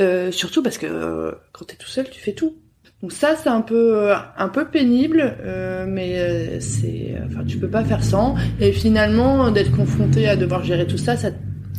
euh, 0.00 0.30
surtout 0.32 0.62
parce 0.62 0.78
que 0.78 0.86
euh, 0.86 1.32
quand 1.52 1.66
t'es 1.66 1.76
tout 1.76 1.88
seul, 1.88 2.08
tu 2.10 2.20
fais 2.20 2.32
tout. 2.32 2.56
Donc 3.02 3.12
ça 3.12 3.36
c'est 3.36 3.50
un 3.50 3.60
peu 3.60 4.10
un 4.36 4.48
peu 4.48 4.68
pénible, 4.68 5.36
euh, 5.44 5.84
mais 5.86 6.18
euh, 6.18 6.60
c'est 6.60 7.14
enfin 7.26 7.44
tu 7.44 7.58
peux 7.58 7.68
pas 7.68 7.84
faire 7.84 8.02
sans. 8.02 8.36
Et 8.58 8.72
finalement 8.72 9.50
d'être 9.50 9.70
confronté 9.70 10.28
à 10.28 10.36
devoir 10.36 10.64
gérer 10.64 10.86
tout 10.86 10.96
ça, 10.98 11.16
ça 11.16 11.30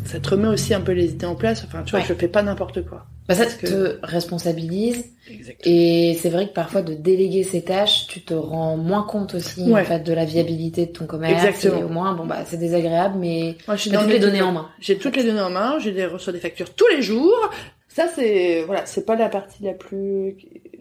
ça 0.05 0.19
te 0.19 0.29
remet 0.29 0.47
aussi 0.47 0.73
un 0.73 0.81
peu 0.81 0.91
les 0.91 1.11
idées 1.11 1.25
en 1.25 1.35
place. 1.35 1.63
Enfin 1.65 1.81
tu 1.83 1.91
vois, 1.91 2.01
je 2.01 2.13
fais 2.13 2.27
pas 2.27 2.43
n'importe 2.43 2.85
quoi. 2.85 3.07
Bah 3.27 3.35
ça 3.35 3.45
te 3.45 3.99
responsabilise. 4.03 5.03
Exactement. 5.29 5.75
Et 5.75 6.17
c'est 6.21 6.29
vrai 6.29 6.47
que 6.47 6.53
parfois 6.53 6.81
de 6.81 6.93
déléguer 6.93 7.43
ces 7.43 7.61
tâches, 7.61 8.07
tu 8.07 8.21
te 8.21 8.33
rends 8.33 8.77
moins 8.77 9.03
compte 9.03 9.35
aussi 9.35 9.73
en 9.73 9.83
fait 9.83 9.99
de 9.99 10.13
la 10.13 10.23
viabilité 10.23 10.85
de 10.85 10.91
ton 10.91 11.05
commerce. 11.05 11.43
Exactement. 11.43 11.81
Et 11.81 11.83
au 11.83 11.89
moins 11.89 12.13
bon 12.13 12.25
bah 12.25 12.43
c'est 12.45 12.57
désagréable, 12.57 13.17
mais 13.19 13.57
moi 13.67 13.75
j'ai 13.75 13.91
toutes 13.91 14.07
les 14.07 14.19
données 14.19 14.41
en 14.41 14.53
main. 14.53 14.69
J'ai 14.79 14.97
toutes 14.97 15.17
les 15.17 15.23
données 15.23 15.41
en 15.41 15.49
main. 15.49 15.77
J'ai 15.79 15.91
des 15.91 16.05
reçois 16.05 16.31
des 16.31 16.39
factures 16.39 16.73
tous 16.73 16.87
les 16.95 17.01
jours. 17.01 17.49
Ça 17.89 18.07
c'est 18.15 18.63
voilà, 18.65 18.85
c'est 18.85 19.05
pas 19.05 19.15
la 19.15 19.27
partie 19.27 19.63
la 19.63 19.73
plus 19.73 20.37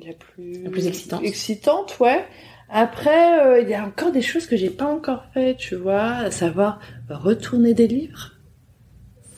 la 0.06 0.12
plus 0.12 0.62
la 0.62 0.70
plus 0.70 0.86
excitante. 0.86 1.24
Excitante, 1.24 1.96
ouais. 1.98 2.24
Après, 2.68 3.46
euh, 3.46 3.60
il 3.60 3.68
y 3.68 3.74
a 3.74 3.84
encore 3.84 4.10
des 4.10 4.22
choses 4.22 4.46
que 4.46 4.56
j'ai 4.56 4.70
pas 4.70 4.86
encore 4.86 5.24
fait, 5.32 5.56
tu 5.56 5.76
vois, 5.76 6.16
à 6.16 6.30
savoir 6.30 6.80
retourner 7.08 7.74
des 7.74 7.86
livres. 7.86 8.32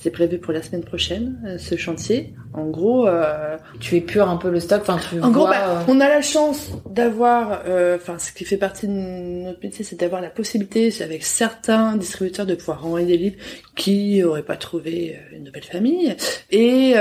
C'est 0.00 0.10
prévu 0.10 0.38
pour 0.38 0.52
la 0.52 0.62
semaine 0.62 0.84
prochaine, 0.84 1.40
euh, 1.46 1.58
ce 1.58 1.76
chantier. 1.76 2.34
En 2.52 2.66
gros, 2.66 3.08
euh, 3.08 3.56
tu 3.80 3.96
épures 3.96 4.28
un 4.28 4.36
peu 4.36 4.50
le 4.50 4.60
stock. 4.60 4.82
Enfin, 4.82 4.98
tu 4.98 5.20
en 5.20 5.30
gros, 5.30 5.46
bah, 5.46 5.84
on 5.88 6.00
a 6.00 6.08
la 6.08 6.22
chance 6.22 6.70
d'avoir, 6.88 7.62
enfin, 7.94 8.18
ce 8.18 8.32
qui 8.32 8.44
fait 8.44 8.56
partie 8.56 8.86
de 8.86 8.92
notre 8.92 9.60
métier, 9.62 9.84
c'est 9.84 9.98
d'avoir 9.98 10.20
la 10.20 10.30
possibilité, 10.30 10.92
avec 11.02 11.24
certains 11.24 11.96
distributeurs, 11.96 12.46
de 12.46 12.54
pouvoir 12.54 12.82
renvoyer 12.82 13.06
des 13.06 13.16
livres 13.16 13.36
qui 13.74 14.22
auraient 14.22 14.42
pas 14.42 14.56
trouvé 14.56 15.18
une 15.32 15.44
nouvelle 15.44 15.64
famille 15.64 16.16
et 16.50 16.94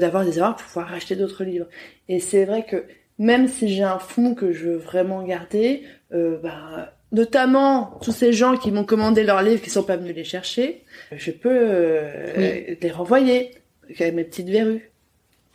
d'avoir 0.00 0.24
des 0.24 0.38
erreurs 0.38 0.56
pour 0.56 0.66
pouvoir 0.66 0.92
acheter 0.92 1.16
d'autres 1.16 1.44
livres. 1.44 1.66
Et 2.08 2.20
c'est 2.20 2.44
vrai 2.44 2.64
que 2.64 2.84
même 3.18 3.48
si 3.48 3.68
j'ai 3.68 3.82
un 3.82 3.98
fond 3.98 4.34
que 4.34 4.52
je 4.52 4.66
veux 4.66 4.76
vraiment 4.76 5.22
garder, 5.22 5.82
euh, 6.12 6.38
bah, 6.42 6.94
notamment 7.12 7.98
tous 8.02 8.12
ces 8.12 8.32
gens 8.32 8.56
qui 8.56 8.70
m'ont 8.70 8.84
commandé 8.84 9.24
leurs 9.24 9.42
livres 9.42 9.62
qui 9.62 9.70
sont 9.70 9.82
pas 9.82 9.96
venus 9.96 10.14
les 10.14 10.24
chercher, 10.24 10.84
je 11.12 11.30
peux 11.30 11.50
euh, 11.50 12.74
les 12.80 12.90
renvoyer 12.90 13.52
avec 13.98 14.14
mes 14.14 14.24
petites 14.24 14.48
verrues 14.48 14.90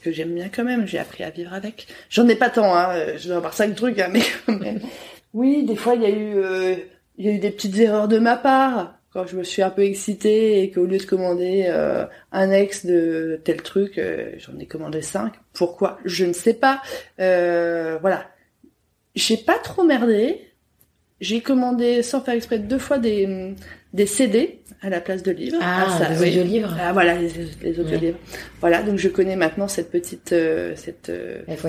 que 0.01 0.11
j'aime 0.11 0.33
bien 0.33 0.49
quand 0.49 0.63
même. 0.63 0.87
J'ai 0.87 0.99
appris 0.99 1.23
à 1.23 1.29
vivre 1.29 1.53
avec. 1.53 1.87
J'en 2.09 2.27
ai 2.27 2.35
pas 2.35 2.49
tant, 2.49 2.75
hein. 2.75 3.17
Je 3.17 3.27
dois 3.27 3.37
avoir 3.37 3.53
cinq 3.53 3.75
trucs, 3.75 3.99
hein, 3.99 4.09
mais 4.11 4.21
quand 4.45 4.57
même. 4.57 4.79
Oui, 5.33 5.63
des 5.63 5.75
fois 5.75 5.95
il 5.95 6.01
y 6.01 6.05
a 6.05 6.09
eu, 6.09 6.35
euh, 6.37 6.75
il 7.17 7.25
y 7.25 7.29
a 7.29 7.31
eu 7.31 7.39
des 7.39 7.51
petites 7.51 7.77
erreurs 7.77 8.07
de 8.07 8.19
ma 8.19 8.35
part 8.35 8.95
quand 9.13 9.27
je 9.27 9.37
me 9.37 9.43
suis 9.43 9.61
un 9.61 9.69
peu 9.69 9.83
excitée 9.83 10.63
et 10.63 10.71
qu'au 10.71 10.85
lieu 10.85 10.97
de 10.97 11.03
commander 11.03 11.65
euh, 11.67 12.05
un 12.31 12.51
ex 12.51 12.85
de 12.85 13.39
tel 13.43 13.61
truc, 13.61 13.97
euh, 13.97 14.31
j'en 14.37 14.57
ai 14.57 14.65
commandé 14.65 15.01
cinq. 15.03 15.33
Pourquoi? 15.53 15.99
Je 16.03 16.25
ne 16.25 16.33
sais 16.33 16.55
pas. 16.55 16.81
Euh, 17.19 17.99
voilà. 18.01 18.27
J'ai 19.13 19.37
pas 19.37 19.59
trop 19.59 19.83
merdé. 19.83 20.41
J'ai 21.21 21.41
commandé 21.41 22.01
sans 22.03 22.21
faire 22.21 22.33
exprès 22.33 22.59
deux 22.59 22.79
fois 22.79 22.97
des, 22.97 23.55
des 23.93 24.05
CD 24.05 24.59
à 24.81 24.89
la 24.89 24.99
place 24.99 25.23
de 25.23 25.31
livres. 25.31 25.57
Ah, 25.61 25.85
ah 25.87 25.99
ça, 26.15 26.23
les 26.25 26.43
livres 26.43 26.75
Ah 26.79 26.91
voilà, 26.91 27.15
les, 27.15 27.29
les 27.61 27.79
audiolivres. 27.79 28.17
Voilà, 28.59 28.83
donc 28.83 28.97
je 28.97 29.07
connais 29.07 29.35
maintenant 29.35 29.67
cette 29.67 29.89
petite 29.89 30.35
cette 30.75 31.11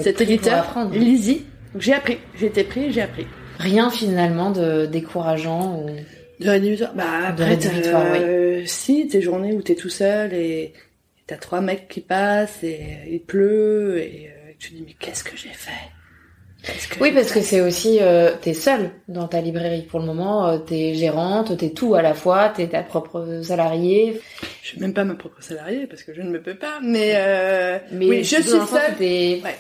cet 0.03 0.21
éditeur, 0.21 0.89
Lizzie. 0.93 1.45
Donc 1.73 1.83
j'ai 1.83 1.93
appris, 1.93 2.19
j'ai 2.39 2.47
été 2.47 2.65
pris, 2.65 2.93
j'ai 2.93 3.03
appris. 3.03 3.27
Rien 3.59 3.91
finalement 3.91 4.51
de 4.51 4.87
décourageant 4.87 5.81
ou 5.81 5.91
de 6.41 6.51
rédhibitoire. 6.51 6.95
Bah 6.95 7.05
après, 7.29 7.59
euh, 7.67 8.63
si 8.67 9.09
tes 9.09 9.21
journées 9.21 9.53
où 9.53 9.63
t'es 9.63 9.75
tout 9.75 9.89
seul 9.89 10.33
et 10.33 10.73
t'as 11.27 11.37
trois 11.37 11.61
mecs 11.61 11.89
qui 11.89 12.01
passent 12.01 12.63
et 12.63 12.99
il 13.09 13.21
pleut 13.21 13.99
et 13.99 14.29
euh, 14.29 14.53
tu 14.59 14.71
te 14.71 14.75
dis 14.77 14.85
mais 14.87 14.95
qu'est-ce 14.99 15.25
que 15.25 15.37
j'ai 15.37 15.51
fait? 15.51 15.71
Oui, 17.01 17.13
parce 17.13 17.33
que 17.33 17.41
c'est 17.41 17.61
aussi, 17.61 17.99
euh, 18.01 18.33
t'es 18.41 18.55
seule 18.55 18.91
dans 19.09 19.29
ta 19.29 19.41
librairie 19.41 19.83
pour 19.83 20.01
le 20.01 20.07
moment, 20.07 20.47
euh, 20.47 20.59
t'es 20.59 20.95
gérante, 20.95 21.57
t'es 21.57 21.71
tout 21.71 21.95
à 21.95 22.03
la 22.03 22.15
fois, 22.15 22.53
t'es 22.55 22.69
ta 22.69 22.83
propre 22.83 23.41
salariée. 23.43 24.21
Je 24.63 24.69
suis 24.69 24.81
même 24.81 24.95
pas 24.95 25.05
ma 25.05 25.15
propre 25.15 25.43
salariée 25.43 25.87
parce 25.87 26.03
que 26.03 26.15
je 26.15 26.23
ne 26.23 26.31
me 26.31 26.41
peux 26.41 26.55
pas, 26.55 26.81
mais, 26.83 27.13
euh, 27.17 27.79
mais 27.93 28.07
oui, 28.07 28.25
je 28.25 28.37
suis 28.37 28.43
seule. 28.45 28.63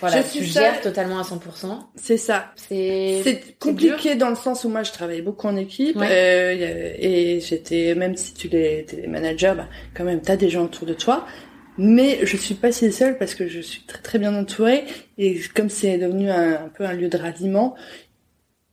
voilà, 0.01 0.23
je 0.23 0.38
tu 0.38 0.45
gères 0.45 0.81
totalement 0.81 1.19
à 1.19 1.23
100%. 1.23 1.79
C'est 1.97 2.17
ça. 2.17 2.53
C'est 2.57 3.59
compliqué 3.59 4.14
dans 4.14 4.31
le 4.31 4.37
sens 4.37 4.64
où 4.64 4.69
moi 4.69 4.83
je 4.83 4.93
travaille 4.93 5.23
beaucoup 5.23 5.47
en 5.47 5.57
équipe 5.57 5.99
euh, 6.01 6.95
et 6.99 7.40
j'étais 7.40 7.95
même 7.95 8.17
si 8.17 8.35
tu 8.35 8.49
es, 8.55 8.87
es 9.03 9.07
manager, 9.07 9.55
bah, 9.55 9.69
quand 9.95 10.05
même 10.05 10.21
t'as 10.21 10.37
des 10.37 10.49
gens 10.49 10.64
autour 10.64 10.87
de 10.87 10.95
toi 10.95 11.27
mais 11.78 12.24
je 12.24 12.37
suis 12.37 12.54
pas 12.54 12.72
si 12.72 12.92
seule 12.92 13.18
parce 13.18 13.34
que 13.34 13.48
je 13.48 13.60
suis 13.60 13.82
très 13.82 13.98
très 13.98 14.18
bien 14.18 14.34
entourée 14.34 14.84
et 15.18 15.40
comme 15.54 15.68
c'est 15.68 15.98
devenu 15.98 16.30
un, 16.30 16.70
peu 16.74 16.84
un 16.84 16.92
lieu 16.92 17.08
de 17.08 17.16
ralliement, 17.16 17.74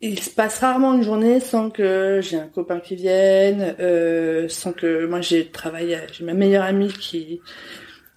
il 0.02 0.20
se 0.20 0.30
passe 0.30 0.60
rarement 0.60 0.94
une 0.96 1.04
journée 1.04 1.40
sans 1.40 1.70
que 1.70 2.20
j'ai 2.22 2.38
un 2.38 2.48
copain 2.48 2.80
qui 2.80 2.96
vienne, 2.96 3.76
euh, 3.80 4.48
sans 4.50 4.74
que 4.74 5.06
moi 5.06 5.22
j'ai 5.22 5.48
travaillé, 5.48 5.98
j'ai 6.12 6.24
ma 6.24 6.34
meilleure 6.34 6.64
amie 6.64 6.94
qui 6.94 7.42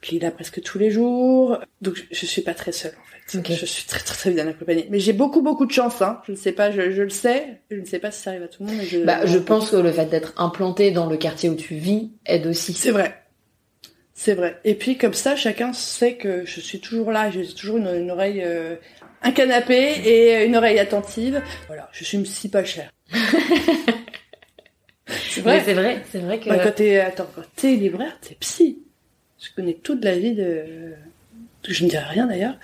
qui 0.01 0.17
est 0.17 0.21
là 0.21 0.31
presque 0.31 0.61
tous 0.61 0.79
les 0.79 0.91
jours, 0.91 1.59
donc 1.81 2.07
je, 2.11 2.27
suis 2.27 2.43
pas 2.43 2.53
très 2.53 2.73
seule 2.73 2.93
en 2.93 3.41
fait. 3.41 3.55
Je 3.55 3.65
suis 3.65 3.87
très 3.87 4.01
très 4.01 4.15
très 4.15 4.31
bien 4.33 4.47
accompagnée, 4.47 4.87
mais 4.91 5.01
j'ai 5.01 5.15
beaucoup 5.15 5.41
beaucoup 5.41 5.65
de 5.65 5.73
chance. 5.73 6.03
Hein. 6.03 6.21
Je 6.27 6.33
ne 6.33 6.37
sais 6.37 6.53
pas, 6.53 6.71
je, 6.71 6.91
je, 6.91 7.03
le 7.03 7.09
sais, 7.09 7.63
je 7.71 7.77
ne 7.77 7.87
sais 7.87 7.99
pas 7.99 8.11
si 8.11 8.21
ça 8.21 8.31
arrive 8.31 8.43
à 8.43 8.49
tout 8.49 8.65
le 8.65 8.71
monde. 8.71 8.83
je, 8.87 8.99
bah, 8.99 9.25
je 9.25 9.39
pense 9.39 9.71
que 9.71 9.77
le 9.77 9.91
fait 9.91 10.05
d'être 10.05 10.35
implanté 10.37 10.91
dans 10.91 11.07
le 11.07 11.17
quartier 11.17 11.49
où 11.49 11.55
tu 11.55 11.75
vis 11.77 12.11
aide 12.27 12.47
aussi. 12.47 12.75
C'est 12.75 12.91
vrai. 12.91 13.24
C'est 14.15 14.35
vrai. 14.35 14.59
Et 14.65 14.75
puis 14.75 14.97
comme 14.97 15.13
ça, 15.13 15.37
chacun 15.37 15.73
sait 15.73 16.17
que 16.17 16.47
je 16.47 16.61
suis 16.61 16.81
toujours 16.81 17.11
là. 17.11 17.31
J'ai 17.31 17.47
toujours 17.47 17.79
une, 17.79 18.11
oreille, 18.11 18.43
euh, 18.45 18.77
un 19.23 19.33
canapé 19.33 19.75
et 20.05 20.45
une 20.45 20.57
oreille 20.57 20.79
attentive. 20.79 21.43
Voilà, 21.67 21.89
je 21.93 22.05
suis 22.05 22.17
une 22.17 22.23
psy 22.23 22.49
pas 22.49 22.65
chère. 22.65 22.91
c'est 25.09 25.41
vrai. 25.41 25.63
C'est 25.65 25.75
vrai, 25.75 26.03
c'est 26.13 26.21
vrai 26.21 26.39
que. 26.39 26.49
Bah, 26.49 26.59
quand 26.63 26.75
t'es, 26.77 27.01
attends, 27.01 27.29
quand 27.35 27.43
t'es 27.57 27.75
libraire, 27.75 28.17
t'es 28.21 28.37
psy. 28.37 28.79
Je 29.41 29.49
connais 29.55 29.75
toute 29.75 30.03
la 30.05 30.17
vie 30.17 30.35
de, 30.35 30.95
je 31.69 31.85
ne 31.85 31.91
dirais 31.91 32.05
rien 32.05 32.27
d'ailleurs, 32.27 32.55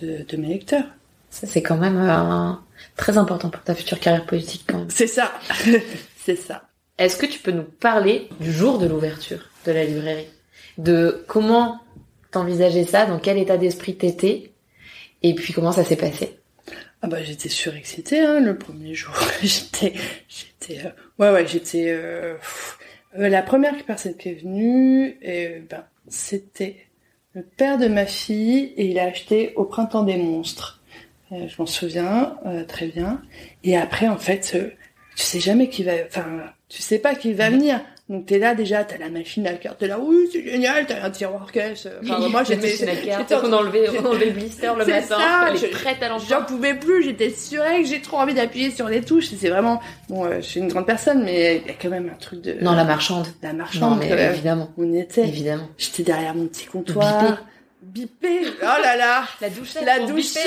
de, 0.00 0.24
de 0.28 0.36
mes 0.36 0.48
lecteurs. 0.48 0.84
C'est 1.30 1.62
quand 1.62 1.76
même 1.76 1.98
euh, 1.98 2.52
très 2.96 3.18
important 3.18 3.50
pour 3.50 3.62
ta 3.62 3.74
future 3.74 4.00
carrière 4.00 4.24
politique 4.24 4.64
quand 4.66 4.78
même. 4.78 4.90
C'est 4.90 5.06
ça, 5.06 5.32
c'est 6.16 6.36
ça. 6.36 6.68
Est-ce 6.96 7.16
que 7.16 7.26
tu 7.26 7.38
peux 7.38 7.50
nous 7.50 7.64
parler 7.64 8.28
du 8.40 8.52
jour 8.52 8.78
de 8.78 8.86
l'ouverture 8.86 9.50
de 9.66 9.72
la 9.72 9.84
librairie? 9.84 10.26
De 10.78 11.24
comment 11.26 11.80
t'envisageais 12.30 12.84
ça, 12.84 13.06
dans 13.06 13.18
quel 13.18 13.38
état 13.38 13.58
d'esprit 13.58 13.96
t'étais, 13.96 14.52
et 15.22 15.34
puis 15.34 15.52
comment 15.52 15.72
ça 15.72 15.84
s'est 15.84 15.96
passé 15.96 16.38
ah 17.00 17.06
bah 17.06 17.22
j'étais 17.22 17.48
surexcitée 17.48 18.18
hein, 18.18 18.40
le 18.40 18.58
premier 18.58 18.94
jour. 18.94 19.14
j'étais 19.42 19.94
j'étais 20.28 20.84
euh, 20.84 20.90
ouais 21.20 21.30
ouais 21.30 21.46
j'étais 21.46 21.86
euh, 21.90 22.34
la 23.14 23.42
première 23.42 23.76
personne 23.84 24.16
qui 24.16 24.30
est 24.30 24.42
venue 24.42 25.16
et 25.22 25.62
ben 25.70 25.84
c'était 26.08 26.86
le 27.34 27.42
père 27.42 27.78
de 27.78 27.86
ma 27.86 28.04
fille 28.04 28.72
et 28.76 28.86
il 28.86 28.98
a 28.98 29.04
acheté 29.04 29.52
au 29.54 29.64
printemps 29.64 30.02
des 30.02 30.16
monstres. 30.16 30.82
je 31.30 31.54
m'en 31.58 31.66
souviens 31.66 32.36
très 32.66 32.88
bien. 32.88 33.22
Et 33.62 33.76
après 33.76 34.08
en 34.08 34.18
fait 34.18 34.58
tu 35.16 35.24
sais 35.24 35.40
jamais 35.40 35.68
qui 35.68 35.84
va 35.84 35.92
enfin 36.04 36.52
tu 36.68 36.82
sais 36.82 36.98
pas 36.98 37.14
qui 37.14 37.32
va 37.32 37.48
venir. 37.48 37.80
Donc 38.08 38.24
t'es 38.24 38.38
là 38.38 38.54
déjà, 38.54 38.84
t'as 38.84 38.96
la 38.96 39.10
machine 39.10 39.46
à 39.46 39.52
carte, 39.52 39.78
t'es 39.78 39.86
là, 39.86 39.98
oui 40.00 40.30
c'est 40.32 40.42
génial, 40.42 40.86
t'as 40.86 41.04
un 41.04 41.10
tiroir 41.10 41.52
caisse. 41.52 41.86
Enfin, 42.02 42.26
moi 42.28 42.42
j'étais, 42.42 42.68
j'étais, 42.76 43.34
on 43.34 43.52
enlevait, 43.52 43.90
on 43.90 44.06
enlevait 44.06 44.26
le 44.26 44.32
blister 44.32 44.66
le 44.68 44.86
matin, 44.86 45.02
ça, 45.02 45.54
est 45.54 45.70
prête 45.70 46.02
à 46.02 46.16
J'en 46.18 46.42
pouvais 46.42 46.74
plus, 46.74 47.02
j'étais 47.02 47.28
sûre 47.28 47.62
que 47.64 47.84
j'ai 47.84 48.00
trop 48.00 48.16
envie 48.16 48.32
d'appuyer 48.32 48.70
sur 48.70 48.88
les 48.88 49.02
touches. 49.02 49.26
C'est 49.26 49.50
vraiment, 49.50 49.80
bon, 50.08 50.24
euh, 50.24 50.36
je 50.36 50.46
suis 50.46 50.60
une 50.60 50.68
grande 50.68 50.86
personne, 50.86 51.22
mais 51.22 51.60
il 51.62 51.68
y 51.68 51.70
a 51.70 51.74
quand 51.80 51.90
même 51.90 52.10
un 52.12 52.18
truc 52.18 52.40
de. 52.40 52.56
Non 52.62 52.72
la 52.72 52.84
marchande. 52.84 53.26
La 53.42 53.52
marchande. 53.52 53.90
Non 53.90 53.96
mais 53.96 54.08
évidemment. 54.08 54.70
On 54.78 54.94
était. 54.94 55.28
Évidemment. 55.28 55.68
J'étais 55.76 56.02
derrière 56.02 56.34
mon 56.34 56.46
petit 56.46 56.64
comptoir 56.64 57.22
bipé. 57.22 57.34
Oh 57.82 58.82
là 58.82 58.96
là. 58.96 59.24
La 59.40 59.50
douchette. 59.50 59.84
La 59.84 60.00
douchette. 60.00 60.42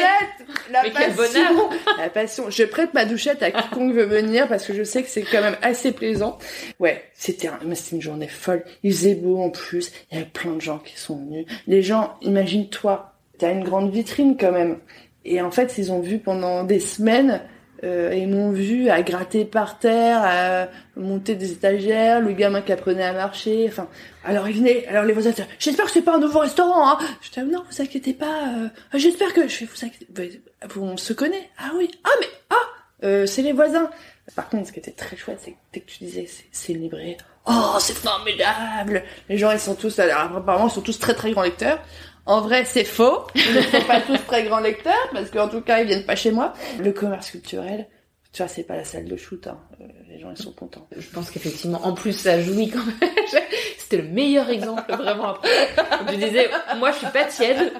La 0.69 0.83
passion. 0.89 1.69
La 1.97 2.09
passion. 2.09 2.49
Je 2.49 2.63
prête 2.63 2.93
ma 2.93 3.05
douchette 3.05 3.41
à 3.41 3.51
quiconque 3.51 3.93
veut 3.93 4.05
venir 4.05 4.47
parce 4.47 4.65
que 4.65 4.73
je 4.73 4.83
sais 4.83 5.03
que 5.03 5.09
c'est 5.09 5.23
quand 5.23 5.41
même 5.41 5.57
assez 5.61 5.91
plaisant. 5.91 6.37
Ouais, 6.79 7.03
c'était 7.13 7.47
un, 7.47 7.59
une 7.91 8.01
journée 8.01 8.27
folle. 8.27 8.63
Il 8.83 8.93
faisait 8.93 9.15
beau 9.15 9.41
en 9.41 9.49
plus. 9.49 9.91
Il 10.11 10.17
y 10.17 10.21
avait 10.21 10.29
plein 10.29 10.53
de 10.53 10.61
gens 10.61 10.79
qui 10.79 10.97
sont 10.99 11.17
venus. 11.17 11.45
Les 11.67 11.81
gens, 11.83 12.15
imagine-toi, 12.21 13.13
t'as 13.37 13.51
une 13.51 13.63
grande 13.63 13.91
vitrine 13.91 14.35
quand 14.37 14.51
même. 14.51 14.79
Et 15.23 15.41
en 15.41 15.51
fait, 15.51 15.77
ils 15.77 15.91
ont 15.91 16.01
vu 16.01 16.19
pendant 16.19 16.63
des 16.63 16.79
semaines 16.79 17.41
euh, 17.83 18.13
ils 18.13 18.27
m'ont 18.27 18.51
vu 18.51 18.89
à 18.89 19.01
gratter 19.01 19.43
par 19.43 19.79
terre, 19.79 20.21
à 20.23 20.67
monter 20.95 21.35
des 21.35 21.51
étagères, 21.51 22.21
le 22.21 22.31
gamin 22.33 22.61
qui 22.61 22.71
apprenait 22.71 23.03
à 23.03 23.13
marcher. 23.13 23.65
Enfin, 23.67 23.87
alors 24.23 24.47
ils 24.47 24.57
venaient, 24.57 24.85
alors 24.87 25.03
les 25.03 25.13
voisins 25.13 25.31
j'espère 25.57 25.85
que 25.85 25.91
c'est 25.91 26.03
pas 26.03 26.15
un 26.15 26.19
nouveau 26.19 26.39
restaurant. 26.39 26.91
Hein. 26.91 26.99
Je 27.21 27.29
disais 27.29 27.43
non, 27.43 27.63
vous 27.69 27.81
inquiétez 27.81 28.13
pas. 28.13 28.49
Euh, 28.55 28.67
j'espère 28.93 29.33
que 29.33 29.47
je 29.47 29.55
fais 29.55 29.65
vous 29.65 29.85
inquiétez. 29.85 30.41
On 30.77 30.97
se 30.97 31.13
connaît. 31.13 31.49
Ah 31.57 31.71
oui. 31.75 31.89
Ah 32.03 32.09
mais 32.19 32.27
ah, 32.51 32.55
euh, 33.03 33.25
c'est 33.25 33.41
les 33.41 33.53
voisins. 33.53 33.89
Par 34.35 34.47
contre, 34.47 34.67
ce 34.67 34.71
qui 34.71 34.79
était 34.79 34.91
très 34.91 35.17
chouette, 35.17 35.39
c'est 35.43 35.51
que 35.51 35.57
dès 35.73 35.79
que 35.79 35.89
tu 35.89 36.03
disais 36.03 36.27
c'est 36.51 36.73
une 36.73 36.81
librairie, 36.81 37.17
oh 37.47 37.77
c'est 37.79 37.97
formidable. 37.97 39.03
Les 39.27 39.39
gens 39.39 39.51
ils 39.51 39.59
sont 39.59 39.73
tous, 39.75 39.97
alors, 39.97 40.37
apparemment 40.37 40.67
ils 40.67 40.71
sont 40.71 40.81
tous 40.81 40.99
très 40.99 41.15
très 41.15 41.31
grands 41.31 41.41
lecteurs. 41.41 41.79
En 42.25 42.41
vrai, 42.41 42.65
c'est 42.65 42.84
faux. 42.84 43.27
Ils 43.36 43.55
ne 43.55 43.62
sont 43.62 43.81
pas 43.88 44.01
tous 44.01 44.19
très 44.27 44.43
grands 44.43 44.60
lecteurs, 44.60 45.10
parce 45.12 45.29
qu'en 45.29 45.47
tout 45.47 45.62
cas, 45.62 45.79
ils 45.79 45.88
viennent 45.88 46.05
pas 46.05 46.15
chez 46.15 46.31
moi. 46.31 46.53
Le 46.79 46.91
commerce 46.91 47.31
culturel, 47.31 47.88
tu 48.33 48.41
vois, 48.41 48.47
c'est 48.47 48.63
pas 48.63 48.77
la 48.77 48.85
salle 48.85 49.05
de 49.05 49.17
shoot. 49.17 49.45
Hein. 49.47 49.59
Euh, 49.81 49.85
les 50.07 50.17
gens, 50.17 50.31
ils 50.31 50.41
sont 50.41 50.53
contents. 50.53 50.87
Je 50.95 51.09
pense 51.09 51.29
qu'effectivement, 51.29 51.85
en 51.85 51.93
plus, 51.93 52.13
ça 52.13 52.41
jouit 52.41 52.69
quand 52.69 52.85
même. 52.85 53.11
C'était 53.77 53.97
le 53.97 54.07
meilleur 54.07 54.49
exemple, 54.49 54.89
vraiment. 54.89 55.35
Après, 55.77 56.13
tu 56.13 56.17
disais, 56.17 56.49
moi, 56.77 56.91
je 56.91 56.99
suis 56.99 57.07
pas 57.07 57.25
tiède. 57.25 57.73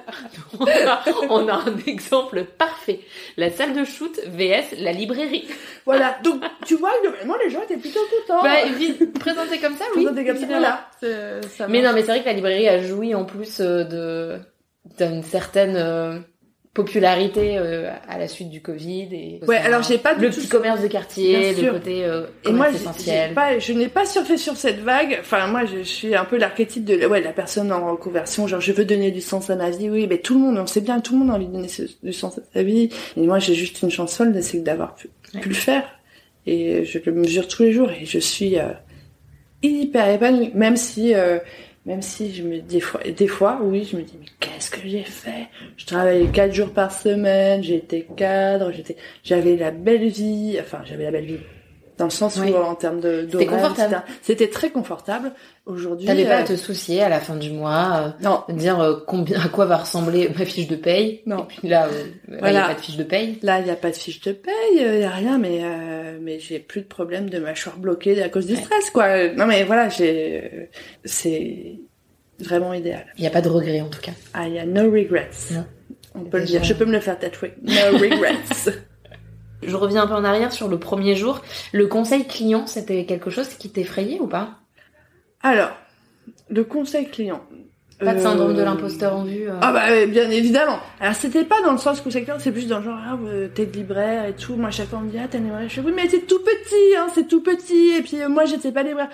On 1.30 1.48
a, 1.48 1.54
un 1.54 1.78
exemple 1.86 2.44
parfait. 2.44 3.00
La 3.38 3.50
salle 3.50 3.72
de 3.72 3.84
shoot 3.84 4.20
vs 4.26 4.76
la 4.78 4.92
librairie. 4.92 5.48
Voilà. 5.86 6.18
Donc, 6.22 6.42
tu 6.66 6.76
vois, 6.76 6.92
globalement, 7.00 7.36
les 7.42 7.48
gens 7.48 7.62
étaient 7.62 7.78
plutôt 7.78 8.00
contents. 8.26 8.42
Bah, 8.42 8.56
présenté 9.20 9.58
comme 9.58 9.76
ça, 9.76 9.84
oui. 9.96 10.04
Présenté 10.04 10.26
comme 10.26 10.36
ça, 10.36 10.46
voilà. 10.46 10.90
mais 11.68 11.80
non, 11.80 11.94
mais 11.94 12.00
c'est 12.00 12.08
vrai 12.08 12.20
que 12.20 12.26
la 12.26 12.34
librairie 12.34 12.68
a 12.68 12.82
joui 12.82 13.14
en 13.14 13.24
plus 13.24 13.60
euh, 13.60 13.84
de 13.84 14.38
d'une 14.98 15.22
certaine 15.22 15.76
euh, 15.76 16.18
popularité 16.74 17.58
euh, 17.58 17.90
à 18.08 18.18
la 18.18 18.28
suite 18.28 18.48
du 18.48 18.62
Covid 18.62 19.08
et 19.12 19.40
ouais 19.46 19.58
alors 19.58 19.82
j'ai 19.82 19.98
pas 19.98 20.14
le 20.14 20.30
petit 20.30 20.48
commerce 20.48 20.80
de 20.80 20.86
quartier 20.86 21.52
le 21.52 21.70
côté 21.70 22.02
euh, 22.04 22.26
et 22.46 22.52
moi 22.52 22.70
essentiel. 22.70 23.34
pas 23.34 23.58
je 23.58 23.74
n'ai 23.74 23.88
pas 23.88 24.06
surfé 24.06 24.38
sur 24.38 24.56
cette 24.56 24.80
vague. 24.80 25.18
Enfin 25.20 25.46
moi 25.48 25.66
je, 25.66 25.82
suis 25.82 26.14
un 26.14 26.24
peu 26.24 26.38
l'archétype 26.38 26.86
de 26.86 27.06
ouais 27.06 27.20
la 27.20 27.32
personne 27.32 27.70
en 27.72 27.90
reconversion 27.90 28.46
genre 28.46 28.62
je 28.62 28.72
veux 28.72 28.86
donner 28.86 29.10
du 29.10 29.20
sens 29.20 29.50
à 29.50 29.56
ma 29.56 29.68
vie. 29.68 29.90
Oui 29.90 30.06
mais 30.08 30.18
tout 30.18 30.32
le 30.32 30.40
monde 30.40 30.56
on 30.56 30.66
sait 30.66 30.80
bien 30.80 31.00
tout 31.00 31.12
le 31.12 31.18
monde 31.18 31.30
a 31.30 31.34
envie 31.34 31.46
de 31.46 31.52
donner 31.52 31.68
du 32.02 32.12
sens 32.14 32.38
à 32.38 32.42
sa 32.54 32.62
vie. 32.62 32.88
Et 33.18 33.26
moi 33.26 33.38
j'ai 33.38 33.54
juste 33.54 33.82
une 33.82 33.90
chance 33.90 34.16
folle 34.16 34.34
c'est 34.42 34.60
d'avoir 34.60 34.94
pu, 34.94 35.10
pu, 35.42 35.48
le 35.50 35.54
faire. 35.54 35.84
Et 36.46 36.86
je 36.86 36.98
le 37.04 37.12
mesure 37.12 37.48
tous 37.48 37.64
les 37.64 37.72
jours 37.72 37.90
et 37.90 38.06
je 38.06 38.18
suis 38.18 38.58
euh, 38.58 38.68
hyper 39.62 40.08
épanouie. 40.08 40.52
Même 40.54 40.78
si 40.78 41.12
même 41.84 42.02
si 42.02 42.32
je 42.34 42.42
me 42.42 42.60
des 42.60 42.80
fois, 42.80 43.00
des 43.02 43.26
fois, 43.26 43.58
oui, 43.62 43.88
je 43.90 43.96
me 43.96 44.02
dis 44.02 44.16
mais 44.20 44.26
qu'est-ce 44.38 44.70
que 44.70 44.86
j'ai 44.88 45.02
fait? 45.02 45.48
Je 45.76 45.86
travaillais 45.86 46.28
quatre 46.28 46.54
jours 46.54 46.72
par 46.72 46.92
semaine, 46.92 47.62
j'étais 47.62 48.06
cadre, 48.16 48.70
j'étais, 48.72 48.96
j'avais 49.24 49.56
la 49.56 49.70
belle 49.70 50.08
vie, 50.08 50.58
enfin 50.60 50.82
j'avais 50.84 51.04
la 51.04 51.10
belle 51.10 51.26
vie 51.26 51.40
dans 52.02 52.06
le 52.06 52.10
sens 52.10 52.36
où 52.36 52.56
en 52.56 52.74
termes 52.74 53.00
de 53.00 53.28
c'était 53.30 53.46
confortable. 53.46 54.02
C'était 54.22 54.48
très 54.48 54.70
confortable. 54.70 55.32
Aujourd'hui 55.66 56.06
t'avais 56.06 56.24
pas 56.24 56.38
à 56.38 56.42
euh, 56.42 56.46
te 56.46 56.56
soucier 56.56 57.00
à 57.00 57.08
la 57.08 57.20
fin 57.20 57.36
du 57.36 57.52
mois 57.52 58.14
euh, 58.20 58.24
non. 58.24 58.42
dire 58.48 58.80
euh, 58.80 58.96
combien 59.06 59.40
à 59.40 59.48
quoi 59.48 59.66
va 59.66 59.76
ressembler 59.76 60.28
ma 60.36 60.44
fiche 60.44 60.66
de 60.66 60.74
paye? 60.74 61.22
Non. 61.26 61.44
Et 61.44 61.46
puis 61.46 61.68
là 61.68 61.86
il 62.28 62.38
voilà. 62.38 62.52
y 62.52 62.62
a 62.62 62.66
pas 62.66 62.74
de 62.74 62.80
fiche 62.80 62.96
de 62.96 63.04
paye? 63.04 63.38
Là 63.42 63.60
il 63.60 63.68
y 63.68 63.70
a 63.70 63.76
pas 63.76 63.90
de 63.90 63.94
fiche 63.94 64.20
de 64.22 64.32
paye 64.32 64.52
il 64.74 64.98
y 64.98 65.04
a 65.04 65.10
rien 65.10 65.38
mais 65.38 65.62
mais 66.20 66.40
j'ai 66.40 66.58
plus 66.58 66.80
de 66.80 66.86
problème 66.86 67.30
de 67.30 67.38
mâchoire 67.38 67.76
bloquée 67.76 68.20
à 68.20 68.28
cause 68.28 68.46
du 68.46 68.56
stress 68.56 68.90
quoi. 68.90 69.28
Non 69.28 69.46
mais 69.46 69.62
voilà 69.62 69.88
j'ai 69.88 70.70
c'est 71.04 71.78
vraiment 72.40 72.74
idéal. 72.74 73.06
Il 73.16 73.22
y 73.22 73.28
a 73.28 73.30
pas 73.30 73.42
de 73.42 73.48
regrets 73.48 73.80
en 73.80 73.88
tout 73.88 74.00
cas. 74.00 74.12
Ah 74.34 74.48
il 74.48 74.54
y 74.54 74.58
a 74.58 74.66
no 74.66 74.90
regrets. 74.90 75.30
Non. 75.52 75.64
on 76.16 76.24
peut 76.24 76.38
le 76.38 76.44
dire. 76.46 76.64
Je 76.64 76.74
peux 76.74 76.84
me 76.84 76.92
le 76.92 77.00
faire 77.00 77.20
tatouer. 77.20 77.54
No 77.62 77.98
regrets 77.98 78.34
Je 79.62 79.76
reviens 79.76 80.02
un 80.02 80.06
peu 80.06 80.14
en 80.14 80.24
arrière 80.24 80.52
sur 80.52 80.68
le 80.68 80.78
premier 80.78 81.16
jour. 81.16 81.42
Le 81.72 81.86
conseil 81.86 82.26
client, 82.26 82.66
c'était 82.66 83.04
quelque 83.04 83.30
chose 83.30 83.48
qui 83.48 83.70
t'effrayait 83.70 84.20
ou 84.20 84.26
pas? 84.26 84.50
Alors, 85.42 85.70
le 86.48 86.64
conseil 86.64 87.08
client. 87.08 87.42
Pas 88.04 88.14
de 88.14 88.20
syndrome 88.20 88.54
de 88.54 88.60
euh, 88.60 88.64
l'imposteur 88.64 89.14
en 89.14 89.24
vue. 89.24 89.48
Euh. 89.48 89.54
Ah 89.60 89.72
bah 89.72 90.06
bien 90.06 90.28
évidemment. 90.30 90.78
Alors 91.00 91.14
c'était 91.14 91.44
pas 91.44 91.60
dans 91.62 91.72
le 91.72 91.78
sens 91.78 92.00
conseil 92.00 92.24
client, 92.24 92.36
c'est 92.38 92.52
plus 92.52 92.66
dans 92.66 92.78
le 92.78 92.84
genre 92.84 92.98
ah 92.98 93.16
t'es 93.54 93.64
libraire 93.64 94.26
et 94.26 94.32
tout. 94.32 94.56
Moi 94.56 94.70
chaque 94.70 94.88
fois 94.88 94.98
on 95.00 95.06
me 95.06 95.10
dit 95.10 95.18
ah 95.22 95.28
t'es 95.30 95.38
libraire. 95.38 95.68
Je 95.68 95.74
fais 95.74 95.80
oui 95.80 95.92
mais 95.94 96.08
c'est 96.08 96.26
tout 96.26 96.40
petit 96.40 96.96
hein, 96.98 97.06
c'est 97.14 97.28
tout 97.28 97.42
petit. 97.42 97.92
Et 97.96 98.02
puis 98.02 98.20
euh, 98.20 98.28
moi 98.28 98.44
j'étais 98.44 98.72
pas 98.72 98.82
libraire 98.82 99.08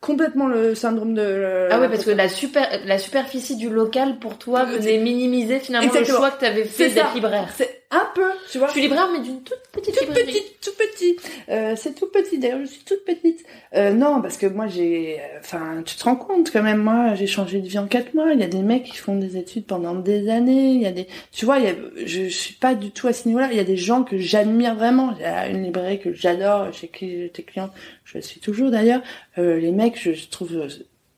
complètement 0.00 0.48
le 0.48 0.74
syndrome 0.74 1.14
de 1.14 1.68
ah 1.70 1.78
oui 1.80 1.88
parce 1.88 2.04
que 2.04 2.10
la 2.10 2.28
super 2.28 2.68
la 2.84 2.98
superficie 2.98 3.56
du 3.56 3.70
local 3.70 4.18
pour 4.18 4.36
toi 4.36 4.64
venait 4.64 4.98
minimiser 4.98 5.60
finalement 5.60 5.92
le 5.92 6.04
choix 6.04 6.30
que 6.30 6.40
tu 6.40 6.44
avais 6.44 6.64
fait 6.64 6.90
d'être 6.90 7.14
libraire 7.14 7.48
c'est 7.56 7.83
un 7.94 8.08
peu 8.14 8.28
tu 8.50 8.58
vois. 8.58 8.68
Je 8.68 8.72
suis 8.72 8.82
libraire 8.82 9.08
mais 9.12 9.20
d'une 9.20 9.42
toute 9.42 9.62
petite 9.72 9.96
toute 9.96 10.08
petite 10.08 10.60
tout 10.60 10.70
petit 10.76 11.16
euh, 11.48 11.74
c'est 11.76 11.94
tout 11.94 12.08
petit 12.08 12.38
d'ailleurs 12.38 12.60
je 12.60 12.66
suis 12.66 12.84
toute 12.84 13.04
petite. 13.04 13.44
Euh, 13.74 13.92
non 13.92 14.20
parce 14.20 14.36
que 14.36 14.46
moi 14.46 14.66
j'ai 14.66 15.20
enfin 15.38 15.82
tu 15.84 15.96
te 15.96 16.04
rends 16.04 16.16
compte 16.16 16.50
quand 16.50 16.62
même 16.62 16.82
moi 16.82 17.14
j'ai 17.14 17.26
changé 17.26 17.60
de 17.60 17.68
vie 17.68 17.78
en 17.78 17.86
quatre 17.86 18.14
mois. 18.14 18.32
Il 18.32 18.40
y 18.40 18.44
a 18.44 18.48
des 18.48 18.62
mecs 18.62 18.84
qui 18.84 18.96
font 18.96 19.16
des 19.16 19.36
études 19.36 19.66
pendant 19.66 19.94
des 19.94 20.28
années. 20.28 20.72
Il 20.72 20.82
y 20.82 20.86
a 20.86 20.92
des 20.92 21.06
tu 21.32 21.44
vois 21.44 21.58
il 21.58 21.64
y 21.64 21.68
a, 21.68 21.74
je, 21.96 22.24
je 22.24 22.28
suis 22.28 22.54
pas 22.54 22.74
du 22.74 22.90
tout 22.90 23.06
à 23.06 23.12
ce 23.12 23.28
niveau-là. 23.28 23.48
Il 23.50 23.56
y 23.56 23.60
a 23.60 23.64
des 23.64 23.76
gens 23.76 24.02
que 24.02 24.18
j'admire 24.18 24.74
vraiment. 24.74 25.14
Il 25.16 25.22
y 25.22 25.26
a 25.26 25.48
une 25.48 25.62
librairie 25.62 26.00
que 26.00 26.12
j'adore 26.12 26.72
chez 26.72 26.88
qui 26.88 27.22
j'étais 27.22 27.42
cliente 27.42 27.72
je 28.04 28.18
suis 28.18 28.40
toujours 28.40 28.70
d'ailleurs. 28.70 29.02
Euh, 29.38 29.58
les 29.58 29.72
mecs 29.72 29.98
je 29.98 30.28
trouve 30.28 30.68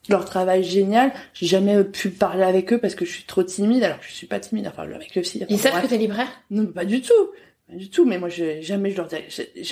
leur 0.09 0.25
travail 0.25 0.65
génial. 0.65 1.13
J'ai 1.35 1.47
jamais 1.47 1.83
pu 1.85 2.11
parler 2.11 2.45
avec 2.45 2.73
eux 2.73 2.79
parce 2.79 2.95
que 2.95 3.05
je 3.05 3.13
suis 3.13 3.25
trop 3.25 3.43
timide, 3.43 3.85
alors 3.85 3.99
que 3.99 4.07
je 4.07 4.13
suis 4.13 4.27
pas 4.27 4.41
timide. 4.41 4.67
Enfin, 4.69 4.83
avec 4.83 5.17
eux 5.17 5.21
aussi. 5.21 5.43
Ils 5.49 5.59
savent 5.59 5.83
que 5.83 5.87
t'es 5.87 5.99
libraire? 5.99 6.29
Non, 6.51 6.67
pas 6.67 6.85
du 6.85 7.03
tout. 7.03 7.31
Pas 7.69 7.77
du 7.77 7.91
tout. 7.91 8.05
Mais 8.05 8.19
moi, 8.19 8.29
je, 8.29 8.61
jamais 8.61 8.91
je 8.91 8.97
leur 8.97 9.09
dis, 9.09 9.17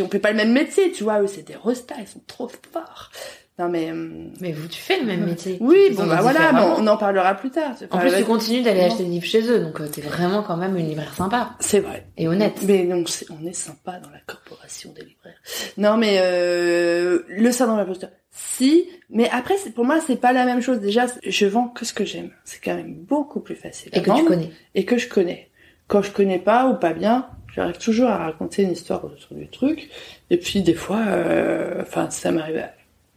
on 0.02 0.08
fait 0.08 0.18
pas 0.18 0.30
le 0.30 0.36
même 0.36 0.52
métier, 0.52 0.92
tu 0.92 1.04
vois. 1.04 1.20
Eux, 1.20 1.26
c'est 1.26 1.46
des 1.46 1.56
restas, 1.56 1.96
ils 2.00 2.08
sont 2.08 2.22
trop 2.26 2.48
forts. 2.72 3.10
Non 3.56 3.68
mais 3.68 3.92
mais 4.40 4.50
vous 4.50 4.66
tu 4.66 4.80
fais 4.80 4.98
le 4.98 5.06
même 5.06 5.24
métier. 5.24 5.58
Oui, 5.60 5.90
bon 5.92 6.06
bah 6.06 6.18
voilà, 6.20 6.76
on, 6.76 6.86
en 6.88 6.96
parlera 6.96 7.34
plus 7.34 7.50
tard. 7.50 7.74
En 7.90 7.98
plus 7.98 8.12
tu 8.12 8.24
continues 8.24 8.62
d'aller 8.62 8.80
acheter 8.80 9.04
des 9.04 9.10
livres 9.10 9.26
chez 9.26 9.48
eux, 9.48 9.60
donc 9.60 9.78
t'es 9.92 10.00
vraiment 10.00 10.42
quand 10.42 10.56
même 10.56 10.76
une 10.76 10.88
libraire 10.88 11.14
sympa. 11.14 11.54
C'est 11.60 11.78
vrai. 11.78 12.08
Et 12.16 12.26
honnête. 12.26 12.58
Mais 12.66 12.84
donc 12.84 13.08
on 13.30 13.46
est 13.46 13.52
sympa 13.52 14.00
dans 14.00 14.10
la 14.10 14.18
corporation 14.26 14.92
des 14.92 15.02
libraires. 15.02 15.38
Non 15.76 15.96
mais 15.96 16.16
euh, 16.18 17.20
le 17.28 17.52
syndrome 17.52 17.78
imposteur. 17.78 18.10
Si, 18.32 18.88
mais 19.08 19.30
après 19.30 19.54
pour 19.72 19.84
moi 19.84 20.00
c'est 20.04 20.16
pas 20.16 20.32
la 20.32 20.46
même 20.46 20.60
chose. 20.60 20.80
Déjà 20.80 21.06
je 21.24 21.46
vends 21.46 21.68
que 21.68 21.84
ce 21.84 21.92
que 21.92 22.04
j'aime. 22.04 22.30
C'est 22.44 22.60
quand 22.60 22.74
même 22.74 22.94
beaucoup 22.94 23.38
plus 23.38 23.54
facile. 23.54 23.90
Et 23.92 24.02
que 24.02 24.10
tu 24.10 24.24
connais. 24.24 24.50
Et 24.74 24.84
que 24.84 24.98
je 24.98 25.08
connais. 25.08 25.48
Quand 25.86 26.02
je 26.02 26.10
connais 26.10 26.40
pas 26.40 26.66
ou 26.66 26.74
pas 26.74 26.92
bien, 26.92 27.28
j'arrive 27.54 27.78
toujours 27.78 28.08
à 28.08 28.18
raconter 28.18 28.62
une 28.62 28.72
histoire 28.72 29.04
autour 29.04 29.36
du 29.36 29.46
truc. 29.46 29.90
Et 30.30 30.38
puis 30.38 30.62
des 30.62 30.74
fois, 30.74 31.02
euh, 31.06 31.82
enfin 31.82 32.10
ça 32.10 32.32
m'arrive 32.32 32.64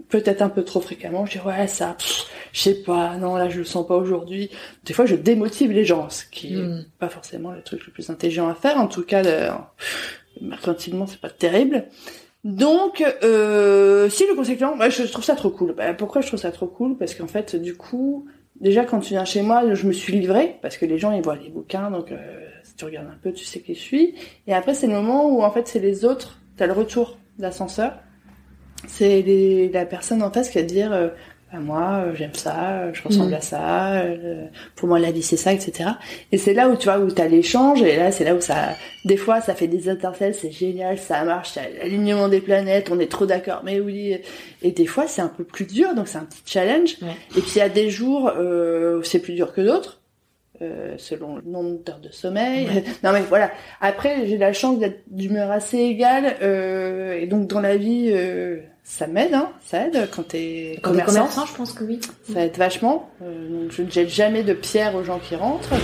peut-être 0.09 0.41
un 0.41 0.49
peu 0.49 0.63
trop 0.63 0.81
fréquemment. 0.81 1.25
Je 1.25 1.39
dis 1.39 1.45
ouais 1.45 1.67
ça, 1.67 1.97
je 2.53 2.59
sais 2.59 2.75
pas, 2.75 3.17
non 3.17 3.35
là 3.35 3.49
je 3.49 3.59
le 3.59 3.65
sens 3.65 3.85
pas 3.85 3.95
aujourd'hui. 3.95 4.49
Des 4.85 4.93
fois 4.93 5.05
je 5.05 5.15
démotive 5.15 5.71
les 5.71 5.85
gens, 5.85 6.09
ce 6.09 6.25
qui 6.25 6.55
est 6.55 6.57
hmm. 6.57 6.85
pas 6.99 7.09
forcément 7.09 7.51
le 7.51 7.61
truc 7.61 7.85
le 7.85 7.91
plus 7.91 8.09
intelligent 8.09 8.47
à 8.47 8.55
faire. 8.55 8.77
En 8.77 8.87
tout 8.87 9.03
cas, 9.03 9.23
le, 9.23 9.49
mercantilement 10.41 11.07
c'est 11.07 11.21
pas 11.21 11.29
terrible. 11.29 11.85
Donc, 12.43 13.03
euh, 13.23 14.09
si 14.09 14.25
le 14.25 14.33
conseil 14.33 14.55
client, 14.55 14.77
je 14.89 15.03
trouve 15.11 15.23
ça 15.23 15.35
trop 15.35 15.49
cool. 15.49 15.73
Bah, 15.73 15.93
pourquoi 15.93 16.21
je 16.21 16.27
trouve 16.27 16.39
ça 16.39 16.51
trop 16.51 16.67
cool? 16.67 16.95
Parce 16.97 17.13
qu'en 17.13 17.27
fait, 17.27 17.57
du 17.57 17.75
coup, 17.75 18.25
déjà 18.61 18.85
quand 18.85 18.99
tu 18.99 19.09
viens 19.09 19.25
chez 19.25 19.41
moi, 19.41 19.73
je 19.73 19.85
me 19.85 19.91
suis 19.91 20.13
livrée 20.13 20.57
parce 20.61 20.77
que 20.77 20.85
les 20.85 20.97
gens 20.97 21.11
ils 21.11 21.21
voient 21.21 21.35
les 21.35 21.49
bouquins, 21.49 21.91
donc 21.91 22.11
euh, 22.11 22.17
si 22.63 22.75
tu 22.75 22.85
regardes 22.85 23.07
un 23.07 23.17
peu, 23.21 23.33
tu 23.33 23.43
sais 23.43 23.59
qui 23.59 23.75
je 23.75 23.79
suis. 23.79 24.15
Et 24.45 24.53
après, 24.53 24.73
c'est 24.73 24.87
le 24.87 24.93
moment 24.93 25.27
où 25.29 25.43
en 25.43 25.51
fait 25.51 25.67
c'est 25.67 25.79
les 25.79 26.05
autres. 26.05 26.39
T'as 26.55 26.67
le 26.67 26.73
retour 26.73 27.17
d'ascenseur 27.37 27.99
c'est 28.85 29.69
la 29.73 29.85
personne 29.85 30.21
en 30.21 30.31
face 30.31 30.49
qui 30.49 30.59
va 30.59 30.63
te 30.63 30.69
dire 30.69 30.93
euh, 30.93 31.07
bah, 31.51 31.59
moi 31.59 32.03
euh, 32.05 32.15
j'aime 32.15 32.33
ça, 32.33 32.79
euh, 32.79 32.93
je 32.93 33.01
ressemble 33.03 33.31
mm. 33.31 33.35
à 33.35 33.41
ça, 33.41 34.03
pour 34.75 34.87
moi 34.87 34.99
la 34.99 35.11
vie 35.11 35.23
c'est 35.23 35.37
ça, 35.37 35.53
etc. 35.53 35.91
Et 36.31 36.37
c'est 36.37 36.53
là 36.53 36.69
où 36.69 36.75
tu 36.75 36.85
vois 36.85 36.99
où 36.99 37.09
t'as 37.09 37.27
l'échange 37.27 37.81
et 37.81 37.95
là 37.95 38.11
c'est 38.11 38.23
là 38.23 38.35
où 38.35 38.41
ça, 38.41 38.75
des 39.05 39.17
fois 39.17 39.41
ça 39.41 39.55
fait 39.55 39.67
des 39.67 39.89
intercelles, 39.89 40.35
c'est 40.35 40.51
génial, 40.51 40.97
ça 40.97 41.23
marche, 41.23 41.55
l'alignement 41.55 42.27
des 42.27 42.41
planètes, 42.41 42.89
on 42.91 42.99
est 42.99 43.11
trop 43.11 43.25
d'accord, 43.25 43.61
mais 43.63 43.79
oui. 43.79 44.17
Et 44.61 44.71
des 44.71 44.85
fois 44.85 45.07
c'est 45.07 45.21
un 45.21 45.29
peu 45.29 45.43
plus 45.43 45.65
dur, 45.65 45.95
donc 45.95 46.07
c'est 46.07 46.17
un 46.19 46.25
petit 46.25 46.43
challenge. 46.45 46.97
Et 47.35 47.41
puis 47.41 47.53
il 47.55 47.59
y 47.59 47.61
a 47.61 47.69
des 47.69 47.89
jours 47.89 48.31
où 48.35 49.03
c'est 49.03 49.19
plus 49.19 49.33
dur 49.33 49.53
que 49.53 49.61
d'autres. 49.61 50.01
Euh, 50.59 50.95
selon 50.97 51.35
le 51.35 51.43
nombre 51.43 51.83
d'heures 51.83 51.99
de 51.99 52.09
sommeil. 52.09 52.67
non 53.03 53.11
mais 53.11 53.21
voilà. 53.21 53.51
Après, 53.79 54.25
j'ai 54.25 54.39
la 54.39 54.53
chance 54.53 54.79
d'être 54.79 55.03
d'humeur 55.05 55.51
assez 55.51 55.77
égale 55.77 56.35
euh, 56.41 57.13
et 57.13 57.27
donc 57.27 57.45
dans 57.47 57.59
la 57.59 57.77
vie, 57.77 58.09
euh, 58.11 58.57
ça 58.83 59.05
m'aide, 59.05 59.35
hein, 59.35 59.51
ça 59.63 59.85
aide 59.85 60.09
quand 60.09 60.29
t'es 60.29 60.79
commerçant. 60.81 61.13
commerçant. 61.13 61.45
je 61.45 61.53
pense 61.53 61.73
que 61.73 61.83
oui. 61.83 61.99
Ça 62.33 62.43
aide 62.43 62.57
vachement. 62.57 63.07
donc 63.21 63.69
je 63.69 63.83
ne 63.83 63.91
jette 63.91 64.09
jamais 64.09 64.41
de 64.41 64.53
pierre 64.53 64.95
aux 64.95 65.03
gens 65.03 65.19
qui 65.19 65.35
rentrent. 65.35 65.75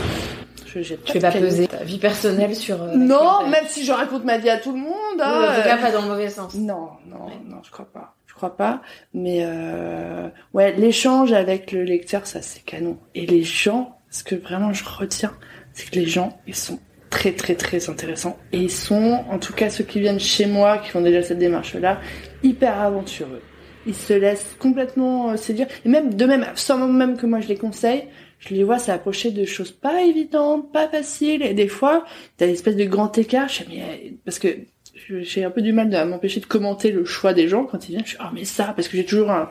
Je 0.66 0.82
jette 0.82 1.06
pas. 1.06 1.12
Tu 1.12 1.20
vas 1.20 1.32
pas 1.32 1.40
peser 1.40 1.68
ta 1.68 1.84
vie 1.84 2.00
personnelle 2.00 2.56
sur. 2.56 2.78
non, 2.96 3.48
même 3.48 3.68
si 3.68 3.86
je 3.86 3.92
raconte 3.92 4.24
ma 4.24 4.40
vie 4.40 4.50
à 4.50 4.58
tout 4.58 4.72
le 4.72 4.80
monde. 4.80 5.22
Hein, 5.22 5.50
en 5.52 5.56
tout 5.56 5.68
cas, 5.68 5.78
pas 5.78 5.92
dans 5.92 6.02
le 6.02 6.08
mauvais 6.08 6.30
sens. 6.30 6.56
Non, 6.56 6.90
non, 7.06 7.28
non, 7.46 7.58
je 7.64 7.70
crois 7.70 7.90
pas 7.94 8.16
je 8.26 8.38
crois 8.38 8.58
pas. 8.58 8.82
Mais 9.14 9.46
ouais, 10.56 10.74
l'échange 10.74 11.32
avec 11.32 11.72
le 11.72 11.84
lecteur, 11.84 12.26
ça 12.26 12.42
c'est 12.42 12.66
canon. 12.66 12.98
Et 13.14 13.28
les 13.28 13.44
gens, 13.44 14.00
ce 14.14 14.24
que 14.24 14.36
vraiment 14.36 14.72
je 14.72 14.86
retiens, 14.86 15.34
c'est 15.74 15.90
que 15.90 15.96
les 15.96 16.06
gens, 16.06 16.40
ils 16.48 16.56
sont 16.56 16.80
très 17.10 17.34
très 17.34 17.56
très 17.56 17.90
intéressants 17.90 18.38
et 18.52 18.60
ils 18.60 18.72
sont, 18.72 19.24
en 19.30 19.40
tout 19.40 19.54
cas 19.54 19.70
ceux 19.70 19.84
qui 19.84 20.00
viennent 20.00 20.20
chez 20.20 20.46
moi, 20.46 20.78
qui 20.78 20.90
font 20.90 21.02
déjà 21.02 21.24
cette 21.24 21.40
démarche-là, 21.40 22.00
hyper 22.44 22.80
aventureux. 22.80 23.42
Ils 23.86 23.96
se 23.96 24.14
laissent 24.14 24.56
complètement 24.60 25.32
euh, 25.32 25.36
séduire 25.36 25.68
et 25.84 25.90
même 25.90 26.14
de 26.14 26.26
même, 26.26 26.46
sans 26.56 26.88
même 26.88 27.18
que 27.18 27.26
moi 27.26 27.42
je 27.42 27.48
les 27.48 27.58
conseille, 27.58 28.06
je 28.40 28.54
les 28.54 28.64
vois 28.64 28.78
s'approcher 28.78 29.32
de 29.32 29.46
choses 29.46 29.72
pas 29.72 30.04
évidentes, 30.04 30.72
pas 30.72 30.88
faciles 30.88 31.42
et 31.42 31.56
des 31.56 31.68
fois 31.68 32.06
t'as 32.38 32.46
une 32.46 32.54
espèce 32.54 32.76
de 32.76 32.86
grand 32.86 33.18
écart. 33.18 33.50
Je 33.50 33.56
sais, 33.56 33.66
mais 33.68 34.14
parce 34.26 34.38
que 34.38 34.48
j'ai 35.22 35.44
un 35.44 35.50
peu 35.50 35.64
du 35.64 35.74
mal 35.74 35.94
à 35.96 36.06
m'empêcher 36.06 36.40
de 36.40 36.46
commenter 36.46 36.92
le 36.92 37.04
choix 37.04 37.34
des 37.34 37.48
gens 37.48 37.66
quand 37.66 37.90
ils 37.90 37.94
viennent. 37.94 38.06
Je 38.06 38.10
suis 38.10 38.20
ah 38.22 38.32
mais 38.32 38.46
ça 38.46 38.74
parce 38.76 38.88
que 38.88 38.96
j'ai 38.96 39.06
toujours 39.06 39.32
un 39.32 39.50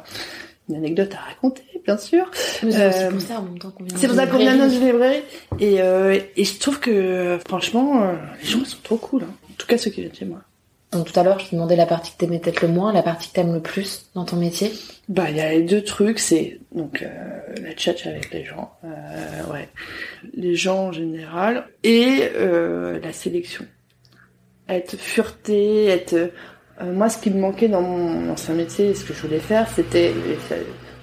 une 0.72 0.78
anecdote 0.78 1.12
à 1.14 1.28
raconter, 1.28 1.64
bien 1.84 1.98
sûr. 1.98 2.30
c'est 2.34 3.10
pour 3.10 3.20
ça 3.20 3.40
en 3.40 3.42
même 3.42 3.58
temps 3.58 3.70
qu'on 3.70 3.84
vient. 3.84 3.96
C'est 3.96 4.06
pour 4.06 4.16
ça 4.16 4.26
qu'on 4.26 4.38
vient 4.38 4.56
de 4.56 4.70
librairie. 4.70 5.22
Et, 5.60 5.80
euh, 5.80 6.18
et 6.36 6.44
je 6.44 6.58
trouve 6.58 6.80
que 6.80 7.38
franchement, 7.46 8.02
euh, 8.02 8.14
les 8.42 8.48
gens 8.48 8.64
sont 8.64 8.78
trop 8.82 8.96
cool. 8.96 9.22
Hein. 9.24 9.34
En 9.50 9.54
tout 9.56 9.66
cas, 9.66 9.78
ceux 9.78 9.90
qui 9.90 10.00
viennent 10.00 10.14
chez 10.14 10.24
moi. 10.24 10.42
Donc 10.92 11.10
tout 11.10 11.18
à 11.18 11.22
l'heure, 11.22 11.38
je 11.38 11.46
te 11.46 11.54
demandais 11.54 11.74
la 11.74 11.86
partie 11.86 12.12
que 12.12 12.18
t'aimais 12.18 12.38
peut-être 12.38 12.60
le 12.60 12.68
moins, 12.68 12.92
la 12.92 13.02
partie 13.02 13.30
que 13.30 13.32
t'aimes 13.34 13.54
le 13.54 13.62
plus 13.62 14.10
dans 14.14 14.26
ton 14.26 14.36
métier. 14.36 14.70
Bah, 15.08 15.30
il 15.30 15.36
y 15.36 15.40
a 15.40 15.50
les 15.50 15.62
deux 15.62 15.82
trucs, 15.82 16.18
c'est 16.18 16.60
donc 16.74 17.02
euh, 17.02 17.08
la 17.62 17.74
chat 17.76 17.94
avec 18.06 18.30
les 18.30 18.44
gens, 18.44 18.72
euh, 18.84 19.52
ouais, 19.52 19.70
les 20.34 20.54
gens 20.54 20.88
en 20.88 20.92
général, 20.92 21.66
et 21.82 22.28
euh, 22.36 23.00
la 23.00 23.14
sélection. 23.14 23.64
Être 24.68 24.96
fureté, 24.98 25.86
être 25.86 26.30
euh, 26.80 26.92
moi, 26.92 27.08
ce 27.08 27.18
qui 27.18 27.30
me 27.30 27.40
manquait 27.40 27.68
dans 27.68 27.82
mon 27.82 28.30
ancien 28.30 28.54
métier, 28.54 28.94
ce 28.94 29.04
que 29.04 29.12
je 29.12 29.20
voulais 29.20 29.40
faire, 29.40 29.68
c'était, 29.74 30.12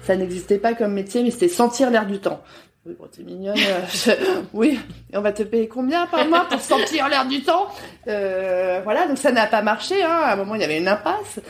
ça, 0.02 0.16
n'existait 0.16 0.58
pas 0.58 0.74
comme 0.74 0.92
métier, 0.92 1.22
mais 1.22 1.30
c'était 1.30 1.48
sentir 1.48 1.90
l'air 1.90 2.06
du 2.06 2.18
temps. 2.18 2.42
Oui, 2.86 2.96
bon, 2.98 3.06
t'es 3.06 3.22
mignonne. 3.22 3.56
Euh, 3.56 4.14
oui, 4.52 4.80
et 5.12 5.16
on 5.16 5.20
va 5.20 5.32
te 5.32 5.42
payer 5.42 5.68
combien 5.68 6.06
par 6.06 6.26
mois 6.26 6.46
pour 6.48 6.60
sentir 6.60 7.08
l'air 7.08 7.26
du 7.26 7.42
temps 7.42 7.68
euh, 8.08 8.80
Voilà, 8.82 9.06
donc 9.06 9.18
ça 9.18 9.32
n'a 9.32 9.46
pas 9.46 9.62
marché. 9.62 10.02
Hein. 10.02 10.08
À 10.08 10.32
un 10.32 10.36
moment, 10.36 10.54
il 10.54 10.60
y 10.60 10.64
avait 10.64 10.78
une 10.78 10.88
impasse. 10.88 11.40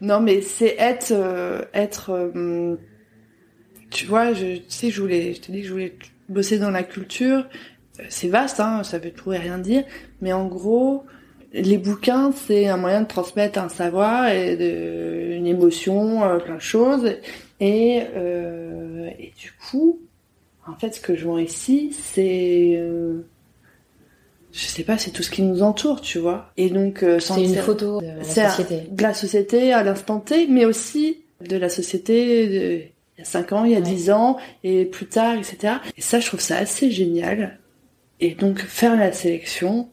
Non, 0.00 0.20
mais 0.20 0.40
c'est 0.40 0.76
être, 0.78 1.12
être. 1.74 2.32
tu 3.90 4.06
vois, 4.06 4.32
je, 4.32 4.56
tu 4.56 4.64
sais, 4.68 4.90
je 4.90 5.00
voulais, 5.00 5.34
je 5.34 5.40
t'ai 5.42 5.52
dit 5.52 5.60
que 5.60 5.66
je 5.66 5.72
voulais 5.72 5.98
bosser 6.28 6.58
dans 6.58 6.70
la 6.70 6.82
culture. 6.82 7.46
C'est 8.08 8.28
vaste, 8.28 8.60
hein, 8.60 8.82
ça 8.82 8.98
veut 8.98 9.12
tout 9.12 9.34
et 9.34 9.38
rien 9.38 9.58
dire. 9.58 9.84
Mais 10.22 10.32
en 10.32 10.46
gros, 10.46 11.04
les 11.52 11.78
bouquins, 11.78 12.32
c'est 12.32 12.68
un 12.68 12.76
moyen 12.76 13.02
de 13.02 13.06
transmettre 13.06 13.58
un 13.58 13.68
savoir 13.68 14.28
et 14.28 14.56
de, 14.56 15.34
une 15.36 15.46
émotion, 15.46 16.24
euh, 16.24 16.38
plein 16.38 16.56
de 16.56 16.60
choses. 16.60 17.16
Et, 17.60 18.02
euh, 18.16 19.10
et 19.18 19.32
du 19.36 19.52
coup, 19.52 20.00
en 20.66 20.74
fait, 20.76 20.94
ce 20.94 21.00
que 21.00 21.14
je 21.14 21.24
vois 21.24 21.42
ici, 21.42 21.92
c'est, 21.92 22.74
euh, 22.76 23.26
je 24.52 24.60
sais 24.60 24.82
pas, 24.82 24.98
c'est 24.98 25.10
tout 25.10 25.22
ce 25.22 25.30
qui 25.30 25.42
nous 25.42 25.62
entoure, 25.62 26.00
tu 26.00 26.18
vois. 26.18 26.52
Et 26.56 26.70
donc, 26.70 27.02
euh, 27.02 27.18
c'est 27.18 27.44
une 27.44 27.56
photo 27.56 28.00
de 28.00 28.06
la 28.06 28.24
société. 28.24 28.82
De 28.90 29.02
la 29.02 29.14
société 29.14 29.72
à 29.72 29.82
l'instant 29.82 30.20
T, 30.20 30.46
mais 30.46 30.64
aussi 30.64 31.22
de 31.40 31.56
la 31.56 31.68
société 31.68 32.48
de, 32.48 32.82
il 33.16 33.18
y 33.18 33.22
a 33.22 33.24
5 33.24 33.52
ans, 33.52 33.64
il 33.64 33.72
y 33.72 33.76
a 33.76 33.80
10 33.80 34.10
ans, 34.10 34.38
et 34.64 34.84
plus 34.84 35.06
tard, 35.06 35.34
etc. 35.34 35.74
Et 35.96 36.00
ça, 36.00 36.20
je 36.20 36.26
trouve 36.26 36.40
ça 36.40 36.56
assez 36.56 36.90
génial. 36.90 37.58
Et 38.20 38.34
donc, 38.34 38.60
faire 38.60 38.96
la 38.96 39.12
sélection, 39.12 39.88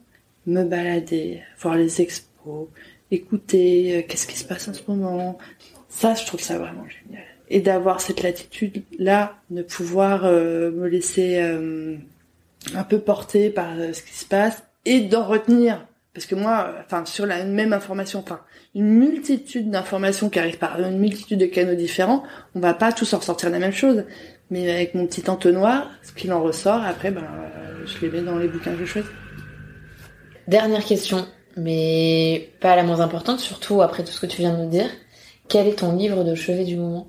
me 0.47 0.63
balader, 0.63 1.41
voir 1.59 1.75
les 1.75 2.01
expos, 2.01 2.67
écouter 3.11 3.97
euh, 3.97 4.01
qu'est-ce 4.07 4.25
qui 4.25 4.37
se 4.37 4.45
passe 4.45 4.67
en 4.67 4.73
ce 4.73 4.81
moment. 4.87 5.37
Ça, 5.89 6.15
je 6.15 6.25
trouve 6.25 6.41
ça 6.41 6.57
vraiment 6.57 6.85
génial. 6.87 7.23
Et 7.49 7.59
d'avoir 7.59 8.01
cette 8.01 8.23
latitude-là, 8.23 9.35
de 9.49 9.61
pouvoir 9.61 10.25
euh, 10.25 10.71
me 10.71 10.87
laisser 10.87 11.39
euh, 11.39 11.95
un 12.73 12.83
peu 12.83 12.99
porter 12.99 13.49
par 13.49 13.75
ce 13.93 14.01
qui 14.01 14.13
se 14.13 14.25
passe 14.25 14.63
et 14.85 15.01
d'en 15.01 15.25
retenir. 15.25 15.85
Parce 16.13 16.25
que 16.25 16.35
moi, 16.35 16.73
enfin, 16.85 17.05
sur 17.05 17.25
la 17.25 17.43
même 17.43 17.73
information, 17.73 18.19
enfin, 18.19 18.41
une 18.73 18.89
multitude 18.89 19.69
d'informations 19.69 20.29
qui 20.29 20.39
arrivent 20.39 20.57
par 20.57 20.79
une 20.81 20.97
multitude 20.97 21.39
de 21.39 21.45
canaux 21.45 21.75
différents, 21.75 22.23
on 22.55 22.59
va 22.59 22.73
pas 22.73 22.91
tous 22.91 23.13
en 23.13 23.19
ressortir 23.19 23.49
la 23.49 23.59
même 23.59 23.71
chose. 23.71 24.03
Mais 24.49 24.69
avec 24.71 24.95
mon 24.95 25.05
petit 25.05 25.29
entonnoir, 25.29 25.91
ce 26.03 26.11
qu'il 26.11 26.33
en 26.33 26.41
ressort, 26.41 26.83
après, 26.83 27.11
ben, 27.11 27.23
je 27.85 28.05
les 28.05 28.11
mets 28.11 28.21
dans 28.21 28.37
les 28.37 28.47
bouquins 28.47 28.73
que 28.73 28.79
je 28.79 28.85
choisis. 28.85 29.11
Dernière 30.47 30.85
question, 30.85 31.27
mais 31.57 32.49
pas 32.61 32.75
la 32.75 32.83
moins 32.83 33.01
importante, 33.01 33.39
surtout 33.39 33.81
après 33.81 34.03
tout 34.03 34.11
ce 34.11 34.21
que 34.21 34.25
tu 34.25 34.37
viens 34.37 34.55
de 34.57 34.63
nous 34.63 34.69
dire. 34.69 34.89
Quel 35.49 35.67
est 35.67 35.79
ton 35.79 35.93
livre 35.95 36.23
de 36.23 36.35
chevet 36.35 36.63
du 36.63 36.77
moment? 36.77 37.07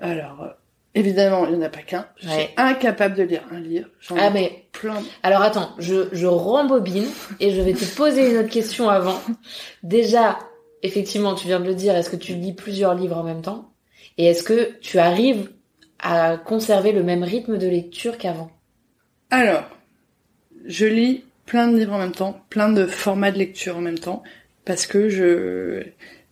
Alors, 0.00 0.42
euh, 0.42 0.48
évidemment, 0.94 1.46
il 1.46 1.54
n'y 1.54 1.58
en 1.58 1.66
a 1.66 1.68
pas 1.68 1.82
qu'un. 1.82 2.06
Je 2.16 2.28
suis 2.28 2.48
incapable 2.56 3.14
de 3.14 3.22
lire 3.22 3.42
un 3.52 3.60
livre. 3.60 3.88
ah, 4.16 4.30
mais 4.30 4.64
plein. 4.72 5.02
Alors 5.22 5.42
attends, 5.42 5.70
je, 5.78 6.08
je 6.12 6.26
rembobine 6.26 7.06
et 7.40 7.52
je 7.52 7.60
vais 7.60 7.74
te 7.74 7.84
poser 7.96 8.30
une 8.30 8.38
autre 8.38 8.50
question 8.50 8.88
avant. 8.88 9.20
Déjà, 9.82 10.38
effectivement, 10.82 11.34
tu 11.34 11.46
viens 11.46 11.60
de 11.60 11.66
le 11.66 11.74
dire, 11.74 11.94
est-ce 11.96 12.10
que 12.10 12.16
tu 12.16 12.34
lis 12.34 12.52
plusieurs 12.52 12.94
livres 12.94 13.18
en 13.18 13.24
même 13.24 13.42
temps? 13.42 13.70
Et 14.16 14.26
est-ce 14.26 14.42
que 14.42 14.78
tu 14.80 14.98
arrives 14.98 15.50
à 16.00 16.36
conserver 16.36 16.90
le 16.92 17.02
même 17.04 17.22
rythme 17.22 17.56
de 17.56 17.68
lecture 17.68 18.18
qu'avant? 18.18 18.50
Alors, 19.30 19.64
je 20.64 20.86
lis 20.86 21.24
plein 21.48 21.68
de 21.68 21.78
livres 21.78 21.94
en 21.94 21.98
même 21.98 22.12
temps, 22.12 22.44
plein 22.50 22.68
de 22.68 22.86
formats 22.86 23.32
de 23.32 23.38
lecture 23.38 23.78
en 23.78 23.80
même 23.80 23.98
temps, 23.98 24.22
parce 24.64 24.86
que 24.86 25.08
je 25.08 25.82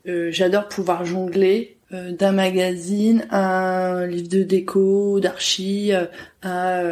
euh, 0.06 0.28
j'adore 0.30 0.68
pouvoir 0.68 1.04
jongler 1.04 1.78
euh, 1.92 2.12
d'un 2.12 2.32
magazine 2.32 3.26
à 3.30 3.92
un 3.92 4.06
livre 4.06 4.28
de 4.28 4.42
déco, 4.42 5.18
d'archi, 5.18 5.92
euh, 5.92 6.04
à, 6.42 6.82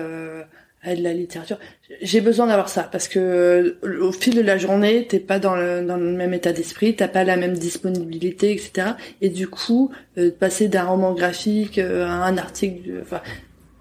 à 0.82 0.94
de 0.96 1.02
la 1.02 1.12
littérature. 1.12 1.58
J'ai 2.00 2.22
besoin 2.22 2.46
d'avoir 2.46 2.70
ça 2.70 2.84
parce 2.84 3.08
que 3.08 3.76
au 4.00 4.10
fil 4.10 4.34
de 4.34 4.40
la 4.40 4.56
journée, 4.56 5.06
t'es 5.06 5.20
pas 5.20 5.38
dans 5.38 5.54
le, 5.54 5.84
dans 5.84 5.98
le 5.98 6.12
même 6.12 6.32
état 6.32 6.52
d'esprit, 6.52 6.96
t'as 6.96 7.08
pas 7.08 7.24
la 7.24 7.36
même 7.36 7.54
disponibilité, 7.54 8.52
etc. 8.52 8.92
Et 9.20 9.28
du 9.28 9.48
coup, 9.48 9.92
passer 10.40 10.68
d'un 10.68 10.84
roman 10.84 11.12
graphique 11.12 11.78
à 11.78 12.24
un 12.24 12.36
article, 12.38 13.00
enfin, 13.02 13.20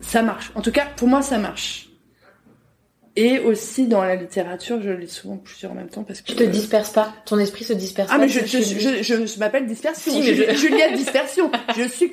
ça 0.02 0.22
marche. 0.22 0.52
En 0.56 0.62
tout 0.62 0.72
cas, 0.72 0.86
pour 0.96 1.08
moi, 1.08 1.22
ça 1.22 1.38
marche. 1.38 1.93
Et 3.16 3.38
aussi 3.40 3.88
dans 3.88 4.04
la 4.04 4.16
littérature, 4.16 4.82
je 4.82 4.90
lis 4.90 5.08
souvent 5.08 5.38
plusieurs 5.38 5.72
en 5.72 5.76
même 5.76 5.88
temps 5.88 6.04
parce 6.04 6.22
que 6.22 6.32
tu 6.32 6.36
te 6.36 6.44
disperses 6.44 6.90
pas, 6.90 7.14
ton 7.26 7.38
esprit 7.38 7.64
se 7.64 7.74
disperse 7.74 8.10
ah, 8.12 8.18
pas. 8.18 8.24
Ah 8.24 8.26
mais 8.26 8.28
je 8.28 8.40
je, 8.44 9.04
je, 9.04 9.26
je, 9.28 9.40
m'appelle 9.40 9.68
dispersion. 9.68 10.12
Si, 10.12 10.20
mais 10.20 10.34
je... 10.34 10.56
Juliette 10.56 10.96
dispersion. 10.96 11.52
je 11.78 11.88
suis 11.88 12.10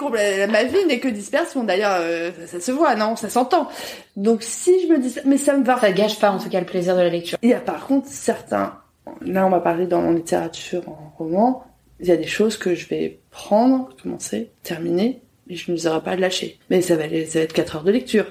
ma 0.51 0.65
vie 0.65 0.85
n'est 0.87 1.01
que 1.01 1.09
dispersion. 1.09 1.65
D'ailleurs, 1.65 1.97
euh, 2.01 2.31
ça, 2.47 2.61
se 2.61 2.71
voit, 2.71 2.97
non, 2.97 3.17
ça 3.17 3.31
s'entend. 3.31 3.69
Donc 4.17 4.43
si 4.43 4.87
je 4.87 4.93
me 4.93 4.99
dis, 4.99 5.17
mais 5.25 5.39
ça 5.39 5.57
me 5.57 5.65
va. 5.65 5.81
Ça 5.81 5.91
gâche 5.91 6.19
pas 6.19 6.33
en 6.33 6.39
tout 6.39 6.51
cas 6.51 6.61
le 6.61 6.67
plaisir 6.67 6.95
de 6.95 7.01
la 7.01 7.09
lecture. 7.09 7.39
Il 7.41 7.49
y 7.49 7.55
a 7.55 7.61
par 7.61 7.87
contre 7.87 8.07
certains. 8.07 8.75
Là, 9.23 9.47
on 9.47 9.51
va 9.51 9.61
parler 9.61 9.87
dans 9.87 10.03
mon 10.03 10.13
littérature 10.13 10.87
en 10.87 11.15
roman. 11.17 11.65
Il 12.01 12.09
y 12.09 12.13
a 12.13 12.17
des 12.17 12.27
choses 12.27 12.59
que 12.59 12.75
je 12.75 12.87
vais 12.89 13.21
prendre, 13.31 13.91
commencer, 14.03 14.51
terminer, 14.63 15.23
et 15.49 15.57
je 15.57 15.73
ne 15.73 15.77
les 15.77 16.01
pas 16.05 16.17
lâcher. 16.17 16.59
Mais 16.69 16.83
ça 16.83 16.97
va, 16.97 17.05
ça 17.05 17.39
va 17.39 17.45
être 17.45 17.53
quatre 17.55 17.77
heures 17.77 17.85
de 17.85 17.91
lecture 17.91 18.27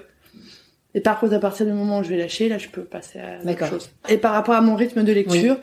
et 0.96 1.02
par 1.02 1.20
contre, 1.20 1.34
à 1.34 1.40
partir 1.40 1.66
du 1.66 1.72
moment 1.72 2.00
où 2.00 2.04
je 2.04 2.10
vais 2.10 2.18
lâcher, 2.18 2.50
là, 2.50 2.58
je 2.58 2.68
peux 2.68 2.84
passer 2.84 3.20
à 3.20 3.40
autre 3.48 3.68
chose. 3.68 3.90
Et 4.08 4.18
par 4.18 4.34
rapport 4.34 4.56
à 4.56 4.62
mon 4.62 4.76
rythme 4.76 5.04
de 5.04 5.12
lecture, 5.12 5.58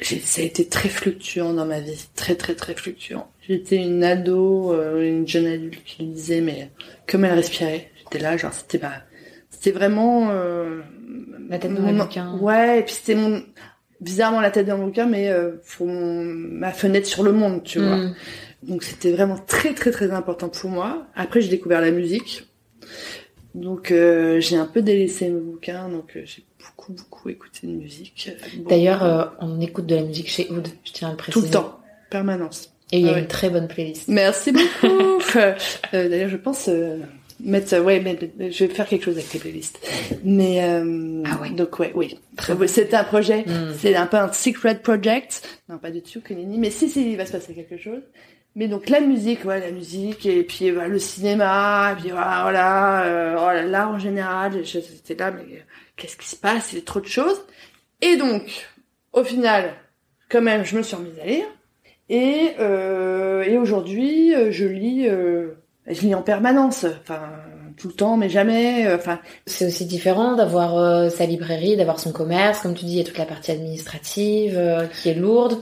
ça 0.00 0.42
a 0.42 0.44
été 0.44 0.66
très 0.68 0.88
fluctuant 0.88 1.52
dans 1.52 1.64
ma 1.64 1.80
vie, 1.80 2.04
très 2.16 2.34
très 2.34 2.54
très 2.54 2.74
fluctuant. 2.74 3.30
J'étais 3.48 3.76
une 3.76 4.02
ado, 4.02 4.72
euh, 4.72 5.02
une 5.08 5.28
jeune 5.28 5.46
adulte 5.46 5.84
qui 5.84 6.02
lisait, 6.02 6.40
mais 6.40 6.70
comme 7.06 7.24
elle 7.24 7.34
respirait. 7.34 7.90
J'étais 7.98 8.18
là, 8.18 8.36
genre 8.36 8.52
c'était 8.52 8.78
pas, 8.78 9.02
c'était 9.50 9.70
vraiment 9.70 10.30
euh, 10.30 10.80
la 11.48 11.58
tête 11.58 11.74
dans 11.74 11.86
le 11.86 11.96
bouquin. 11.96 12.36
Ouais, 12.38 12.80
et 12.80 12.82
puis 12.82 12.94
c'était 12.94 13.14
mon 13.14 13.42
bizarrement 14.00 14.40
la 14.40 14.50
tête 14.50 14.66
dans 14.66 14.76
le 14.76 14.86
bouquin, 14.86 15.06
mais 15.06 15.30
euh, 15.30 15.52
pour 15.76 15.86
ma 15.86 16.72
fenêtre 16.72 17.06
sur 17.06 17.22
le 17.22 17.32
monde, 17.32 17.62
tu 17.62 17.78
vois. 17.78 17.96
Mm. 17.96 18.14
Donc 18.64 18.82
c'était 18.82 19.12
vraiment 19.12 19.38
très 19.38 19.72
très 19.72 19.92
très 19.92 20.10
important 20.10 20.48
pour 20.48 20.70
moi. 20.70 21.06
Après, 21.14 21.40
j'ai 21.40 21.48
découvert 21.48 21.80
la 21.80 21.92
musique. 21.92 22.48
Donc 23.54 23.92
euh, 23.92 24.40
j'ai 24.40 24.56
un 24.56 24.66
peu 24.66 24.82
délaissé 24.82 25.28
mes 25.28 25.40
bouquins, 25.40 25.88
donc 25.88 26.16
euh, 26.16 26.22
j'ai 26.24 26.42
beaucoup 26.58 26.92
beaucoup 26.92 27.28
écouté 27.28 27.68
de 27.68 27.72
musique. 27.72 28.30
D'ailleurs, 28.68 29.04
euh, 29.04 29.24
on 29.40 29.60
écoute 29.60 29.86
de 29.86 29.94
la 29.94 30.02
musique 30.02 30.28
chez 30.28 30.48
Oud, 30.50 30.66
je 30.84 30.92
tiens 30.92 31.08
à 31.08 31.10
le 31.12 31.16
préciser. 31.16 31.46
Tout 31.46 31.46
le 31.46 31.52
temps, 31.52 31.78
permanence. 32.10 32.72
Et 32.90 32.98
il 32.98 33.06
y 33.06 33.08
a 33.08 33.14
ah 33.14 33.20
une 33.20 33.28
très 33.28 33.50
bonne 33.50 33.68
playlist. 33.68 34.08
Merci 34.08 34.52
beaucoup. 34.52 35.22
D'ailleurs, 35.92 36.28
je 36.28 36.36
pense 36.36 36.68
mettre, 37.40 37.78
ouais, 37.78 38.00
mais, 38.00 38.50
je 38.50 38.64
vais 38.64 38.74
faire 38.74 38.86
quelque 38.86 39.04
chose 39.04 39.16
avec 39.16 39.32
les 39.32 39.40
playlists. 39.40 39.80
Mais 40.22 40.60
ah 40.60 41.40
ouais. 41.40 41.50
donc 41.50 41.78
ouais, 41.78 41.92
oui. 41.94 42.18
C'est 42.66 42.92
un 42.92 43.04
projet, 43.04 43.44
hmm. 43.46 43.74
c'est 43.78 43.94
un 43.94 44.06
peu 44.06 44.16
un 44.16 44.32
secret 44.32 44.78
project. 44.80 45.48
Non, 45.68 45.78
pas 45.78 45.90
du 45.90 46.02
tout, 46.02 46.20
que 46.20 46.34
Mais 46.34 46.70
si, 46.70 46.88
si, 46.88 47.12
il 47.12 47.16
va 47.16 47.24
se 47.24 47.32
passer 47.32 47.54
quelque 47.54 47.78
chose. 47.78 48.02
Mais 48.56 48.68
donc 48.68 48.88
la 48.88 49.00
musique, 49.00 49.44
ouais, 49.44 49.58
la 49.58 49.72
musique, 49.72 50.26
et 50.26 50.44
puis 50.44 50.70
bah, 50.70 50.86
le 50.86 50.98
cinéma, 51.00 51.92
et 51.92 52.00
puis 52.00 52.10
voilà, 52.10 52.42
voilà 52.42 53.04
euh, 53.04 53.36
oh, 53.36 53.68
l'art 53.68 53.90
en 53.90 53.98
général, 53.98 54.64
j'étais 54.64 55.16
là, 55.16 55.32
mais 55.32 55.64
qu'est-ce 55.96 56.16
qui 56.16 56.28
se 56.28 56.36
passe? 56.36 56.72
Il 56.72 56.76
y 56.76 56.82
a 56.82 56.84
trop 56.84 57.00
de 57.00 57.06
choses. 57.06 57.40
Et 58.00 58.16
donc, 58.16 58.68
au 59.12 59.24
final, 59.24 59.72
quand 60.28 60.42
même, 60.42 60.64
je 60.64 60.76
me 60.76 60.82
suis 60.82 60.94
remise 60.94 61.18
à 61.20 61.26
lire. 61.26 61.46
Et, 62.08 62.52
euh, 62.60 63.42
et 63.42 63.56
aujourd'hui, 63.58 64.34
euh, 64.34 64.50
je 64.50 64.66
lis, 64.66 65.08
euh, 65.08 65.54
je 65.86 66.02
lis 66.02 66.14
en 66.14 66.22
permanence, 66.22 66.84
enfin 66.84 67.22
tout 67.76 67.88
le 67.88 67.94
temps, 67.94 68.16
mais 68.16 68.28
jamais. 68.28 68.86
Euh, 68.86 68.96
enfin, 68.96 69.18
c'est 69.46 69.66
aussi 69.66 69.86
différent 69.86 70.36
d'avoir 70.36 71.10
sa 71.10 71.26
librairie, 71.26 71.76
d'avoir 71.76 71.98
son 71.98 72.12
commerce, 72.12 72.60
comme 72.60 72.74
tu 72.74 72.84
dis, 72.84 72.92
il 72.92 72.98
y 72.98 73.00
a 73.00 73.04
toute 73.04 73.18
la 73.18 73.26
partie 73.26 73.50
administrative 73.50 74.88
qui 74.92 75.08
est 75.08 75.14
lourde. 75.14 75.60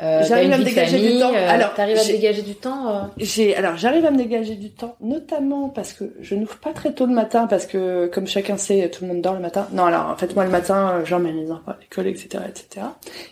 Euh, 0.00 0.22
j'arrive 0.22 0.52
à 0.52 0.58
me 0.58 0.64
dégager 0.64 0.98
du 0.98 1.18
temps. 1.18 1.34
Euh, 1.34 1.48
alors, 1.48 1.74
t'arrives 1.74 1.98
à 1.98 2.04
dégager 2.04 2.42
du 2.42 2.54
temps. 2.54 2.88
Euh... 2.88 3.02
J'ai, 3.16 3.56
alors, 3.56 3.76
j'arrive 3.76 4.04
à 4.04 4.12
me 4.12 4.16
dégager 4.16 4.54
du 4.54 4.70
temps, 4.70 4.96
notamment 5.00 5.68
parce 5.70 5.92
que 5.92 6.04
je 6.20 6.36
n'ouvre 6.36 6.56
pas 6.58 6.72
très 6.72 6.92
tôt 6.92 7.06
le 7.06 7.12
matin, 7.12 7.48
parce 7.48 7.66
que 7.66 8.06
comme 8.06 8.28
chacun 8.28 8.56
sait, 8.56 8.88
tout 8.90 9.04
le 9.04 9.08
monde 9.08 9.22
dort 9.22 9.34
le 9.34 9.40
matin. 9.40 9.66
Non, 9.72 9.86
alors 9.86 10.06
en 10.06 10.16
fait, 10.16 10.34
moi 10.36 10.44
le 10.44 10.50
matin, 10.50 10.90
euh, 10.90 11.04
j'emmène 11.04 11.36
les 11.36 11.50
enfants 11.50 11.72
à 11.72 11.76
l'école, 11.80 12.06
etc., 12.06 12.44
etc. 12.48 12.86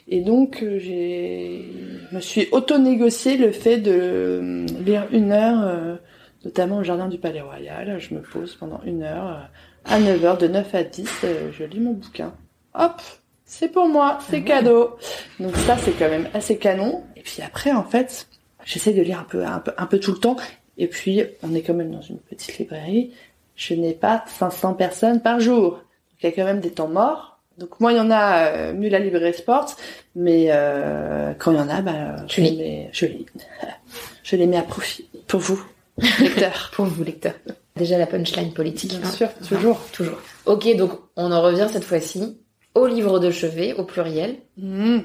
Et 0.09 0.21
donc, 0.21 0.63
euh, 0.63 0.79
j'ai, 0.81 1.71
me 2.11 2.21
suis 2.21 2.49
auto-négocié 2.51 3.37
le 3.37 3.53
fait 3.53 3.77
de 3.77 4.67
lire 4.85 5.07
une 5.13 5.31
heure, 5.31 5.99
notamment 6.45 6.79
au 6.79 6.83
jardin 6.83 7.07
du 7.07 7.19
Palais 7.19 7.43
Royal. 7.43 7.97
Je 8.01 8.13
me 8.13 8.21
pose 8.21 8.57
pendant 8.57 8.81
une 8.85 9.05
heure 9.05 9.49
à 9.85 10.01
9 10.01 10.25
heures, 10.25 10.39
de 10.39 10.49
9 10.49 10.75
à 10.75 10.83
10, 10.83 11.27
je 11.53 11.65
lis 11.65 11.79
mon 11.79 11.93
bouquin. 11.93 12.35
Hop, 12.75 13.01
c'est 13.47 13.69
pour 13.69 13.89
moi, 13.89 14.19
c'est 14.29 14.43
ah 14.45 14.49
cadeau. 14.49 14.97
Donc 15.39 15.57
ça, 15.57 15.79
c'est 15.79 15.93
quand 15.93 16.11
même 16.11 16.29
assez 16.35 16.59
canon. 16.59 17.05
Et 17.15 17.23
puis 17.23 17.43
après, 17.43 17.71
en 17.71 17.85
fait, 17.85 18.27
j'essaie 18.65 18.93
de 18.93 19.03
lire 19.03 19.21
un 19.21 19.25
peu, 19.25 19.45
un 19.45 19.61
peu, 19.61 19.73
un 19.79 19.87
peu 19.87 20.01
tout 20.01 20.13
le 20.13 20.19
temps. 20.19 20.37
Et 20.77 20.89
puis, 20.89 21.23
on 21.45 21.55
est 21.55 21.63
quand 21.63 21.73
même 21.73 21.93
dans 21.93 22.03
une 22.03 22.19
petite 22.19 22.59
librairie. 22.59 23.13
Je 23.55 23.75
n'ai 23.75 23.95
pas 23.95 24.25
500 24.27 24.75
personnes 24.75 25.23
par 25.23 25.39
jour. 25.39 25.71
Donc, 25.71 26.23
il 26.23 26.27
y 26.27 26.29
a 26.29 26.33
quand 26.33 26.45
même 26.45 26.61
des 26.61 26.73
temps 26.73 26.89
morts. 26.89 27.39
Donc 27.57 27.81
moi, 27.81 27.93
il 27.93 27.97
y 27.97 28.01
en 28.01 28.11
a, 28.11 28.49
euh, 28.49 28.73
mieux 28.75 28.91
la 28.91 28.99
librairie 28.99 29.33
sport. 29.33 29.77
Mais 30.17 30.49
euh, 30.51 31.33
quand 31.39 31.53
il 31.53 31.57
y 31.57 31.61
en 31.61 31.69
a, 31.69 31.81
bah, 31.83 32.17
je, 32.27 32.41
lis. 32.41 32.89
je 32.93 33.07
lis. 33.07 33.27
je 34.25 34.37
les 34.37 34.47
mets 34.47 34.59
à 34.59 34.63
profit. 34.63 35.09
Pour 35.29 35.41
vous, 35.41 35.65
lecteurs. 36.21 36.73
pour 36.75 36.87
vous, 36.87 37.05
lecteurs. 37.05 37.37
Déjà 37.77 37.97
la 37.97 38.07
punchline 38.07 38.53
politique. 38.53 38.99
Bien 38.99 39.09
hein. 39.09 39.13
sûr, 39.13 39.29
toujours. 39.49 39.81
toujours. 39.93 40.19
Ok, 40.47 40.77
donc 40.77 40.91
on 41.15 41.31
en 41.31 41.41
revient 41.43 41.69
cette 41.71 41.85
fois-ci 41.85 42.39
au 42.77 42.87
livre 42.87 43.19
de 43.19 43.31
chevet, 43.31 43.73
au 43.73 43.85
pluriel. 43.85 44.37
Hmm. 44.57 45.01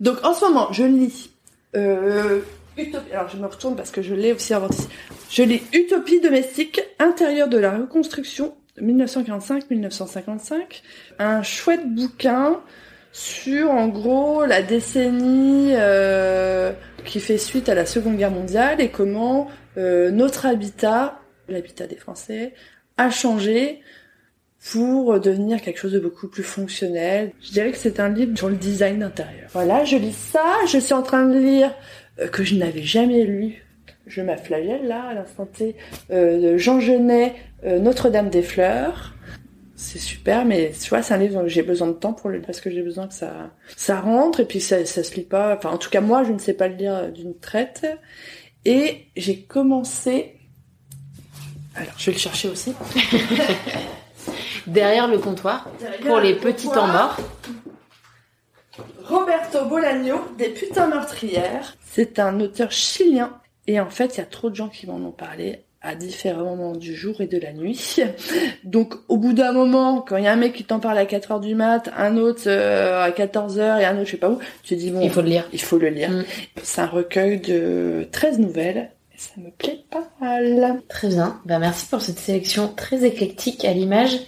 Donc 0.00 0.22
en 0.24 0.34
ce 0.34 0.44
moment, 0.44 0.72
je 0.72 0.82
lis 0.82 1.30
euh, 1.76 2.40
Utopie. 2.76 3.12
Alors 3.12 3.28
je 3.28 3.36
me 3.36 3.46
retourne 3.46 3.76
parce 3.76 3.90
que 3.90 4.02
je 4.02 4.14
l'ai 4.14 4.32
aussi. 4.32 4.52
Je 5.30 5.42
lis 5.44 5.62
Utopie 5.72 6.20
domestique, 6.20 6.80
intérieur 6.98 7.48
de 7.48 7.58
la 7.58 7.76
reconstruction 7.76 8.54
1945-1955. 8.80 10.82
Un 11.18 11.42
chouette 11.42 11.88
bouquin 11.88 12.60
sur 13.12 13.70
en 13.70 13.88
gros 13.88 14.44
la 14.44 14.62
décennie 14.62 15.70
euh, 15.72 16.72
qui 17.04 17.20
fait 17.20 17.38
suite 17.38 17.68
à 17.68 17.74
la 17.74 17.86
Seconde 17.86 18.16
Guerre 18.16 18.32
mondiale 18.32 18.80
et 18.80 18.90
comment 18.90 19.48
euh, 19.76 20.10
notre 20.10 20.46
habitat, 20.46 21.20
l'habitat 21.48 21.86
des 21.86 21.96
Français, 21.96 22.54
a 22.96 23.10
changé 23.10 23.82
pour 24.70 25.20
devenir 25.20 25.62
quelque 25.62 25.78
chose 25.78 25.92
de 25.92 26.00
beaucoup 26.00 26.28
plus 26.28 26.42
fonctionnel. 26.42 27.32
Je 27.40 27.52
dirais 27.52 27.70
que 27.70 27.78
c'est 27.78 28.00
un 28.00 28.08
livre 28.08 28.36
sur 28.36 28.48
le 28.48 28.56
design 28.56 29.02
intérieur. 29.02 29.48
Voilà, 29.52 29.84
je 29.84 29.96
lis 29.96 30.16
ça, 30.16 30.44
je 30.66 30.78
suis 30.78 30.94
en 30.94 31.02
train 31.02 31.26
de 31.26 31.38
lire 31.38 31.74
euh, 32.20 32.28
que 32.28 32.44
je 32.44 32.56
n'avais 32.56 32.82
jamais 32.82 33.24
lu. 33.24 33.64
Je 34.06 34.22
m'afflagelle 34.22 34.86
là 34.86 35.04
à 35.10 35.14
l'instant 35.14 35.46
T 35.46 35.76
euh, 36.10 36.58
Jean 36.58 36.80
Genet, 36.80 37.34
euh, 37.64 37.78
Notre-Dame 37.78 38.30
des 38.30 38.42
Fleurs. 38.42 39.14
C'est 39.76 40.00
super, 40.00 40.44
mais 40.44 40.72
tu 40.80 40.88
vois, 40.88 41.02
c'est 41.02 41.14
un 41.14 41.18
livre 41.18 41.40
dont 41.40 41.46
j'ai 41.46 41.62
besoin 41.62 41.86
de 41.86 41.92
temps 41.92 42.12
pour 42.12 42.30
le 42.30 42.38
lire 42.38 42.46
parce 42.46 42.60
que 42.60 42.68
j'ai 42.68 42.82
besoin 42.82 43.06
que 43.06 43.14
ça 43.14 43.52
ça 43.76 44.00
rentre 44.00 44.40
et 44.40 44.44
puis 44.44 44.60
ça 44.60 44.84
ça 44.84 45.04
se 45.04 45.14
lit 45.14 45.22
pas. 45.22 45.56
Enfin, 45.56 45.70
en 45.70 45.78
tout 45.78 45.88
cas 45.88 46.00
moi, 46.00 46.24
je 46.24 46.32
ne 46.32 46.38
sais 46.38 46.54
pas 46.54 46.66
le 46.66 46.74
lire 46.74 47.12
d'une 47.12 47.38
traite. 47.38 47.86
Et 48.64 49.06
j'ai 49.16 49.42
commencé. 49.42 50.34
Alors, 51.76 51.94
je 51.96 52.06
vais 52.06 52.12
le 52.12 52.18
chercher 52.18 52.48
aussi. 52.48 52.74
derrière 54.68 55.08
le 55.08 55.18
comptoir 55.18 55.68
pour 56.06 56.20
les 56.20 56.34
petits 56.34 56.68
temps 56.68 56.86
morts. 56.86 57.16
Roberto 59.04 59.64
Bolaño, 59.64 60.20
des 60.36 60.50
putains 60.50 60.86
meurtrières. 60.86 61.76
C'est 61.90 62.18
un 62.18 62.40
auteur 62.40 62.70
chilien. 62.70 63.32
Et 63.66 63.80
en 63.80 63.90
fait, 63.90 64.16
il 64.16 64.18
y 64.18 64.22
a 64.22 64.26
trop 64.26 64.50
de 64.50 64.54
gens 64.54 64.68
qui 64.68 64.86
m'en 64.86 64.96
ont 64.96 65.12
parlé 65.12 65.64
à 65.80 65.94
différents 65.94 66.56
moments 66.56 66.74
du 66.74 66.94
jour 66.94 67.20
et 67.20 67.26
de 67.26 67.38
la 67.38 67.52
nuit. 67.52 67.96
Donc, 68.64 68.94
au 69.08 69.16
bout 69.16 69.32
d'un 69.32 69.52
moment, 69.52 70.00
quand 70.00 70.16
il 70.16 70.24
y 70.24 70.26
a 70.26 70.32
un 70.32 70.36
mec 70.36 70.52
qui 70.52 70.64
t'en 70.64 70.80
parle 70.80 70.98
à 70.98 71.06
4 71.06 71.32
heures 71.32 71.40
du 71.40 71.54
mat, 71.54 71.90
un 71.96 72.16
autre 72.16 72.42
euh, 72.46 73.02
à 73.02 73.12
14 73.12 73.58
heures 73.58 73.78
et 73.78 73.84
un 73.84 73.94
autre 73.96 74.06
je 74.06 74.10
sais 74.12 74.16
pas 74.16 74.30
où, 74.30 74.38
tu 74.62 74.74
te 74.74 74.80
dis 74.80 74.90
bon, 74.90 75.00
il 75.00 75.10
faut 75.10 75.22
le 75.22 75.28
lire. 75.28 75.48
Il 75.52 75.60
faut 75.60 75.78
le 75.78 75.88
lire. 75.88 76.10
Mm. 76.10 76.24
C'est 76.62 76.80
un 76.80 76.86
recueil 76.86 77.40
de 77.40 78.08
13 78.10 78.40
nouvelles 78.40 78.90
et 79.14 79.18
ça 79.18 79.32
me 79.38 79.50
plaît 79.50 79.84
pas 79.90 80.08
mal. 80.20 80.82
Très 80.88 81.08
bien. 81.08 81.40
Ben, 81.44 81.58
merci 81.58 81.86
pour 81.86 82.02
cette 82.02 82.18
sélection 82.18 82.72
très 82.74 83.04
éclectique 83.04 83.64
à 83.64 83.72
l'image 83.72 84.18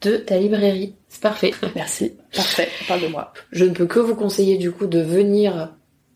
de 0.00 0.16
ta 0.16 0.38
librairie. 0.38 0.94
C'est 1.08 1.22
parfait. 1.22 1.52
Merci. 1.74 2.14
Parfait. 2.34 2.68
Parle 2.86 3.02
de 3.02 3.08
moi. 3.08 3.32
Je 3.52 3.64
ne 3.64 3.70
peux 3.70 3.86
que 3.86 3.98
vous 3.98 4.14
conseiller 4.14 4.58
du 4.58 4.70
coup 4.72 4.86
de 4.86 5.00
venir 5.00 5.74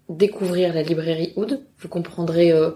découvrir 0.09 0.75
la 0.75 0.83
librairie 0.83 1.33
Oud. 1.37 1.65
Vous 1.79 1.89
comprendrez 1.89 2.53
euh, 2.53 2.71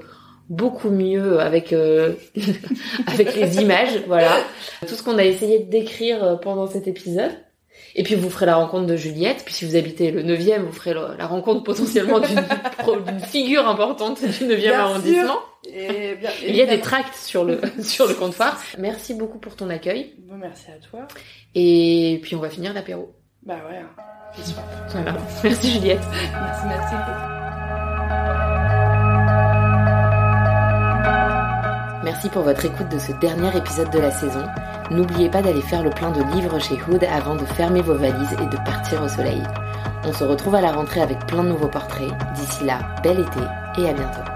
beaucoup 0.49 0.91
mieux 0.91 1.41
avec 1.41 1.73
euh, 1.73 2.15
avec 3.07 3.35
les 3.35 3.61
images, 3.61 4.03
voilà. 4.07 4.33
Tout 4.87 4.95
ce 4.95 5.03
qu'on 5.03 5.19
a 5.19 5.25
essayé 5.25 5.61
de 5.61 5.71
décrire 5.71 6.23
euh, 6.25 6.37
pendant 6.37 6.67
cet 6.67 6.87
épisode. 6.89 7.33
Et 7.95 8.03
puis 8.03 8.15
vous 8.15 8.31
ferez 8.31 8.47
la 8.47 8.57
rencontre 8.57 8.87
de 8.87 8.97
Juliette. 8.97 9.43
Puis 9.45 9.55
si 9.55 9.65
vous 9.65 9.77
habitez 9.77 10.11
le 10.11 10.23
9e, 10.23 10.61
vous 10.61 10.73
ferez 10.73 10.95
la 10.95 11.27
rencontre 11.27 11.63
potentiellement 11.63 12.21
d'une 12.21 13.21
figure 13.27 13.67
importante 13.67 14.23
du 14.23 14.45
9e 14.45 14.73
arrondissement. 14.73 15.39
Il 15.69 16.57
y 16.57 16.63
a 16.63 16.67
des 16.67 16.81
tracts 16.81 17.15
sur 17.15 17.45
le, 17.45 17.61
sur 17.83 18.07
le 18.07 18.15
comptoir. 18.15 18.61
Merci 18.79 19.15
beaucoup 19.15 19.39
pour 19.39 19.57
ton 19.57 19.71
accueil. 19.71 20.15
Bon, 20.19 20.37
merci 20.37 20.67
à 20.71 20.79
toi. 20.79 21.07
Et 21.55 22.21
puis 22.23 22.37
on 22.37 22.41
va 22.41 22.51
finir 22.51 22.73
l'apéro. 22.73 23.15
Bah 23.43 23.59
ouais. 23.69 23.83
Voilà. 24.91 25.17
Merci 25.45 25.73
Juliette. 25.73 26.01
merci, 26.11 26.67
merci. 26.67 26.95
Merci 32.05 32.29
pour 32.29 32.43
votre 32.43 32.65
écoute 32.65 32.89
de 32.89 32.99
ce 32.99 33.13
dernier 33.21 33.57
épisode 33.57 33.91
de 33.91 33.99
la 33.99 34.11
saison. 34.11 34.45
N'oubliez 34.91 35.29
pas 35.29 35.43
d'aller 35.43 35.61
faire 35.63 35.83
le 35.83 35.91
plein 35.91 36.11
de 36.11 36.23
livres 36.35 36.59
chez 36.61 36.77
Hood 36.89 37.03
avant 37.05 37.35
de 37.35 37.45
fermer 37.45 37.83
vos 37.83 37.95
valises 37.97 38.33
et 38.35 38.47
de 38.47 38.57
partir 38.65 39.03
au 39.03 39.09
soleil. 39.09 39.43
On 40.05 40.13
se 40.13 40.25
retrouve 40.25 40.55
à 40.55 40.61
la 40.61 40.73
rentrée 40.73 41.01
avec 41.01 41.19
plein 41.27 41.43
de 41.43 41.49
nouveaux 41.49 41.69
portraits. 41.69 42.13
D'ici 42.35 42.65
là, 42.65 42.79
bel 43.03 43.19
été 43.19 43.41
et 43.79 43.89
à 43.89 43.93
bientôt. 43.93 44.36